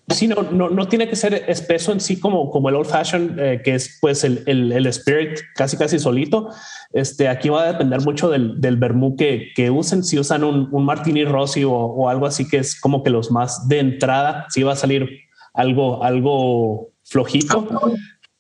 Sí, 0.10 0.28
no, 0.28 0.44
no, 0.44 0.70
no, 0.70 0.88
tiene 0.88 1.08
que 1.08 1.16
ser 1.16 1.46
espeso 1.48 1.94
en 1.94 2.02
sí 2.02 2.20
como, 2.20 2.52
como 2.52 2.68
el 2.68 2.76
old 2.76 2.88
fashion, 2.88 3.38
eh, 3.40 3.62
que 3.64 3.76
es 3.76 4.00
pues 4.02 4.26
el, 4.26 4.44
el, 4.48 4.72
el, 4.74 4.86
spirit 4.88 5.40
casi 5.56 5.78
casi 5.78 5.98
solito. 5.98 6.50
Este, 6.92 7.30
aquí 7.30 7.48
va 7.48 7.64
a 7.64 7.72
depender 7.72 8.02
mucho 8.02 8.30
del, 8.30 8.60
del 8.60 8.76
vermú 8.76 9.16
que, 9.16 9.52
que, 9.56 9.70
usen. 9.70 10.04
Si 10.04 10.20
usan 10.20 10.44
un, 10.44 10.68
un 10.72 10.84
martini 10.84 11.24
rossi 11.24 11.64
o, 11.64 11.72
o, 11.72 12.10
algo 12.10 12.26
así 12.26 12.48
que 12.48 12.58
es 12.58 12.80
como 12.80 13.02
que 13.02 13.12
los 13.12 13.32
más 13.32 13.68
de 13.70 13.80
entrada, 13.80 14.46
sí 14.50 14.62
va 14.64 14.74
a 14.74 14.76
salir 14.76 15.08
algo, 15.54 16.04
algo 16.04 16.90
flojito. 17.06 17.68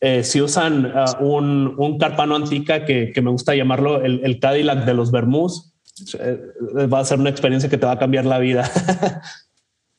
Eh, 0.01 0.25
si 0.25 0.41
usan 0.41 0.85
uh, 0.85 1.23
un, 1.23 1.75
un, 1.77 1.97
carpano 1.97 2.35
antica 2.35 2.83
que, 2.83 3.13
que, 3.13 3.21
me 3.21 3.31
gusta 3.31 3.55
llamarlo 3.55 4.03
el, 4.03 4.19
el 4.25 4.37
Cadillac 4.37 4.83
de 4.83 4.93
los 4.93 5.11
vermús, 5.11 5.73
eh, 6.19 6.39
va 6.91 6.99
a 6.99 7.05
ser 7.05 7.19
una 7.19 7.29
experiencia 7.29 7.69
que 7.69 7.77
te 7.77 7.85
va 7.85 7.93
a 7.93 7.99
cambiar 7.99 8.25
la 8.25 8.39
vida. 8.39 8.69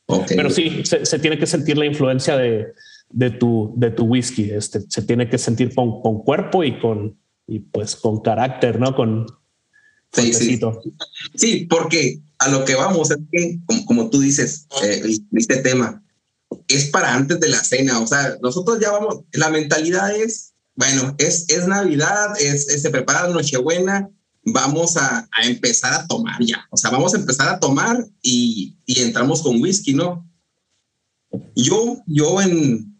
Okay. 0.06 0.36
Pero 0.36 0.50
sí, 0.50 0.82
se, 0.84 1.06
se, 1.06 1.18
tiene 1.18 1.38
que 1.38 1.46
sentir 1.46 1.78
la 1.78 1.86
influencia 1.86 2.36
de, 2.36 2.74
de, 3.10 3.30
tu, 3.30 3.72
de 3.76 3.90
tu 3.90 4.04
whisky. 4.04 4.50
Este, 4.50 4.82
se 4.88 5.02
tiene 5.02 5.28
que 5.28 5.38
sentir 5.38 5.74
con, 5.74 6.02
con 6.02 6.22
cuerpo 6.22 6.62
y 6.62 6.78
con, 6.78 7.18
y 7.46 7.60
pues 7.60 7.96
con 7.96 8.20
carácter, 8.20 8.78
¿no? 8.78 8.94
Con, 8.94 9.26
sí, 10.12 10.32
sí. 10.34 10.60
sí, 11.34 11.66
porque 11.68 12.20
a 12.38 12.48
lo 12.48 12.64
que 12.64 12.74
vamos 12.74 13.10
es 13.10 13.18
que, 13.32 13.58
como, 13.66 13.86
como 13.86 14.10
tú 14.10 14.20
dices, 14.20 14.66
eh, 14.82 15.16
este 15.32 15.56
tema 15.56 16.02
es 16.68 16.86
para 16.86 17.14
antes 17.14 17.40
de 17.40 17.48
la 17.48 17.62
cena. 17.62 18.00
O 18.00 18.06
sea, 18.06 18.36
nosotros 18.42 18.78
ya 18.80 18.90
vamos, 18.90 19.20
la 19.32 19.50
mentalidad 19.50 20.14
es, 20.14 20.52
bueno, 20.74 21.14
es, 21.18 21.46
es 21.48 21.66
Navidad, 21.66 22.38
es, 22.40 22.68
es 22.68 22.82
se 22.82 22.90
prepara 22.90 23.28
Nochebuena, 23.28 24.10
vamos 24.44 24.96
a, 24.96 25.28
empezar 25.44 25.94
a 25.94 26.06
tomar 26.06 26.42
ya. 26.42 26.66
O 26.70 26.76
sea, 26.76 26.90
vamos 26.90 27.14
a 27.14 27.18
empezar 27.18 27.48
a 27.48 27.60
tomar 27.60 28.06
y, 28.22 28.76
entramos 28.86 29.42
con 29.42 29.60
whisky, 29.60 29.94
¿no? 29.94 30.28
Yo, 31.56 32.02
yo 32.06 32.40
en, 32.40 32.96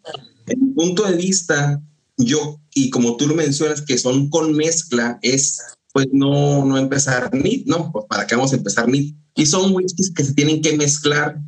en 0.47 0.73
punto 0.73 1.03
de 1.03 1.15
vista, 1.15 1.81
yo, 2.17 2.59
y 2.73 2.89
como 2.89 3.15
tú 3.17 3.27
lo 3.27 3.35
mencionas, 3.35 3.81
que 3.81 3.97
son 3.97 4.29
con 4.29 4.53
mezcla, 4.53 5.19
es 5.21 5.61
pues 5.93 6.07
no, 6.11 6.65
no 6.65 6.77
empezar 6.77 7.33
ni, 7.33 7.63
¿no? 7.65 7.91
Pues 7.91 8.05
para 8.09 8.27
qué 8.27 8.35
vamos 8.35 8.51
a 8.51 8.57
empezar 8.57 8.89
ni. 8.89 9.15
Y 9.35 9.45
son 9.45 9.73
whiskies 9.73 10.11
que 10.13 10.25
se 10.25 10.33
tienen 10.33 10.61
que 10.61 10.75
mezclar 10.75 11.39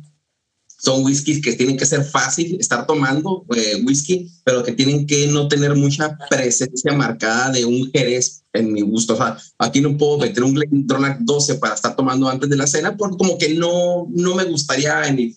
son 0.78 1.04
whiskies 1.04 1.42
que 1.42 1.54
tienen 1.54 1.76
que 1.76 1.86
ser 1.86 2.04
fácil 2.04 2.56
estar 2.60 2.86
tomando 2.86 3.44
eh, 3.54 3.82
whisky, 3.84 4.30
pero 4.44 4.62
que 4.62 4.72
tienen 4.72 5.06
que 5.06 5.26
no 5.26 5.48
tener 5.48 5.74
mucha 5.74 6.16
presencia 6.30 6.92
marcada 6.92 7.50
de 7.50 7.64
un 7.64 7.90
jerez 7.90 8.37
en 8.52 8.72
mi 8.72 8.80
gusto. 8.80 9.14
O 9.14 9.16
sea, 9.16 9.36
aquí 9.58 9.80
no 9.80 9.96
puedo 9.96 10.18
meter 10.18 10.42
un 10.42 10.54
Glendronach 10.54 11.18
12 11.20 11.56
para 11.56 11.74
estar 11.74 11.94
tomando 11.96 12.28
antes 12.28 12.48
de 12.48 12.56
la 12.56 12.66
cena, 12.66 12.96
porque 12.96 13.16
como 13.16 13.38
que 13.38 13.54
no, 13.54 14.06
no 14.10 14.34
me 14.34 14.44
gustaría 14.44 15.06
en 15.06 15.16
mi, 15.16 15.36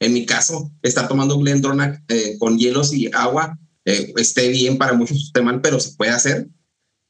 en 0.00 0.12
mi 0.12 0.26
caso 0.26 0.70
estar 0.82 1.08
tomando 1.08 1.36
un 1.36 1.44
Glendronach 1.44 2.00
eh, 2.08 2.36
con 2.38 2.58
hielos 2.58 2.92
y 2.92 3.10
agua. 3.12 3.58
Eh, 3.84 4.12
esté 4.16 4.48
bien 4.48 4.78
para 4.78 4.94
muchos, 4.94 5.30
mal, 5.42 5.60
pero 5.60 5.78
se 5.78 5.94
puede 5.96 6.12
hacer. 6.12 6.48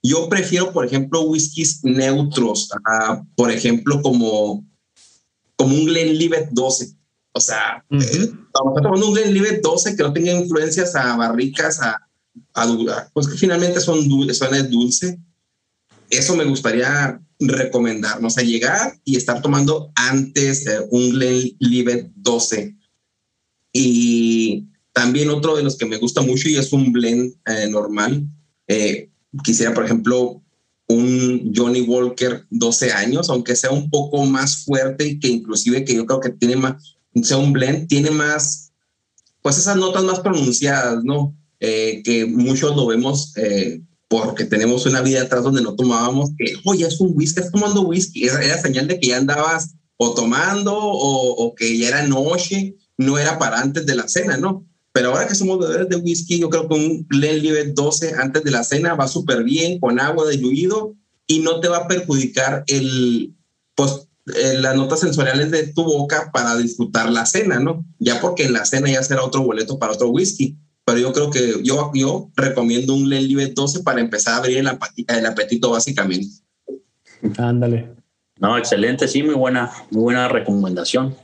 Yo 0.02 0.28
prefiero, 0.28 0.72
por 0.72 0.84
ejemplo, 0.84 1.22
whiskies 1.22 1.80
neutros, 1.82 2.68
uh, 2.72 3.24
por 3.36 3.50
ejemplo, 3.50 4.02
como, 4.02 4.66
como 5.56 5.74
un 5.74 5.86
Glenlivet 5.86 6.50
12 6.50 6.94
o 7.36 7.40
sea, 7.40 7.84
uh 7.90 7.96
-huh. 7.96 8.02
eh, 8.02 8.32
estamos 8.46 8.80
tomando 8.80 9.08
un 9.08 9.14
Glenlivet 9.14 9.60
12 9.60 9.96
que 9.96 10.02
no 10.04 10.12
tenga 10.12 10.32
influencias 10.32 10.94
a 10.94 11.16
barricas, 11.16 11.80
a, 11.80 11.98
a, 12.54 13.10
pues 13.12 13.28
que 13.28 13.36
finalmente 13.36 13.80
son, 13.80 14.08
son 14.34 14.70
dulce. 14.70 15.18
Eso 16.10 16.36
me 16.36 16.44
gustaría 16.44 17.20
recomendarnos, 17.40 18.38
a 18.38 18.42
llegar 18.42 18.98
y 19.04 19.16
estar 19.16 19.42
tomando 19.42 19.90
antes 19.94 20.66
eh, 20.66 20.78
un 20.90 21.10
Glenlivet 21.10 22.10
12. 22.16 22.76
Y 23.72 24.66
también 24.92 25.30
otro 25.30 25.56
de 25.56 25.62
los 25.62 25.76
que 25.76 25.86
me 25.86 25.98
gusta 25.98 26.22
mucho 26.22 26.48
y 26.48 26.56
es 26.56 26.72
un 26.72 26.92
blend 26.92 27.34
eh, 27.46 27.66
normal. 27.68 28.26
Eh, 28.68 29.10
quisiera, 29.42 29.74
por 29.74 29.84
ejemplo, 29.84 30.40
un 30.86 31.52
Johnny 31.54 31.80
Walker 31.80 32.46
12 32.50 32.92
años, 32.92 33.30
aunque 33.30 33.56
sea 33.56 33.70
un 33.70 33.90
poco 33.90 34.24
más 34.24 34.64
fuerte 34.64 35.06
y 35.06 35.18
que 35.18 35.28
inclusive 35.28 35.84
que 35.84 35.94
yo 35.94 36.06
creo 36.06 36.20
que 36.20 36.30
tiene 36.30 36.56
más, 36.56 36.96
sea 37.22 37.38
un 37.38 37.52
blend, 37.52 37.88
tiene 37.88 38.10
más, 38.10 38.72
pues 39.42 39.58
esas 39.58 39.76
notas 39.76 40.04
más 40.04 40.20
pronunciadas, 40.20 41.02
¿no? 41.02 41.34
Eh, 41.66 42.02
que 42.04 42.26
muchos 42.26 42.76
lo 42.76 42.84
vemos 42.86 43.32
eh, 43.36 43.80
porque 44.06 44.44
tenemos 44.44 44.84
una 44.84 45.00
vida 45.00 45.22
atrás 45.22 45.44
donde 45.44 45.62
no 45.62 45.74
tomábamos, 45.74 46.28
que, 46.36 46.52
oye, 46.66 46.86
es 46.86 47.00
un 47.00 47.12
whisky, 47.14 47.40
estás 47.40 47.52
tomando 47.52 47.80
whisky, 47.80 48.26
era, 48.26 48.44
era, 48.44 48.60
señal 48.60 48.86
de 48.86 49.00
que 49.00 49.06
ya 49.08 49.16
andabas 49.16 49.74
o 49.96 50.12
tomando 50.12 50.76
o, 50.76 51.30
o, 51.42 51.54
que 51.54 51.78
ya 51.78 51.88
era 51.88 52.06
noche, 52.06 52.76
no 52.98 53.18
era 53.18 53.38
para 53.38 53.60
antes 53.60 53.86
de 53.86 53.94
la 53.94 54.06
cena, 54.08 54.36
¿no? 54.36 54.66
Pero 54.92 55.08
ahora 55.08 55.26
que 55.26 55.34
somos 55.34 55.58
bebedores 55.58 55.88
de 55.88 55.96
whisky, 55.96 56.38
yo 56.38 56.50
creo 56.50 56.68
que 56.68 56.74
un 56.74 57.06
Glenlivet 57.08 57.72
12 57.72 58.12
antes 58.18 58.44
de 58.44 58.50
la 58.50 58.62
cena 58.62 58.94
va 58.94 59.08
súper 59.08 59.42
bien, 59.42 59.80
con 59.80 59.98
agua 59.98 60.28
diluido, 60.28 60.94
y 61.26 61.38
no 61.38 61.60
te 61.60 61.68
va 61.68 61.78
a 61.78 61.88
perjudicar 61.88 62.64
el, 62.66 63.34
pues, 63.74 64.06
eh, 64.26 64.58
las 64.60 64.76
notas 64.76 65.00
sensoriales 65.00 65.50
de 65.50 65.68
tu 65.68 65.82
boca 65.82 66.30
para 66.30 66.58
disfrutar 66.58 67.10
la 67.10 67.24
cena, 67.24 67.58
¿no? 67.58 67.86
Ya 67.98 68.20
porque 68.20 68.44
en 68.44 68.52
la 68.52 68.66
cena 68.66 68.90
ya 68.90 69.02
será 69.02 69.24
otro 69.24 69.42
boleto 69.42 69.78
para 69.78 69.94
otro 69.94 70.10
whisky. 70.10 70.58
Pero 70.84 70.98
yo 70.98 71.12
creo 71.12 71.30
que 71.30 71.62
yo, 71.62 71.90
yo 71.94 72.30
recomiendo 72.36 72.94
un 72.94 73.04
Glenlivet 73.04 73.54
12 73.54 73.82
para 73.82 74.00
empezar 74.00 74.34
a 74.34 74.36
abrir 74.38 74.58
el, 74.58 74.68
el 75.08 75.26
apetito 75.26 75.70
básicamente. 75.70 76.28
Ándale. 77.38 77.90
No, 78.38 78.58
excelente, 78.58 79.08
sí, 79.08 79.22
muy 79.22 79.34
buena, 79.34 79.70
muy 79.90 80.02
buena 80.02 80.28
recomendación. 80.28 81.16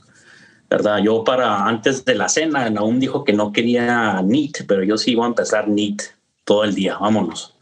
¿Verdad? 0.70 0.98
Yo 1.02 1.24
para 1.24 1.66
antes 1.66 2.04
de 2.04 2.14
la 2.14 2.28
cena, 2.28 2.72
aún 2.76 3.00
dijo 3.00 3.24
que 3.24 3.32
no 3.32 3.52
quería 3.52 4.22
NEAT, 4.22 4.66
pero 4.68 4.84
yo 4.84 4.96
sí 4.96 5.16
voy 5.16 5.24
a 5.24 5.28
empezar 5.28 5.68
NEAT 5.68 6.02
todo 6.44 6.62
el 6.64 6.74
día, 6.74 6.96
vámonos. 6.96 7.56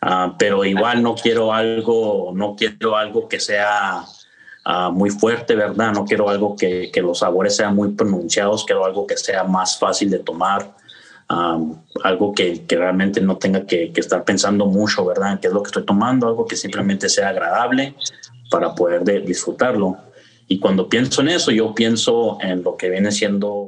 Uh, 0.00 0.32
pero 0.38 0.64
igual 0.64 1.02
no 1.02 1.14
quiero 1.14 1.52
algo, 1.52 2.32
no 2.34 2.56
quiero 2.56 2.96
algo 2.96 3.28
que 3.28 3.38
sea 3.40 4.04
Uh, 4.68 4.92
muy 4.92 5.08
fuerte, 5.08 5.56
¿verdad? 5.56 5.92
No 5.92 6.04
quiero 6.04 6.28
algo 6.28 6.54
que, 6.54 6.90
que, 6.92 7.00
los 7.00 7.20
sabores 7.20 7.56
sean 7.56 7.74
muy 7.74 7.92
pronunciados, 7.92 8.66
quiero 8.66 8.84
algo 8.84 9.06
que 9.06 9.16
sea 9.16 9.42
más 9.42 9.78
fácil 9.78 10.10
de 10.10 10.18
tomar, 10.18 10.74
um, 11.30 11.76
algo 12.04 12.32
que, 12.34 12.64
que, 12.66 12.76
realmente 12.76 13.20
no 13.20 13.36
tenga 13.36 13.66
que, 13.66 13.92
estar 13.94 14.24
pensando 14.24 14.66
mucho, 14.66 15.04
¿verdad? 15.04 15.40
Qué 15.40 15.48
es 15.48 15.52
lo 15.52 15.62
que 15.62 15.68
estoy 15.68 15.84
tomando, 15.84 16.26
algo 16.26 16.46
que 16.46 16.56
simplemente 16.56 17.08
sea 17.08 17.28
agradable 17.28 17.94
para 18.50 18.74
poder 18.74 19.02
de, 19.04 19.20
disfrutarlo. 19.20 19.96
Y 20.46 20.58
cuando 20.58 20.88
pienso 20.88 21.20
en 21.20 21.28
eso, 21.28 21.50
yo 21.50 21.74
pienso 21.74 22.38
en 22.40 22.62
lo 22.62 22.76
que 22.76 22.88
viene 22.88 23.12
siendo 23.12 23.66